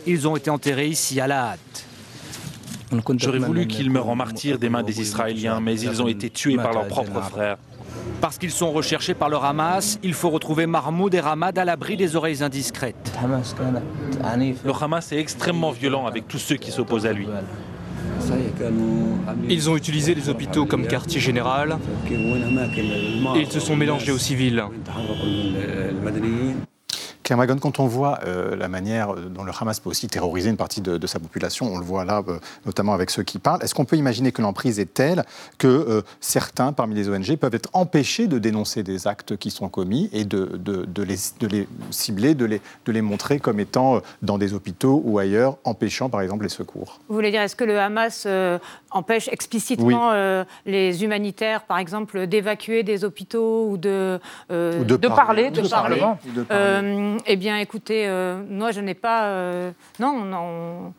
Ils 0.07 0.27
ont 0.27 0.37
été 0.37 0.51
enterrés 0.51 0.89
ici 0.89 1.21
à 1.21 1.27
la 1.29 1.51
hâte. 1.51 1.85
J'aurais 3.19 3.39
voulu 3.39 3.67
qu'ils 3.67 3.91
meurent 3.91 4.09
en 4.09 4.17
martyrs 4.17 4.59
des 4.59 4.69
mains 4.69 4.83
des 4.83 5.01
Israéliens, 5.01 5.61
mais 5.61 5.79
ils 5.79 6.03
ont 6.03 6.09
été 6.09 6.31
tués 6.31 6.57
par 6.57 6.73
leurs 6.73 6.89
propres 6.89 7.21
frères. 7.21 7.59
Parce 8.21 8.39
qu'ils 8.39 8.51
sont 8.51 8.73
recherchés 8.73 9.15
par 9.15 9.29
le 9.29 9.37
Hamas, 9.37 9.99
il 10.03 10.15
faut 10.15 10.31
retrouver 10.31 10.67
Mahmoud 10.67 11.15
et 11.15 11.21
Ramad 11.21 11.57
à 11.59 11.65
l'abri 11.65 11.97
des 11.97 12.17
oreilles 12.17 12.43
indiscrètes. 12.43 13.13
Le 14.65 14.73
Hamas 14.83 15.13
est 15.13 15.19
extrêmement 15.19 15.71
violent 15.71 16.07
avec 16.07 16.27
tous 16.27 16.39
ceux 16.39 16.57
qui 16.57 16.73
s'opposent 16.73 17.07
à 17.07 17.13
lui. 17.13 17.29
Ils 19.49 19.71
ont 19.71 19.77
utilisé 19.77 20.15
les 20.15 20.29
hôpitaux 20.29 20.67
comme 20.67 20.87
quartier 20.87 21.21
général 21.21 21.79
ils 23.37 23.51
se 23.51 23.61
sont 23.61 23.77
mélangés 23.77 24.13
aux 24.13 24.19
civils. 24.19 24.65
Quand 27.29 27.79
on 27.79 27.87
voit 27.87 28.21
euh, 28.25 28.57
la 28.57 28.69
manière 28.69 29.15
dont 29.15 29.45
le 29.45 29.53
Hamas 29.59 29.81
peut 29.81 29.91
aussi 29.91 30.09
terroriser 30.09 30.49
une 30.49 30.57
partie 30.57 30.81
de, 30.81 31.07
sa 31.07 31.19
population, 31.19 31.67
on 31.67 31.79
le 31.79 31.85
voit 31.85 32.05
là, 32.05 32.23
euh, 32.27 32.39
notamment 32.65 32.95
avec 32.95 33.11
ceux 33.11 33.23
qui 33.23 33.39
parlent, 33.39 33.63
est-ce 33.63 33.75
qu'on 33.75 33.85
peut 33.85 33.97
imaginer 33.97 34.33
que 34.33 34.41
l'emprise 34.41 34.81
est 34.81 34.95
telle 34.95 35.25
que 35.59 35.67
euh, 35.67 36.03
certains 36.21 36.73
parmi 36.73 36.95
les 36.95 37.09
ONG 37.11 37.37
peuvent 37.37 37.55
être 37.55 37.69
empêchés 37.75 38.29
de 38.29 38.39
dénoncer 38.39 38.83
des 38.83 39.07
actes 39.07 39.37
qui 39.37 39.51
sont 39.51 39.69
commis 39.69 40.09
et 40.13 40.25
de, 40.25 40.49
les, 40.97 41.17
cibler, 41.91 42.35
de 42.35 42.61
les 42.87 43.03
montrer 43.03 43.41
comme 43.41 43.61
étant 43.61 44.01
dans 44.23 44.39
des 44.39 44.55
hôpitaux 44.55 45.03
ou 45.05 45.19
ailleurs, 45.19 45.59
empêchant 45.65 46.09
par 46.09 46.23
exemple 46.23 46.45
les 46.45 46.49
secours? 46.49 46.99
Vous 47.09 47.15
voulez 47.15 47.31
dire, 47.31 47.43
est-ce 47.43 47.57
que 47.57 47.65
le 47.65 47.79
Hamas 47.79 48.27
empêche 48.91 49.29
explicitement 49.29 50.13
les 50.67 51.05
humanitaires, 51.05 51.63
par 51.63 51.79
exemple, 51.79 52.27
d'évacuer 52.27 52.83
des 52.83 53.05
hôpitaux 53.05 53.69
ou 53.71 53.77
de, 53.77 54.21
de, 54.51 55.09
parler, 55.09 55.51
de, 55.51 55.69
parler, 55.69 56.03
eh 57.27 57.37
bien, 57.37 57.59
écoutez, 57.59 58.07
euh, 58.07 58.43
moi, 58.49 58.73
je 58.73 58.81
n'ai 58.81 58.95
pas. 58.95 59.25
Euh, 59.27 59.71
non, 59.99 60.93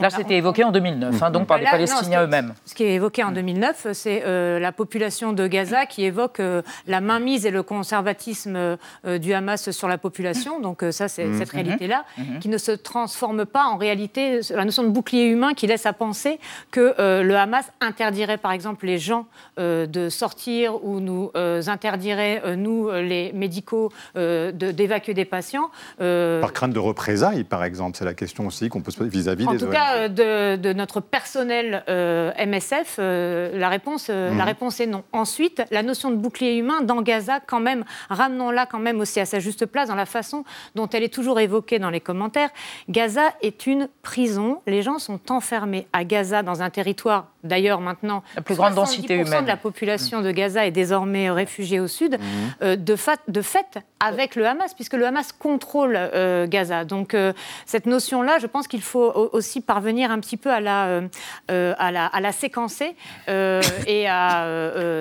Là, 0.00 0.10
c'était 0.10 0.36
évoqué 0.36 0.64
en 0.64 0.70
2009, 0.72 1.22
hein, 1.22 1.30
donc 1.30 1.46
par 1.46 1.58
les 1.58 1.64
Palestiniens 1.64 2.24
eux-mêmes. 2.24 2.54
Ce 2.64 2.74
qui 2.74 2.84
est 2.84 2.94
évoqué 2.94 3.22
en 3.24 3.32
2009, 3.32 3.88
c'est 3.92 4.22
la 4.58 4.72
population 4.72 5.32
de 5.32 5.46
Gaza 5.46 5.86
qui 5.86 6.04
évoque 6.04 6.40
la 6.86 7.00
mainmise 7.00 7.46
et 7.46 7.50
le 7.50 7.62
conservatisme 7.62 8.76
du 9.04 9.32
Hamas 9.32 9.70
sur 9.70 9.88
la 9.88 9.98
population. 9.98 10.60
Donc 10.60 10.84
ça, 10.90 11.08
c'est 11.08 11.24
mmh. 11.24 11.38
cette 11.38 11.50
réalité-là, 11.50 12.04
mmh. 12.18 12.38
qui 12.38 12.48
ne 12.48 12.58
se 12.58 12.72
transforme 12.72 13.44
pas 13.44 13.64
en 13.64 13.76
réalité, 13.76 14.40
la 14.50 14.64
notion 14.64 14.82
de 14.82 14.88
bouclier 14.88 15.26
humain 15.26 15.54
qui 15.54 15.66
laisse 15.66 15.86
à 15.86 15.92
penser 15.92 16.38
que 16.70 16.94
le 17.22 17.36
Hamas 17.36 17.70
interdirait, 17.80 18.38
par 18.38 18.52
exemple, 18.52 18.86
les 18.86 18.98
gens 18.98 19.26
de 19.58 20.08
sortir 20.08 20.84
ou 20.84 21.00
nous 21.00 21.30
interdirait, 21.34 22.56
nous, 22.56 22.90
les 22.90 23.32
médicaux, 23.32 23.90
d'évacuer 24.14 25.14
des 25.14 25.24
patients. 25.24 25.70
Par 25.98 26.52
crainte 26.52 26.72
de 26.72 26.78
représailles, 26.78 27.44
par 27.44 27.64
exemple, 27.64 27.96
c'est 27.96 28.04
la 28.04 28.14
question 28.14 28.46
aussi 28.46 28.68
qu'on 28.68 28.80
peut 28.80 28.90
se 28.90 28.96
poser 28.96 29.10
vis-à-vis 29.10 29.46
des 29.46 29.56
En 29.56 29.58
tout 29.58 29.66
cas, 29.66 29.89
de, 30.08 30.56
de, 30.56 30.72
notre 30.72 31.00
personnel 31.00 31.84
MSF, 31.88 32.98
la, 32.98 33.68
réponse, 33.68 34.08
la 34.08 34.30
mmh. 34.30 34.40
réponse 34.40 34.80
est 34.80 34.86
non. 34.86 35.04
Ensuite, 35.12 35.62
la 35.70 35.82
notion 35.82 36.10
de 36.10 36.16
bouclier 36.16 36.56
humain 36.56 36.80
dans 36.82 37.02
Gaza, 37.02 37.40
quand 37.46 37.60
même, 37.60 37.84
ramenons-la 38.08 38.66
quand 38.66 38.78
même 38.78 39.00
aussi 39.00 39.20
à 39.20 39.26
sa 39.26 39.38
juste 39.38 39.66
place 39.66 39.88
dans 39.88 39.94
la 39.94 40.06
façon 40.06 40.44
dont 40.74 40.88
elle 40.88 41.02
est 41.02 41.12
toujours 41.12 41.40
évoquée 41.40 41.78
dans 41.78 41.90
les 41.90 42.00
commentaires. 42.00 42.50
Gaza 42.88 43.22
est 43.42 43.66
une 43.66 43.88
prison. 44.02 44.60
Les 44.66 44.82
gens 44.82 44.98
sont 44.98 45.20
enfermés 45.30 45.86
à 45.92 46.04
Gaza 46.04 46.42
dans 46.42 46.62
un 46.62 46.70
territoire, 46.70 47.28
d'ailleurs 47.44 47.80
maintenant, 47.80 48.22
la 48.36 48.42
plus 48.42 48.54
grande 48.54 48.74
densité 48.74 49.14
humaine. 49.14 49.42
de 49.42 49.48
la 49.48 49.56
population 49.56 50.20
de 50.20 50.30
Gaza 50.30 50.66
est 50.66 50.70
désormais 50.70 51.30
réfugiée 51.30 51.80
au 51.80 51.88
sud, 51.88 52.14
mmh. 52.14 52.24
euh, 52.62 52.76
de, 52.76 52.96
fait, 52.96 53.20
de 53.28 53.42
fait 53.42 53.78
avec 54.00 54.36
le 54.36 54.46
Hamas, 54.46 54.74
puisque 54.74 54.94
le 54.94 55.06
Hamas 55.06 55.32
contrôle 55.32 55.94
euh, 55.96 56.46
Gaza. 56.46 56.84
Donc 56.84 57.14
euh, 57.14 57.32
cette 57.66 57.86
notion-là, 57.86 58.38
je 58.38 58.46
pense 58.46 58.68
qu'il 58.68 58.82
faut 58.82 59.30
aussi 59.32 59.60
parvenir 59.70 60.10
un 60.10 60.18
petit 60.18 60.36
peu 60.36 60.50
à 60.50 60.60
la, 60.60 61.00
à 61.48 61.90
la, 61.92 62.06
à 62.06 62.20
la 62.20 62.32
séquencer 62.32 62.96
et 63.28 64.08
à 64.08 64.44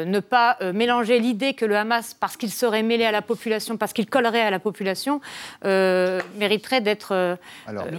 ne 0.05 0.19
pas 0.19 0.57
mélanger 0.73 1.19
l'idée 1.19 1.55
que 1.55 1.65
le 1.65 1.75
Hamas, 1.75 2.13
parce 2.13 2.37
qu'il 2.37 2.51
serait 2.51 2.83
mêlé 2.83 3.03
à 3.05 3.11
la 3.11 3.23
population, 3.23 3.77
parce 3.77 3.93
qu'il 3.93 4.07
collerait 4.07 4.41
à 4.41 4.51
la 4.51 4.59
population, 4.59 5.21
mériterait 5.63 6.81
d'être 6.81 7.37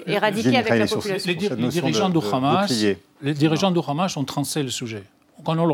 éradiqué 0.06 0.56
avec 0.56 0.78
la 0.78 0.86
population. 0.86 1.32
Les, 1.60 1.68
dirigeants 1.68 2.10
du 2.10 2.18
Hamas, 2.32 2.72
les 3.22 3.34
dirigeants 3.34 3.72
du 3.72 3.80
Hamas 3.86 4.16
ont 4.16 4.24
tranché 4.24 4.62
le 4.62 4.70
sujet. 4.70 5.02
Quand 5.44 5.58
on 5.58 5.66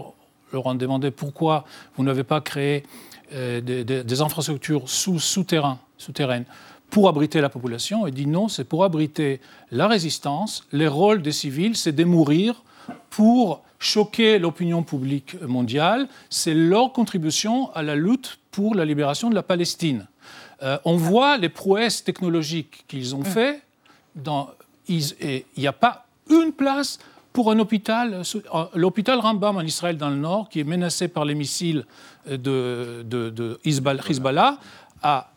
leur 0.52 0.66
a 0.66 0.74
demandé 0.74 1.10
pourquoi 1.10 1.64
vous 1.96 2.04
n'avez 2.04 2.24
pas 2.24 2.40
créé 2.40 2.84
euh, 3.32 3.60
des, 3.60 4.22
infrastructures 4.22 4.88
sous, 4.88 5.18
souterraines, 5.18 5.78
souterraines 5.98 6.44
pour 6.90 7.08
abriter 7.08 7.40
la 7.40 7.48
population, 7.48 8.06
ils 8.06 8.14
dit 8.14 8.26
non, 8.26 8.48
c'est 8.48 8.64
pour 8.64 8.84
abriter 8.84 9.40
la 9.70 9.88
résistance. 9.88 10.66
Le 10.72 10.88
rôle 10.88 11.22
des 11.22 11.32
civils, 11.32 11.76
c'est 11.76 11.92
de 11.92 12.04
mourir 12.04 12.62
pour 13.10 13.62
choquer 13.78 14.38
l'opinion 14.38 14.82
publique 14.82 15.40
mondiale. 15.42 16.08
C'est 16.30 16.54
leur 16.54 16.92
contribution 16.92 17.72
à 17.74 17.82
la 17.82 17.94
lutte 17.94 18.38
pour 18.50 18.74
la 18.74 18.84
libération 18.84 19.28
de 19.28 19.34
la 19.34 19.42
Palestine. 19.42 20.06
Euh, 20.62 20.78
on 20.84 20.96
voit 20.96 21.36
les 21.36 21.48
prouesses 21.48 22.02
technologiques 22.02 22.84
qu'ils 22.88 23.14
ont 23.14 23.20
mm. 23.20 23.24
fait. 23.24 23.62
Il 24.88 25.44
n'y 25.58 25.66
a 25.66 25.72
pas 25.72 26.06
une 26.30 26.52
place 26.52 26.98
pour 27.32 27.50
un 27.50 27.58
hôpital, 27.58 28.22
euh, 28.54 28.64
l'hôpital 28.74 29.18
Rambam 29.18 29.58
en 29.58 29.60
Israël 29.60 29.98
dans 29.98 30.08
le 30.08 30.16
nord, 30.16 30.48
qui 30.48 30.60
est 30.60 30.64
menacé 30.64 31.08
par 31.08 31.26
les 31.26 31.34
missiles 31.34 31.84
de, 32.26 33.04
de, 33.04 33.28
de 33.28 33.60
Hezbollah, 33.64 34.58
a 35.02 35.30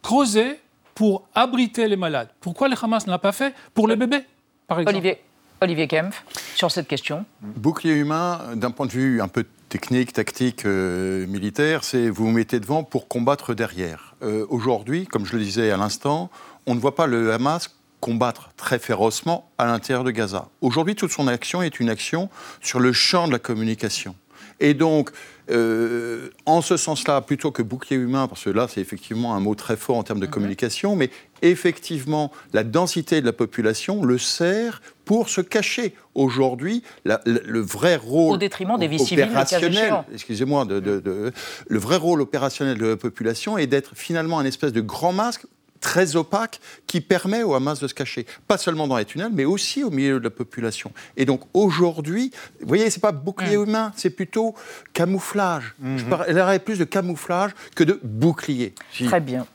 creusé 0.00 0.60
pour 0.94 1.26
abriter 1.34 1.88
les 1.88 1.96
malades. 1.96 2.28
Pourquoi 2.40 2.68
le 2.68 2.76
Hamas 2.80 3.06
ne 3.06 3.10
l'a 3.10 3.18
pas 3.18 3.32
fait 3.32 3.54
Pour 3.74 3.88
les 3.88 3.96
bébés, 3.96 4.24
par 4.66 4.80
exemple. 4.80 4.96
Olivier, 4.96 5.20
Olivier 5.60 5.88
Kempf, 5.88 6.24
sur 6.54 6.70
cette 6.70 6.88
question. 6.88 7.24
Bouclier 7.40 7.94
humain, 7.94 8.40
d'un 8.54 8.70
point 8.70 8.86
de 8.86 8.92
vue 8.92 9.20
un 9.20 9.28
peu 9.28 9.44
technique, 9.68 10.12
tactique, 10.12 10.66
euh, 10.66 11.26
militaire, 11.26 11.82
c'est 11.82 12.08
vous 12.08 12.26
vous 12.26 12.30
mettez 12.30 12.60
devant 12.60 12.84
pour 12.84 13.08
combattre 13.08 13.54
derrière. 13.54 14.14
Euh, 14.22 14.46
aujourd'hui, 14.48 15.06
comme 15.06 15.26
je 15.26 15.36
le 15.36 15.42
disais 15.42 15.70
à 15.70 15.76
l'instant, 15.76 16.30
on 16.66 16.74
ne 16.74 16.80
voit 16.80 16.94
pas 16.94 17.06
le 17.06 17.32
Hamas 17.32 17.70
combattre 17.98 18.50
très 18.56 18.78
férocement 18.78 19.50
à 19.56 19.64
l'intérieur 19.64 20.04
de 20.04 20.10
Gaza. 20.10 20.48
Aujourd'hui, 20.60 20.94
toute 20.94 21.10
son 21.10 21.26
action 21.26 21.62
est 21.62 21.80
une 21.80 21.88
action 21.88 22.28
sur 22.60 22.78
le 22.78 22.92
champ 22.92 23.26
de 23.26 23.32
la 23.32 23.38
communication. 23.38 24.14
Et 24.60 24.74
donc, 24.74 25.10
euh, 25.50 26.30
en 26.46 26.62
ce 26.62 26.76
sens-là, 26.76 27.20
plutôt 27.20 27.50
que 27.50 27.62
bouclier 27.62 27.96
humain, 27.96 28.28
parce 28.28 28.44
que 28.44 28.50
là, 28.50 28.66
c'est 28.68 28.80
effectivement 28.80 29.34
un 29.34 29.40
mot 29.40 29.54
très 29.54 29.76
fort 29.76 29.96
en 29.96 30.02
termes 30.02 30.20
de 30.20 30.26
mhm. 30.26 30.32
communication, 30.32 30.96
mais 30.96 31.10
effectivement, 31.42 32.32
la 32.52 32.64
densité 32.64 33.20
de 33.20 33.26
la 33.26 33.32
population 33.32 34.04
le 34.04 34.16
sert 34.18 34.80
pour 35.04 35.28
se 35.28 35.40
cacher. 35.42 35.94
Aujourd'hui, 36.14 36.82
le 37.04 37.60
vrai 37.60 37.96
rôle 37.96 38.34
au 38.34 38.36
détriment 38.38 38.78
des 38.78 38.86
opérationnel, 38.86 40.04
excusez-moi, 40.12 40.66
le 40.66 41.78
vrai 41.78 41.96
rôle 41.96 42.22
opérationnel 42.22 42.78
de 42.78 42.86
la 42.86 42.96
population 42.96 43.58
est 43.58 43.66
d'être 43.66 43.92
finalement 43.94 44.38
un 44.38 44.44
espèce 44.44 44.72
de 44.72 44.80
grand 44.80 45.12
masque 45.12 45.46
très 45.84 46.16
opaque 46.16 46.60
qui 46.86 47.02
permet 47.02 47.42
au 47.42 47.52
Hamas 47.54 47.78
de 47.78 47.86
se 47.86 47.92
cacher, 47.92 48.24
pas 48.48 48.56
seulement 48.56 48.88
dans 48.88 48.96
les 48.96 49.04
tunnels, 49.04 49.32
mais 49.34 49.44
aussi 49.44 49.84
au 49.84 49.90
milieu 49.90 50.18
de 50.18 50.24
la 50.24 50.30
population. 50.30 50.90
Et 51.18 51.26
donc 51.26 51.42
aujourd'hui, 51.52 52.32
vous 52.62 52.66
voyez, 52.66 52.88
c'est 52.88 53.02
pas 53.02 53.12
bouclier 53.12 53.56
humain, 53.56 53.92
c'est 53.94 54.08
plutôt 54.08 54.54
camouflage. 54.94 55.74
Mm-hmm. 55.82 55.98
Je 55.98 56.04
parlerais 56.06 56.58
plus 56.58 56.78
de 56.78 56.84
camouflage 56.84 57.50
que 57.76 57.84
de 57.84 58.00
bouclier. 58.02 58.74
Très 59.04 59.20
bien. 59.20 59.46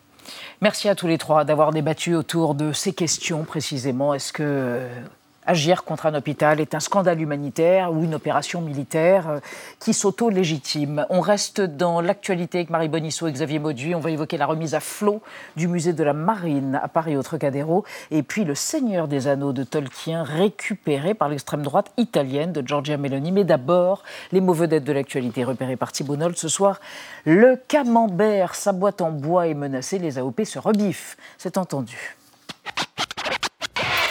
Merci 0.62 0.88
à 0.88 0.94
tous 0.94 1.08
les 1.08 1.18
trois 1.18 1.46
d'avoir 1.46 1.72
débattu 1.72 2.14
autour 2.14 2.54
de 2.54 2.74
ces 2.74 2.94
questions 2.94 3.44
précisément. 3.44 4.14
Est-ce 4.14 4.32
que 4.32 4.88
agir 5.50 5.84
contre 5.84 6.06
un 6.06 6.14
hôpital 6.14 6.60
est 6.60 6.76
un 6.76 6.80
scandale 6.80 7.20
humanitaire 7.20 7.91
ou 7.91 8.04
une 8.04 8.14
opération 8.14 8.62
militaire 8.62 9.30
euh, 9.30 9.39
qui 9.80 9.95
s'auto-légitime. 9.95 11.08
On 11.10 11.22
reste 11.22 11.60
dans 11.60 12.02
l'actualité 12.02 12.60
avec 12.60 12.70
Marie 12.70 12.88
Bonisseau 12.88 13.28
et 13.28 13.32
Xavier 13.32 13.58
Mauduit. 13.58 13.95
On 13.95 14.00
va 14.00 14.12
évoquer 14.12 14.38
la 14.38 14.45
remise 14.45 14.76
à 14.76 14.80
flot 14.80 15.24
du 15.56 15.68
musée 15.68 15.93
de 15.93 16.04
la 16.04 16.14
Marine 16.14 16.80
à 16.82 16.88
Paris 16.88 17.18
au 17.18 17.24
Trocadéro 17.24 17.84
et 18.12 18.22
puis 18.22 18.45
le 18.45 18.54
Seigneur 18.54 19.08
des 19.08 19.28
Anneaux 19.28 19.52
de 19.52 19.64
Tolkien 19.64 20.22
récupéré 20.22 21.16
par 21.16 21.30
l'extrême 21.30 21.64
droite 21.64 21.91
italienne 21.97 22.54
de 22.54 22.66
Giorgia 22.66 22.97
Meloni. 22.97 23.32
Mais 23.32 23.43
d'abord, 23.43 24.04
les 24.32 24.41
mots 24.41 24.54
vedettes 24.54 24.84
de 24.84 24.93
l'actualité 24.93 25.43
repérés 25.43 25.78
par 25.78 25.91
Thibault 25.91 26.16
ce 26.36 26.47
soir. 26.47 26.80
Le 27.26 27.60
camembert, 27.68 28.54
sa 28.54 28.72
boîte 28.72 29.02
en 29.02 29.10
bois 29.10 29.47
est 29.47 29.56
menacée, 29.56 29.97
les 29.97 30.20
AOP 30.20 30.43
se 30.43 30.60
rebiffent. 30.60 31.18
C'est 31.39 31.58
entendu. 31.58 32.16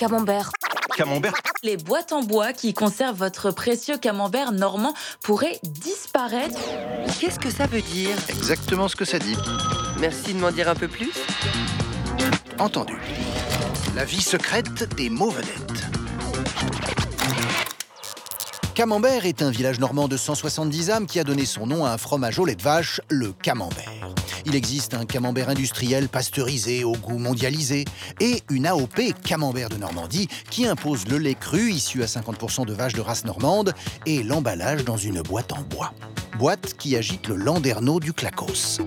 Camembert. 0.00 0.50
Camembert. 0.98 1.32
Les 1.62 1.76
boîtes 1.76 2.12
en 2.12 2.24
bois 2.24 2.52
qui 2.52 2.74
conservent 2.74 3.18
votre 3.18 3.52
précieux 3.52 3.98
camembert 3.98 4.50
normand 4.50 4.94
pourraient 5.22 5.60
disparaître. 5.62 6.58
Qu'est-ce 7.20 7.38
que 7.38 7.50
ça 7.50 7.66
veut 7.66 7.82
dire 7.82 8.16
Exactement 8.28 8.88
ce 8.88 8.96
que 8.96 9.04
ça 9.04 9.20
dit. 9.20 9.36
Merci 10.00 10.34
de 10.34 10.40
m'en 10.40 10.50
dire 10.50 10.68
un 10.68 10.74
peu 10.74 10.88
plus. 10.88 11.12
Entendu. 12.58 12.98
La 13.94 14.04
vie 14.04 14.20
secrète 14.20 14.92
des 14.96 15.08
mots 15.08 15.30
vedettes. 15.30 15.86
Camembert 18.74 19.24
est 19.24 19.40
un 19.40 19.52
village 19.52 19.78
normand 19.78 20.08
de 20.08 20.16
170 20.16 20.90
âmes 20.90 21.06
qui 21.06 21.20
a 21.20 21.24
donné 21.24 21.46
son 21.46 21.68
nom 21.68 21.86
à 21.86 21.90
un 21.90 21.98
fromage 21.98 22.40
au 22.40 22.44
lait 22.44 22.56
de 22.56 22.62
vache, 22.62 23.00
le 23.08 23.32
camembert. 23.32 24.08
Il 24.46 24.54
existe 24.54 24.94
un 24.94 25.04
camembert 25.04 25.48
industriel 25.48 26.08
pasteurisé 26.08 26.84
au 26.84 26.92
goût 26.92 27.18
mondialisé 27.18 27.84
et 28.20 28.42
une 28.50 28.66
AOP 28.66 29.00
camembert 29.24 29.68
de 29.68 29.76
Normandie 29.76 30.28
qui 30.50 30.66
impose 30.66 31.06
le 31.08 31.18
lait 31.18 31.34
cru 31.34 31.70
issu 31.70 32.02
à 32.02 32.06
50% 32.06 32.66
de 32.66 32.72
vaches 32.72 32.94
de 32.94 33.00
race 33.00 33.24
normande 33.24 33.74
et 34.06 34.22
l'emballage 34.22 34.84
dans 34.84 34.96
une 34.96 35.22
boîte 35.22 35.52
en 35.52 35.62
bois. 35.62 35.92
Boîte 36.38 36.74
qui 36.78 36.96
agite 36.96 37.28
le 37.28 37.36
landerneau 37.36 38.00
du 38.00 38.12
clacos. 38.12 38.80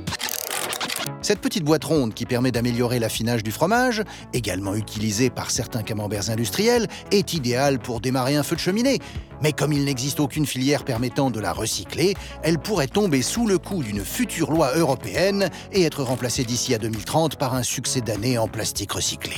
Cette 1.21 1.39
petite 1.39 1.63
boîte 1.63 1.83
ronde 1.83 2.13
qui 2.13 2.25
permet 2.25 2.51
d'améliorer 2.51 2.99
l'affinage 2.99 3.43
du 3.43 3.51
fromage, 3.51 4.03
également 4.33 4.75
utilisée 4.75 5.29
par 5.29 5.51
certains 5.51 5.83
camemberts 5.83 6.29
industriels, 6.29 6.87
est 7.11 7.33
idéale 7.33 7.79
pour 7.79 8.01
démarrer 8.01 8.35
un 8.35 8.43
feu 8.43 8.55
de 8.55 8.61
cheminée. 8.61 8.99
Mais 9.41 9.53
comme 9.53 9.73
il 9.73 9.85
n'existe 9.85 10.19
aucune 10.19 10.45
filière 10.45 10.83
permettant 10.83 11.31
de 11.31 11.39
la 11.39 11.53
recycler, 11.53 12.15
elle 12.43 12.59
pourrait 12.59 12.87
tomber 12.87 13.21
sous 13.21 13.47
le 13.47 13.57
coup 13.57 13.83
d'une 13.83 14.03
future 14.03 14.51
loi 14.51 14.75
européenne 14.75 15.49
et 15.71 15.83
être 15.83 16.03
remplacée 16.03 16.43
d'ici 16.43 16.73
à 16.73 16.77
2030 16.77 17.37
par 17.37 17.55
un 17.55 17.63
succès 17.63 18.01
d'année 18.01 18.37
en 18.37 18.47
plastique 18.47 18.91
recyclé. 18.91 19.35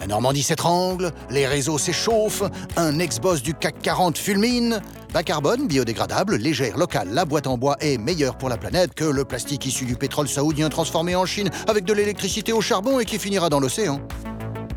La 0.00 0.06
Normandie 0.06 0.42
s'étrangle, 0.42 1.12
les 1.30 1.46
réseaux 1.46 1.78
s'échauffent, 1.78 2.44
un 2.76 2.98
ex-boss 2.98 3.42
du 3.42 3.54
CAC 3.54 3.80
40 3.82 4.18
fulmine. 4.18 4.80
Bas 5.12 5.22
carbone, 5.22 5.66
biodégradable, 5.66 6.36
légère, 6.36 6.76
locale, 6.76 7.08
la 7.12 7.24
boîte 7.24 7.46
en 7.46 7.56
bois 7.56 7.76
est 7.80 7.96
meilleure 7.96 8.36
pour 8.36 8.48
la 8.48 8.58
planète 8.58 8.94
que 8.94 9.04
le 9.04 9.24
plastique 9.24 9.64
issu 9.66 9.84
du 9.84 9.96
pétrole 9.96 10.28
saoudien 10.28 10.68
transformé 10.68 11.16
en 11.16 11.24
Chine 11.24 11.48
avec 11.68 11.84
de 11.84 11.92
l'électricité 11.92 12.52
au 12.52 12.60
charbon 12.60 13.00
et 13.00 13.04
qui 13.04 13.18
finira 13.18 13.48
dans 13.48 13.60
l'océan. 13.60 14.00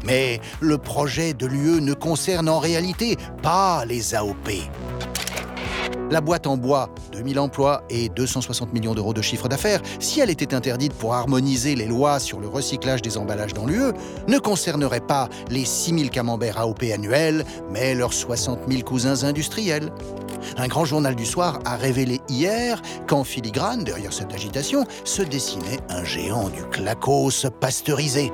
Mais 0.06 0.40
le 0.62 0.78
projet 0.78 1.34
de 1.34 1.46
l'UE 1.46 1.82
ne 1.82 1.94
concerne 1.94 2.48
en 2.48 2.60
réalité 2.60 3.18
pas 3.44 3.84
les 3.86 4.16
AOP. 4.16 4.50
La 6.12 6.22
boîte 6.22 6.48
en 6.48 6.58
bois, 6.58 6.90
2000 7.12 7.40
emplois 7.40 7.84
et 7.90 8.10
260 8.10 8.74
millions 8.74 8.96
d'euros 8.96 9.14
de 9.14 9.22
chiffre 9.22 9.48
d'affaires, 9.48 9.82
si 10.00 10.20
elle 10.20 10.32
était 10.32 10.56
interdite 10.56 10.94
pour 10.94 11.14
harmoniser 11.14 11.76
les 11.76 11.86
lois 11.86 12.20
sur 12.20 12.40
le 12.40 12.48
recyclage 12.48 13.02
des 13.02 13.18
emballages 13.18 13.54
dans 13.54 13.68
l'UE, 13.68 13.94
ne 14.28 14.40
concernerait 14.40 15.02
pas 15.02 15.30
les 15.50 15.66
6000 15.66 16.10
camemberts 16.10 16.58
AOP 16.58 16.84
annuels, 16.94 17.46
mais 17.70 17.94
leurs 17.94 18.14
60 18.14 18.62
000 18.68 18.82
cousins 18.82 19.24
industriels. 19.24 19.92
Un 20.58 20.68
grand 20.68 20.86
journal 20.86 21.16
du 21.16 21.26
soir 21.26 21.60
a 21.66 21.76
révélé 21.76 22.22
hier 22.28 22.82
qu'en 23.08 23.24
filigrane, 23.24 23.84
derrière 23.84 24.14
cette 24.14 24.34
agitation, 24.34 24.86
se 25.04 25.22
dessinait 25.22 25.80
un 25.90 26.04
géant 26.04 26.50
du 26.50 26.64
clacos 26.64 27.46
pasteurisé. 27.60 28.32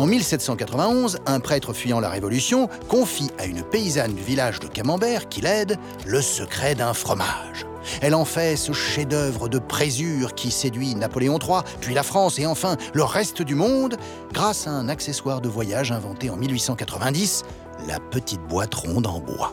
En 0.00 0.06
1791, 0.06 1.18
un 1.26 1.40
prêtre 1.40 1.74
fuyant 1.74 2.00
la 2.00 2.08
Révolution 2.08 2.70
confie 2.88 3.30
à 3.38 3.44
une 3.44 3.62
paysanne 3.62 4.14
du 4.14 4.22
village 4.22 4.58
de 4.58 4.66
Camembert 4.66 5.28
qui 5.28 5.42
l'aide 5.42 5.76
le 6.06 6.22
secret 6.22 6.74
d'un 6.74 6.94
fromage. 6.94 7.66
Elle 8.00 8.14
en 8.14 8.24
fait 8.24 8.56
ce 8.56 8.72
chef-d'œuvre 8.72 9.50
de 9.50 9.58
présure 9.58 10.34
qui 10.34 10.50
séduit 10.50 10.94
Napoléon 10.94 11.38
III, 11.38 11.60
puis 11.82 11.92
la 11.92 12.02
France 12.02 12.38
et 12.38 12.46
enfin 12.46 12.78
le 12.94 13.04
reste 13.04 13.42
du 13.42 13.54
monde, 13.54 13.98
grâce 14.32 14.66
à 14.66 14.70
un 14.70 14.88
accessoire 14.88 15.42
de 15.42 15.50
voyage 15.50 15.92
inventé 15.92 16.30
en 16.30 16.36
1890, 16.38 17.42
la 17.86 18.00
petite 18.00 18.40
boîte 18.48 18.74
ronde 18.74 19.06
en 19.06 19.20
bois. 19.20 19.52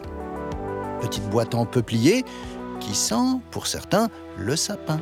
Petite 1.01 1.29
boîte 1.29 1.55
en 1.55 1.65
peuplier 1.65 2.23
qui 2.79 2.95
sent, 2.95 3.41
pour 3.51 3.67
certains, 3.67 4.07
le 4.37 4.55
sapin. 4.55 5.01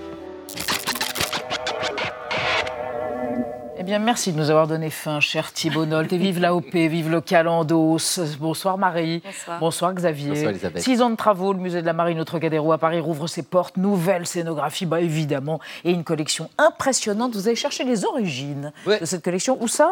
Eh 3.78 3.84
bien, 3.84 4.00
merci 4.00 4.32
de 4.32 4.38
nous 4.38 4.50
avoir 4.50 4.68
donné 4.68 4.90
faim, 4.90 5.20
cher 5.20 5.52
Thibault 5.52 5.86
Nolte. 5.86 6.14
Et 6.14 6.18
vive 6.18 6.40
l'AOP, 6.40 6.74
vive 6.74 7.10
le 7.10 7.20
Calendos. 7.20 8.20
Bonsoir 8.40 8.78
Marie. 8.78 9.22
Bonsoir. 9.26 9.60
Bonsoir 9.60 9.94
Xavier. 9.94 10.30
Bonsoir 10.30 10.52
Elisabeth. 10.52 10.82
Six 10.82 11.02
ans 11.02 11.10
de 11.10 11.18
travaux, 11.18 11.52
le 11.52 11.60
musée 11.60 11.82
de 11.82 11.86
la 11.86 11.92
Marine 11.92 12.22
au 12.22 12.24
Trocadéro 12.24 12.72
à 12.72 12.78
Paris 12.78 13.02
rouvre 13.02 13.28
ses 13.28 13.44
portes. 13.44 13.76
Nouvelle 13.76 14.26
scénographie, 14.26 14.86
bah 14.86 15.02
évidemment. 15.02 15.60
Et 15.84 15.92
une 15.92 16.06
collection 16.06 16.50
impressionnante. 16.58 17.34
Vous 17.36 17.48
allez 17.48 17.58
chercher 17.58 17.84
les 17.84 18.06
origines 18.06 18.72
de 18.88 19.04
cette 19.04 19.24
collection. 19.24 19.58
Où 19.62 19.68
ça? 19.68 19.92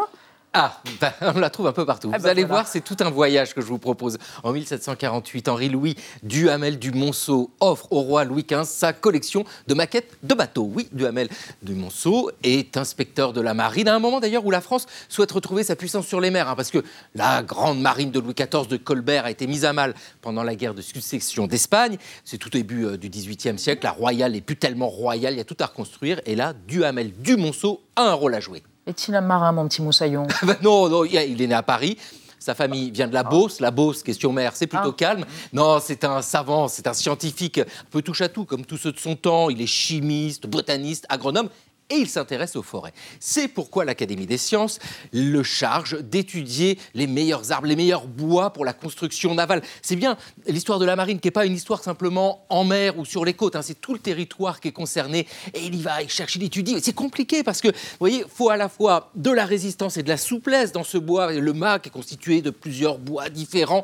Ah, 0.56 0.80
bah, 1.02 1.14
on 1.22 1.40
la 1.40 1.50
trouve 1.50 1.66
un 1.66 1.74
peu 1.74 1.84
partout. 1.84 2.12
Ah 2.14 2.18
vous 2.18 2.24
bah 2.26 2.30
allez 2.30 2.44
voilà. 2.44 2.62
voir, 2.62 2.68
c'est 2.68 2.82
tout 2.82 2.98
un 3.00 3.10
voyage 3.10 3.56
que 3.56 3.62
je 3.62 3.66
vous 3.66 3.80
propose. 3.80 4.20
En 4.44 4.52
1748, 4.52 5.48
Henri-Louis 5.48 5.96
Duhamel 6.22 6.78
du 6.78 6.92
Monceau 6.92 7.50
offre 7.60 7.88
au 7.92 8.02
roi 8.02 8.24
Louis 8.24 8.46
XV 8.48 8.66
sa 8.66 8.94
collection 8.94 9.46
de 9.68 9.74
maquettes 9.74 10.16
de 10.22 10.36
bateaux. 10.36 10.70
Oui, 10.72 10.88
Duhamel 10.92 11.30
du 11.64 11.74
Monceau 11.74 12.30
est 12.44 12.78
inspecteur 12.78 13.34
de 13.34 13.42
la 13.42 13.56
marine, 13.56 13.88
à 13.88 13.96
un 13.96 14.00
moment 14.00 14.20
d'ailleurs 14.20 14.46
où 14.46 14.52
la 14.52 14.62
France 14.62 14.86
souhaite 15.10 15.32
retrouver 15.32 15.64
sa 15.64 15.76
puissance 15.76 16.06
sur 16.06 16.22
les 16.22 16.30
mers, 16.30 16.48
hein, 16.48 16.56
parce 16.56 16.70
que 16.70 16.84
la 17.16 17.42
grande 17.42 17.82
marine 17.82 18.12
de 18.12 18.20
Louis 18.20 18.36
XIV 18.36 18.68
de 18.68 18.78
Colbert 18.78 19.26
a 19.26 19.32
été 19.32 19.48
mise 19.48 19.66
à 19.66 19.74
mal 19.74 19.96
pendant 20.22 20.44
la 20.44 20.54
guerre 20.54 20.76
de 20.76 20.84
succession 20.84 21.48
d'Espagne. 21.48 21.98
C'est 22.26 22.38
tout 22.38 22.50
début 22.50 22.86
euh, 22.86 22.98
du 22.98 23.10
XVIIIe 23.10 23.58
siècle. 23.58 23.84
La 23.86 23.92
royale 23.92 24.34
n'est 24.34 24.42
plus 24.42 24.58
tellement 24.58 24.88
royale, 24.88 25.34
il 25.34 25.38
y 25.38 25.42
a 25.42 25.46
tout 25.46 25.58
à 25.60 25.66
reconstruire. 25.66 26.22
Et 26.28 26.36
là, 26.36 26.54
Duhamel 26.68 27.12
du 27.12 27.38
Monceau 27.38 27.82
a 27.96 28.04
un 28.04 28.14
rôle 28.14 28.36
à 28.36 28.40
jouer. 28.40 28.62
Est-il 28.86 29.16
un 29.16 29.22
marin, 29.22 29.52
mon 29.54 29.68
petit 29.68 29.82
moussaillon 29.82 30.28
Ben 30.44 30.58
non, 30.62 30.90
non, 30.90 31.06
il 31.06 31.42
est 31.42 31.48
né 31.48 31.54
à 31.54 31.64
Paris. 31.64 31.98
Sa 32.38 32.54
famille 32.56 32.92
vient 32.92 33.08
de 33.08 33.14
la 33.14 33.24
Beauce. 33.24 33.62
La 33.62 33.72
Beauce, 33.72 34.04
question 34.04 34.34
mer, 34.34 34.54
c'est 34.54 34.68
plutôt 34.68 34.92
calme. 34.92 35.24
Non, 35.54 35.80
c'est 35.82 36.04
un 36.04 36.22
savant, 36.22 36.68
c'est 36.68 36.88
un 36.88 36.94
scientifique, 36.94 37.60
un 37.60 37.66
peu 37.90 38.02
touche 38.02 38.20
à 38.20 38.28
tout, 38.28 38.44
comme 38.44 38.66
tous 38.66 38.76
ceux 38.76 38.92
de 38.92 39.00
son 39.00 39.16
temps. 39.16 39.50
Il 39.50 39.62
est 39.62 39.68
chimiste, 39.68 40.46
botaniste, 40.48 41.06
agronome. 41.08 41.48
Et 41.90 41.96
il 41.96 42.10
s'intéresse 42.10 42.56
aux 42.56 42.64
forêts. 42.64 42.94
C'est 43.20 43.48
pourquoi 43.48 43.86
l'Académie 43.86 44.26
des 44.26 44.38
sciences 44.38 44.80
le 45.12 45.44
charge 45.44 46.02
d'étudier 46.02 46.80
les 46.94 47.08
meilleurs 47.08 47.52
arbres, 47.52 47.68
les 47.68 47.76
meilleurs 47.76 48.08
bois 48.08 48.52
pour 48.52 48.66
la 48.66 48.74
construction 48.74 49.36
navale. 49.36 49.62
C'est 49.82 49.96
bien 49.96 50.18
l'histoire 50.48 50.80
de 50.80 50.86
la 50.86 50.96
marine 50.96 51.20
qui 51.20 51.28
n'est 51.28 51.32
pas 51.32 51.46
une 51.46 51.54
histoire 51.54 51.84
simplement 51.84 52.46
en 52.50 52.64
mer 52.64 52.98
ou 52.98 53.06
sur 53.06 53.26
les 53.26 53.34
côtes. 53.34 53.56
hein. 53.56 53.62
C'est 53.62 53.80
tout 53.80 53.94
le 53.94 54.00
territoire 54.00 54.60
qui 54.60 54.70
est 54.70 54.74
concerné. 54.74 55.28
Et 55.54 55.66
il 55.66 55.76
y 55.76 55.82
va, 55.82 56.02
il 56.02 56.10
cherche, 56.10 56.36
il 56.36 56.44
étudie. 56.44 56.78
C'est 56.82 56.94
compliqué 56.94 57.44
parce 57.44 57.62
que, 57.62 57.68
vous 57.68 57.98
voyez, 58.00 58.26
faut 58.28 58.50
à 58.50 58.58
la 58.58 58.70
fois 58.70 59.12
de 59.16 59.32
la 59.32 59.46
résistance 59.46 59.98
et 59.98 60.04
de 60.04 60.10
la 60.10 60.18
souplesse 60.18 60.72
dans 60.72 60.84
ce 60.84 60.98
bois. 60.98 61.32
Le 61.34 61.54
mât 61.54 61.80
qui 61.80 61.90
est 61.90 61.92
constitué 61.92 62.42
de 62.42 62.50
plusieurs 62.50 62.98
bois 62.98 63.30
différents. 63.30 63.84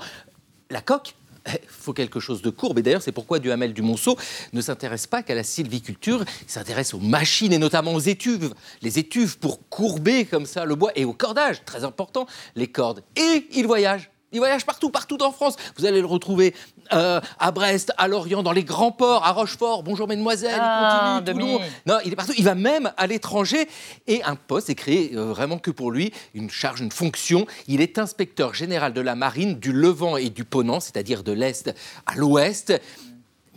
La 0.69 0.81
coque 0.81 1.15
il 1.47 1.59
faut 1.67 1.93
quelque 1.93 2.19
chose 2.19 2.41
de 2.41 2.49
courbe. 2.49 2.79
Et 2.79 2.81
d'ailleurs, 2.81 3.01
c'est 3.01 3.11
pourquoi 3.11 3.39
Duhamel 3.39 3.73
du 3.73 3.81
Monceau 3.81 4.17
ne 4.53 4.61
s'intéresse 4.61 5.07
pas 5.07 5.23
qu'à 5.23 5.35
la 5.35 5.43
sylviculture, 5.43 6.23
il 6.43 6.49
s'intéresse 6.49 6.93
aux 6.93 6.99
machines 6.99 7.53
et 7.53 7.57
notamment 7.57 7.93
aux 7.93 7.99
étuves. 7.99 8.53
Les 8.81 8.99
étuves 8.99 9.37
pour 9.39 9.67
courber 9.69 10.25
comme 10.25 10.45
ça 10.45 10.65
le 10.65 10.75
bois 10.75 10.91
et 10.95 11.05
au 11.05 11.13
cordage, 11.13 11.63
très 11.65 11.83
important, 11.83 12.27
les 12.55 12.67
cordes. 12.67 13.03
Et 13.15 13.47
il 13.53 13.65
voyage. 13.65 14.11
Il 14.31 14.37
voyage 14.37 14.63
partout, 14.63 14.91
partout 14.91 15.17
en 15.23 15.31
France. 15.31 15.55
Vous 15.77 15.85
allez 15.85 16.01
le 16.01 16.05
retrouver 16.05 16.53
euh, 16.93 17.19
à 17.39 17.51
Brest, 17.51 17.91
à 17.97 18.07
Lorient, 18.07 18.43
dans 18.43 18.51
les 18.51 18.63
grands 18.63 18.91
ports, 18.91 19.25
à 19.25 19.31
Rochefort. 19.31 19.81
Bonjour, 19.81 20.07
mesdemoiselles. 20.07 20.59
Ah, 20.61 21.19
il 21.19 21.25
continue, 21.25 21.53
Toulon. 21.53 21.65
Non, 21.87 21.97
il 22.05 22.13
est 22.13 22.15
partout. 22.15 22.33
Il 22.37 22.43
va 22.43 22.53
même 22.53 22.91
à 22.95 23.07
l'étranger. 23.07 23.67
Et 24.05 24.21
un 24.23 24.35
poste 24.35 24.69
est 24.69 24.75
créé 24.75 25.13
euh, 25.15 25.25
vraiment 25.25 25.57
que 25.57 25.71
pour 25.71 25.91
lui, 25.91 26.13
une 26.35 26.51
charge, 26.51 26.79
une 26.79 26.91
fonction. 26.91 27.47
Il 27.67 27.81
est 27.81 27.97
inspecteur 27.97 28.53
général 28.53 28.93
de 28.93 29.01
la 29.01 29.15
marine 29.15 29.59
du 29.59 29.71
Levant 29.71 30.15
et 30.15 30.29
du 30.29 30.43
Ponant, 30.43 30.79
c'est-à-dire 30.79 31.23
de 31.23 31.31
l'Est 31.31 31.73
à 32.05 32.13
l'Ouest. 32.15 32.79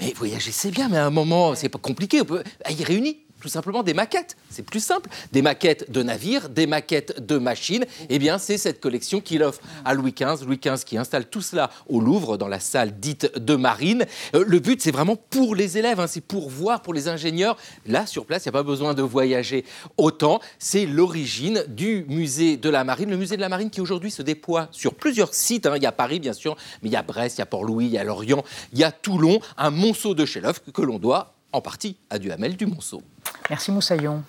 Mais 0.01 0.15
voyager, 0.17 0.53
c'est 0.53 0.71
bien, 0.71 0.89
mais 0.89 0.97
à 0.97 1.05
un 1.05 1.11
moment, 1.11 1.55
c'est 1.55 1.69
pas 1.69 1.79
compliqué. 1.79 2.23
On 2.23 2.25
peut... 2.25 2.43
Il 2.71 2.83
réunit 2.83 3.19
tout 3.43 3.49
simplement 3.49 3.83
des 3.83 3.93
maquettes. 3.93 4.37
C'est 4.51 4.63
plus 4.63 4.83
simple. 4.83 5.11
Des 5.33 5.43
maquettes 5.43 5.91
de 5.91 6.03
navires, 6.03 6.49
des 6.49 6.67
maquettes 6.67 7.27
de 7.27 7.39
machines. 7.39 7.85
Eh 8.09 8.19
bien, 8.21 8.39
c'est 8.39 8.57
cette 8.57 8.81
collection 8.81 9.21
qu'il 9.21 9.43
offre 9.43 9.61
à 9.85 9.95
Louis 9.95 10.13
XV. 10.13 10.47
Louis 10.47 10.61
XV 10.65 10.85
qui 10.85 10.97
installe 10.97 11.27
tout 11.27 11.43
cela 11.43 11.71
au 11.89 12.01
Louvre, 12.01 12.37
dans 12.37 12.47
la 12.47 12.61
salle 12.61 12.99
dite 13.01 13.37
de 13.37 13.57
marine. 13.57 14.07
Euh, 14.35 14.45
le 14.47 14.61
but, 14.61 14.81
c'est 14.81 14.93
vraiment 14.93 15.17
pour 15.17 15.57
les 15.57 15.77
élèves, 15.77 15.99
hein, 15.99 16.07
c'est 16.07 16.21
pour 16.21 16.49
voir, 16.49 16.83
pour 16.83 16.95
les 16.95 17.09
ingénieurs. 17.09 17.57
Là, 17.87 18.07
sur 18.07 18.27
place, 18.27 18.45
il 18.45 18.49
n'y 18.49 18.51
a 18.51 18.53
pas 18.53 18.63
besoin 18.63 18.95
de 18.95 19.03
voyager 19.03 19.65
autant. 19.97 20.41
C'est 20.61 20.87
l'origine 20.87 21.65
du 21.67 22.07
musée 22.09 22.57
de 22.57 22.69
la 22.69 22.85
marine. 22.85 23.11
Le 23.11 23.17
musée 23.17 23.37
de 23.37 23.41
la 23.41 23.49
marine 23.49 23.71
qui 23.71 23.81
aujourd'hui 23.81 24.13
se 24.13 24.23
déploie 24.23 24.69
sur 24.71 24.95
plusieurs 24.95 25.35
sites. 25.35 25.67
hein. 25.67 25.75
Il 25.77 25.83
y 25.83 25.87
a 25.87 25.93
Paris, 25.93 26.21
bien 26.21 26.33
sûr, 26.33 26.57
mais 26.83 26.91
il 26.91 26.93
y 26.93 26.97
a 26.97 27.03
Brest, 27.03 27.39
il 27.39 27.41
y 27.41 27.43
a 27.43 27.47
Port-Louis, 27.47 27.87
il 27.87 27.93
y 27.93 27.99
a 27.99 28.05
Lorient, 28.05 28.45
il 28.73 28.79
y 28.79 28.85
a 28.85 28.93
Toulon, 28.93 29.41
un 29.59 29.71
monceau 29.71 30.15
de 30.15 30.25
chef-d'œuvre 30.25 30.61
que 30.73 30.83
l'on 30.83 31.01
doit 31.01 31.35
en 31.53 31.61
partie 31.61 31.97
à 32.11 32.19
Duhamel 32.19 32.57
du 32.57 32.67
Monceau. 32.67 33.03
Merci 33.51 33.73
Moussaillon. 33.73 34.23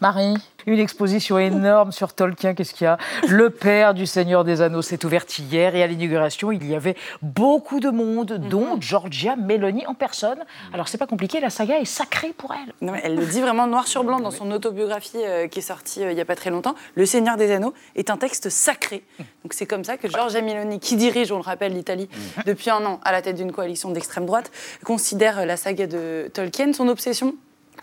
Marie, 0.00 0.34
une 0.66 0.78
exposition 0.78 1.38
énorme 1.38 1.92
sur 1.92 2.14
Tolkien, 2.14 2.54
qu'est-ce 2.54 2.72
qu'il 2.72 2.86
y 2.86 2.88
a? 2.88 2.96
Le 3.28 3.50
père 3.50 3.92
du 3.92 4.06
Seigneur 4.06 4.44
des 4.44 4.62
Anneaux 4.62 4.80
s'est 4.80 5.04
ouverte 5.04 5.38
hier 5.38 5.74
et 5.74 5.82
à 5.82 5.86
l'inauguration, 5.86 6.52
il 6.52 6.66
y 6.66 6.74
avait 6.74 6.96
beaucoup 7.20 7.80
de 7.80 7.90
monde, 7.90 8.38
dont 8.48 8.80
Georgia 8.80 9.36
Meloni 9.36 9.86
en 9.86 9.94
personne. 9.94 10.38
Alors 10.72 10.88
c'est 10.88 10.96
pas 10.96 11.06
compliqué, 11.06 11.38
la 11.40 11.50
saga 11.50 11.78
est 11.80 11.84
sacrée 11.84 12.32
pour 12.32 12.54
elle. 12.54 12.72
Non, 12.80 12.94
elle 13.02 13.16
le 13.16 13.26
dit 13.26 13.42
vraiment 13.42 13.66
noir 13.66 13.86
sur 13.86 14.04
blanc 14.04 14.20
dans 14.20 14.30
son 14.30 14.50
autobiographie 14.52 15.18
euh, 15.18 15.48
qui 15.48 15.58
est 15.58 15.62
sortie 15.62 16.02
euh, 16.02 16.12
il 16.12 16.14
n'y 16.14 16.20
a 16.22 16.24
pas 16.24 16.36
très 16.36 16.50
longtemps. 16.50 16.74
Le 16.94 17.04
Seigneur 17.04 17.36
des 17.36 17.50
Anneaux 17.50 17.74
est 17.94 18.08
un 18.08 18.16
texte 18.16 18.48
sacré. 18.48 19.04
Donc 19.18 19.52
c'est 19.52 19.66
comme 19.66 19.84
ça 19.84 19.98
que 19.98 20.08
Giorgia 20.08 20.40
Meloni, 20.40 20.80
qui 20.80 20.96
dirige, 20.96 21.30
on 21.30 21.36
le 21.36 21.42
rappelle, 21.42 21.74
l'Italie 21.74 22.08
depuis 22.46 22.70
un 22.70 22.84
an 22.86 23.00
à 23.04 23.12
la 23.12 23.20
tête 23.20 23.36
d'une 23.36 23.52
coalition 23.52 23.90
d'extrême 23.90 24.24
droite, 24.24 24.50
considère 24.84 25.40
euh, 25.40 25.44
la 25.44 25.58
saga 25.58 25.86
de 25.86 26.30
Tolkien. 26.32 26.72
Son 26.72 26.88
obsession, 26.88 27.34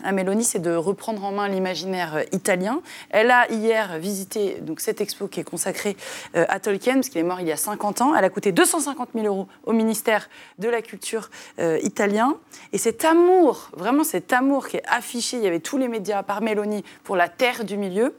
à 0.04 0.12
Mélanie, 0.12 0.44
c'est 0.44 0.58
de 0.58 0.74
reprendre 0.74 1.24
en 1.24 1.32
main 1.32 1.48
l'imaginaire 1.48 2.16
euh, 2.16 2.22
italien. 2.32 2.80
Elle 3.10 3.30
a 3.30 3.50
hier 3.50 3.98
visité 3.98 4.58
donc, 4.60 4.80
cette 4.80 5.00
expo 5.00 5.28
qui 5.28 5.40
est 5.40 5.44
consacrée 5.44 5.96
euh, 6.36 6.44
à 6.48 6.60
Tolkien, 6.60 6.94
parce 6.94 7.08
qu'il 7.08 7.20
est 7.20 7.24
mort 7.24 7.40
il 7.40 7.46
y 7.46 7.52
a 7.52 7.56
50 7.56 8.00
ans. 8.00 8.14
Elle 8.14 8.24
a 8.24 8.30
coûté 8.30 8.52
250 8.52 9.10
000 9.14 9.26
euros 9.26 9.48
au 9.64 9.72
ministère 9.72 10.28
de 10.58 10.68
la 10.68 10.82
Culture 10.82 11.30
euh, 11.58 11.78
italien. 11.82 12.36
Et 12.72 12.78
cet 12.78 13.04
amour, 13.04 13.70
vraiment 13.74 14.04
cet 14.04 14.32
amour 14.32 14.68
qui 14.68 14.76
est 14.78 14.86
affiché, 14.88 15.36
il 15.36 15.42
y 15.42 15.46
avait 15.46 15.60
tous 15.60 15.78
les 15.78 15.88
médias 15.88 16.22
par 16.22 16.40
Mélanie 16.40 16.84
pour 17.04 17.16
la 17.16 17.28
terre 17.28 17.64
du 17.64 17.76
milieu. 17.76 18.14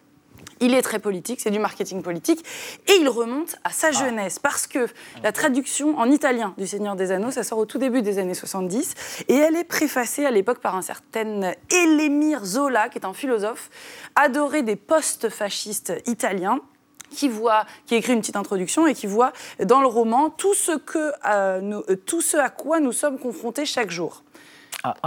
Il 0.62 0.74
est 0.74 0.82
très 0.82 1.00
politique, 1.00 1.40
c'est 1.42 1.52
du 1.52 1.60
marketing 1.60 2.02
politique, 2.02 2.44
et 2.88 2.94
il 3.00 3.08
remonte 3.10 3.56
à 3.64 3.72
sa 3.72 3.92
jeunesse, 3.92 4.40
parce 4.40 4.68
que 4.68 4.88
la 5.24 5.32
traduction 5.32 5.98
en 5.98 6.10
italien 6.12 6.54
du 6.58 6.68
Seigneur 6.68 6.96
des 6.96 7.12
Anneaux, 7.12 7.32
ça 7.32 7.44
sort 7.44 7.60
au 7.60 7.66
tout 7.66 7.78
début 7.78 8.02
des 8.02 8.20
années 8.20 8.34
70, 8.34 8.94
et 9.28 9.36
elle 9.36 9.56
est 9.56 9.64
préfacée 9.64 10.26
à 10.26 10.32
l'époque 10.32 10.60
par 10.60 10.76
un 10.76 10.82
certain 10.82 11.52
Élémir 11.72 12.44
Zola, 12.46 12.90
qui 12.90 12.98
est 12.98 13.06
un 13.06 13.14
philosophe 13.14 13.70
adoré 14.16 14.62
des 14.64 14.76
post-fascistes 14.76 15.94
italiens, 16.06 16.60
qui 17.12 17.28
voit, 17.28 17.66
qui 17.88 17.96
écrit 17.96 18.14
une 18.14 18.20
petite 18.20 18.36
introduction 18.36 18.86
et 18.86 18.94
qui 18.94 19.08
voit 19.08 19.34
dans 19.66 19.82
le 19.82 19.88
roman 19.88 20.30
tout 20.30 20.54
ce, 20.54 20.78
que, 20.78 21.12
euh, 21.28 21.60
nous- 21.60 21.82
euh, 21.90 21.96
tout 21.96 22.22
ce 22.22 22.38
à 22.38 22.50
quoi 22.50 22.80
nous 22.80 22.92
sommes 22.92 23.18
confrontés 23.18 23.66
chaque 23.66 23.90
jour. 23.90 24.24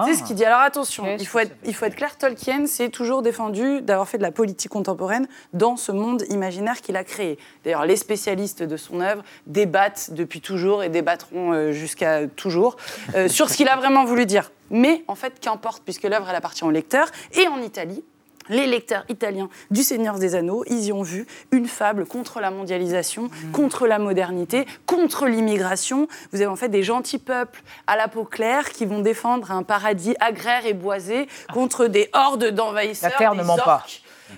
C'est 0.05 0.15
ce 0.15 0.23
qu'il 0.23 0.37
dit. 0.37 0.45
Alors 0.45 0.61
attention, 0.61 1.17
il 1.19 1.27
faut, 1.27 1.39
être, 1.39 1.57
il 1.65 1.75
faut 1.75 1.87
être 1.87 1.97
clair, 1.97 2.17
Tolkien 2.19 2.67
s'est 2.67 2.91
toujours 2.91 3.23
défendu 3.23 3.81
d'avoir 3.81 4.07
fait 4.07 4.19
de 4.19 4.23
la 4.23 4.31
politique 4.33 4.71
contemporaine 4.71 5.27
dans 5.53 5.77
ce 5.77 5.93
monde 5.93 6.25
imaginaire 6.29 6.81
qu'il 6.81 6.97
a 6.97 7.05
créé. 7.05 7.39
D'ailleurs, 7.65 7.87
les 7.87 7.97
spécialistes 7.97 8.63
de 8.63 8.77
son 8.77 9.01
œuvre 9.01 9.23
débattent 9.47 10.11
depuis 10.13 10.41
toujours 10.41 10.83
et 10.83 10.89
débattront 10.89 11.53
euh, 11.53 11.73
jusqu'à 11.73 12.27
toujours 12.27 12.77
euh, 13.15 13.29
sur 13.29 13.49
ce 13.49 13.57
qu'il 13.57 13.69
a 13.69 13.77
vraiment 13.77 14.05
voulu 14.05 14.27
dire. 14.27 14.51
Mais 14.71 15.05
en 15.09 15.15
fait, 15.15 15.39
qu'importe, 15.41 15.83
puisque 15.85 16.05
l'œuvre 16.05 16.27
elle 16.29 16.37
appartient 16.37 16.65
au 16.65 16.71
lecteur. 16.71 17.09
Et 17.35 17.47
en 17.49 17.61
Italie, 17.61 18.05
les 18.49 18.67
lecteurs 18.67 19.05
italiens 19.09 19.49
du 19.71 19.83
Seigneur 19.83 20.19
des 20.19 20.35
Anneaux, 20.35 20.65
ils 20.69 20.87
y 20.87 20.93
ont 20.93 21.03
vu 21.03 21.27
une 21.51 21.67
fable 21.67 22.07
contre 22.07 22.41
la 22.41 22.51
mondialisation, 22.51 23.25
mmh. 23.25 23.53
contre 23.53 23.87
la 23.87 23.99
modernité, 23.99 24.67
contre 24.87 25.27
l'immigration. 25.27 26.09
Vous 26.33 26.41
avez 26.41 26.47
en 26.47 26.57
fait 26.57 26.69
des 26.69 26.83
gentils 26.83 27.19
peuples 27.19 27.63
à 27.87 27.97
la 27.97 28.09
peau 28.09 28.25
claire 28.25 28.71
qui 28.71 28.87
vont 28.87 29.01
défendre 29.01 29.51
un 29.51 29.63
paradis 29.63 30.15
agraire 30.21 30.67
et 30.67 30.75
boisé 30.75 31.29
contre 31.53 31.87
des 31.87 32.09
hordes 32.13 32.51
d'envahisseurs. 32.51 33.11
La 33.11 33.17
terre 33.17 33.35
ne 33.35 33.43
ment 33.43 33.57
pas. 33.57 33.85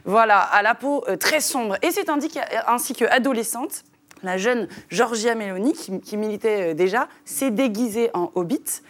Voilà, 0.05 0.41
à 0.41 0.63
la 0.63 0.75
peau 0.75 1.05
euh, 1.09 1.17
très 1.17 1.41
sombre. 1.41 1.77
Et 1.83 1.91
c'est 1.91 2.09
ainsi 2.09 2.95
que 2.95 3.05
adolescente, 3.05 3.85
la 4.25 4.39
jeune 4.39 4.69
Georgia 4.89 5.35
Meloni, 5.35 5.73
qui, 5.73 6.17
militait 6.17 6.73
euh, 6.73 6.75
déjà, 6.75 7.09
s'est 7.25 7.51
déguisée 7.51 8.11
en 8.15 8.31
hobbit 8.35 8.83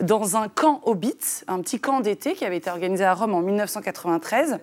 dans 0.00 0.36
un 0.36 0.48
camp 0.48 0.80
hobbit, 0.84 1.44
un 1.48 1.60
petit 1.60 1.78
camp 1.78 2.00
d'été 2.00 2.32
qui 2.34 2.44
avait 2.44 2.56
été 2.56 2.70
organisé 2.70 3.04
à 3.04 3.14
Rome 3.14 3.34
en 3.34 3.40
1993, 3.40 4.58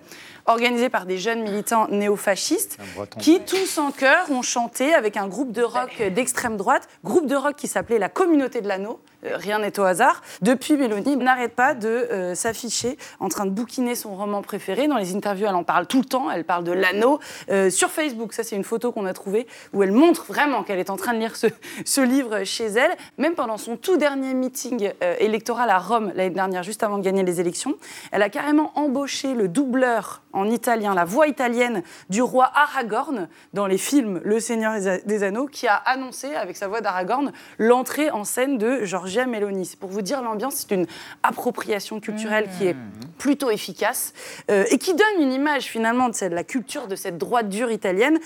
organisé 0.46 0.90
par 0.90 1.06
des 1.06 1.18
jeunes 1.18 1.44
militants 1.44 1.88
néofascistes 1.90 2.78
qui, 3.20 3.40
tous 3.42 3.78
en 3.78 3.92
chœur, 3.92 4.32
ont 4.32 4.42
chanté 4.42 4.94
avec 4.94 5.18
un 5.18 5.28
groupe 5.28 5.52
de 5.52 5.62
rock 5.62 6.02
d'extrême 6.16 6.58
droite, 6.58 6.88
groupe 7.04 7.28
de 7.28 7.36
rock 7.36 7.56
qui 7.56 7.68
s'appelait 7.68 8.00
la 8.00 8.10
Communauté 8.10 8.62
de 8.62 8.68
l'Anneau, 8.68 9.00
rien 9.24 9.60
n'est 9.60 9.80
au 9.80 9.84
hasard. 9.84 10.22
Depuis, 10.42 10.78
Mélanie 10.78 11.18
n'arrête 11.18 11.54
pas 11.54 11.74
de 11.74 11.88
euh, 11.88 12.36
s'afficher 12.36 12.98
en 13.20 13.30
train 13.30 13.46
de 13.46 13.52
bouquiner 13.52 13.96
son 13.96 14.16
roman 14.16 14.42
préféré. 14.42 14.88
Dans 14.88 14.98
les 14.98 15.16
interviews, 15.16 15.48
elle 15.48 15.56
en 15.56 15.64
parle 15.64 15.88
tout 15.88 16.00
le 16.00 16.06
temps. 16.06 16.32
Elle 16.32 16.46
parle 16.46 16.64
de 16.64 16.72
l'anneau. 16.72 17.20
Euh, 17.50 17.70
sur 17.70 17.90
Facebook, 17.90 18.34
ça 18.34 18.44
c'est 18.44 18.56
une 18.56 18.64
photo 18.64 18.92
qu'on 18.92 19.06
a 19.06 19.14
trouvée 19.14 19.48
où 19.74 19.84
elle 19.84 19.92
montre 19.92 20.26
vraiment 20.26 20.64
qu'elle 20.64 20.80
est 20.80 20.90
en 20.90 20.96
train 20.96 21.14
de 21.14 21.20
lire 21.20 21.36
ce, 21.36 22.02
livre 22.02 22.44
chez 22.44 22.66
elle. 22.66 22.92
Même 23.18 23.36
pendant 23.36 23.58
son 23.58 23.76
tout 23.76 23.98
dernier 23.98 24.34
meeting 24.34 24.92
électoral 25.20 25.70
à 25.70 25.80
Rome 25.80 26.12
l'année 26.16 26.30
dernière, 26.30 26.64
juste 26.64 26.84
avant 26.84 26.98
de 26.98 27.04
gagner 27.04 27.24
les 27.24 27.42
élections, 27.42 27.76
elle 28.12 28.22
a 28.22 28.30
carrément 28.30 28.72
embauché 28.76 29.34
le 29.34 29.48
doubleur 29.48 30.22
en 30.32 30.50
italien, 30.50 30.94
la 30.94 31.06
voix 31.06 31.28
italienne 31.28 31.84
du 32.10 32.22
roi 32.22 32.52
Aragorn 32.56 33.28
dans 33.54 33.68
les 33.68 33.78
films 33.78 34.22
Le 34.24 34.40
Seigneur 34.40 34.76
des 35.06 35.24
Anneaux, 35.24 35.48
qui 35.48 35.68
a 35.68 35.76
annoncé 35.76 36.36
avec 36.36 36.56
sa 36.56 36.68
voix 36.68 36.82
d'Aragorn 36.82 37.32
l'entrée 37.58 38.12
en 38.12 38.24
scène 38.24 38.58
de 38.58 38.86
Georges 38.86 39.09
Giorgia 39.10 39.26
Meloni. 39.26 39.66
C'est 39.66 39.80
pour 39.80 39.90
vous 39.90 40.04
dire 40.04 40.22
l'ambiance, 40.22 40.56
c'est 40.56 40.76
une 40.76 40.86
appropriation 41.24 42.00
culturelle 42.00 42.48
qui 42.58 42.68
est 42.68 42.76
mmh. 42.76 42.90
plutôt 43.18 43.50
efficace 43.50 44.14
euh, 44.52 44.66
et 44.70 44.78
qui 44.78 44.94
donne 44.94 45.22
une 45.22 45.34
image 45.34 45.64
finalement 45.64 46.10
de, 46.10 46.26
la 46.28 46.44
culture 46.44 46.88
de 46.88 46.96
cette 46.96 47.18
droite 47.18 47.50
dure 47.50 47.72
italienne 47.72 48.20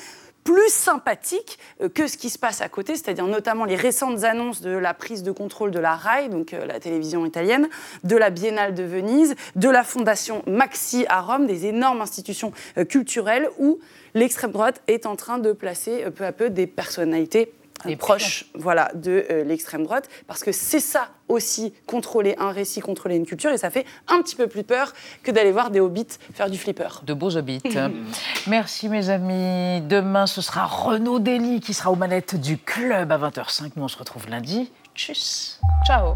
plus 0.44 0.70
sympathique 0.70 1.58
euh, 1.82 1.88
que 1.88 2.08
ce 2.08 2.18
qui 2.18 2.30
se 2.30 2.38
passe 2.38 2.60
à 2.60 2.68
côté, 2.68 2.96
c'est-à-dire 2.96 3.28
notamment 3.28 3.64
les 3.64 3.78
récentes 3.78 4.26
annonces 4.26 4.60
de 4.60 4.72
la 4.72 4.94
prise 4.94 5.24
de 5.24 5.32
contrôle 5.32 5.72
de 5.72 5.80
la 5.80 5.96
RAI, 5.96 6.28
donc 6.28 6.54
euh, 6.54 6.66
la 6.66 6.82
télévision 6.82 7.26
italienne, 7.26 7.70
de 8.04 8.18
la 8.18 8.30
Biennale 8.30 8.74
de 8.74 8.84
Venise, 8.84 9.36
de 9.56 9.70
la 9.70 9.86
Fondation 9.86 10.44
Maxi 10.48 11.06
à 11.08 11.22
Rome, 11.22 11.48
des 11.48 11.66
énormes 11.66 12.02
institutions 12.02 12.52
culturelles 12.90 13.50
où 13.58 13.80
l'extrême 14.16 14.52
droite 14.52 14.82
est 14.88 15.06
en 15.06 15.16
train 15.16 15.38
de 15.38 15.54
placer 15.54 16.04
peu 16.14 16.26
à 16.26 16.34
peu 16.34 16.50
des 16.50 16.68
personnalités 16.68 17.54
des 17.86 17.96
proches 17.96 18.46
voilà, 18.56 18.92
de 18.94 19.26
euh, 19.30 19.44
l'extrême 19.44 19.84
droite, 19.84 20.10
parce 20.28 20.44
que 20.44 20.52
c'est 20.52 20.80
ça 20.80 21.10
aussi, 21.30 21.74
contrôler 21.88 22.36
un 22.38 22.52
récit, 22.52 22.82
contrôler 22.82 23.16
une 23.16 23.26
culture, 23.26 23.52
et 23.52 23.58
ça 23.58 23.70
fait 23.70 23.86
un 24.08 24.22
petit 24.22 24.36
peu 24.36 24.48
plus 24.48 24.64
peur 24.64 24.94
que 25.24 25.32
d'aller 25.32 25.52
voir 25.52 25.72
des 25.72 25.80
hobbits 25.80 26.20
faire 26.34 26.50
du 26.50 26.58
flipper. 26.58 27.02
De 27.04 27.14
beaux 27.14 27.36
hobbits. 27.36 27.62
Merci 28.48 28.90
mes 28.90 29.10
amis. 29.10 29.82
Demain, 29.82 30.28
ce 30.28 30.42
sera 30.42 30.66
Renaud 30.66 31.20
Dely 31.20 31.60
qui 31.60 31.74
sera 31.74 31.92
aux 31.92 31.96
manettes 31.96 32.36
du 32.36 32.58
club 32.58 33.12
à 33.12 33.18
20h05. 33.18 33.72
Nous, 33.76 33.84
on 33.84 33.88
se 33.88 33.98
retrouve 33.98 34.30
lundi. 34.30 34.72
Tchuss. 34.96 35.60
Ciao. 35.86 36.16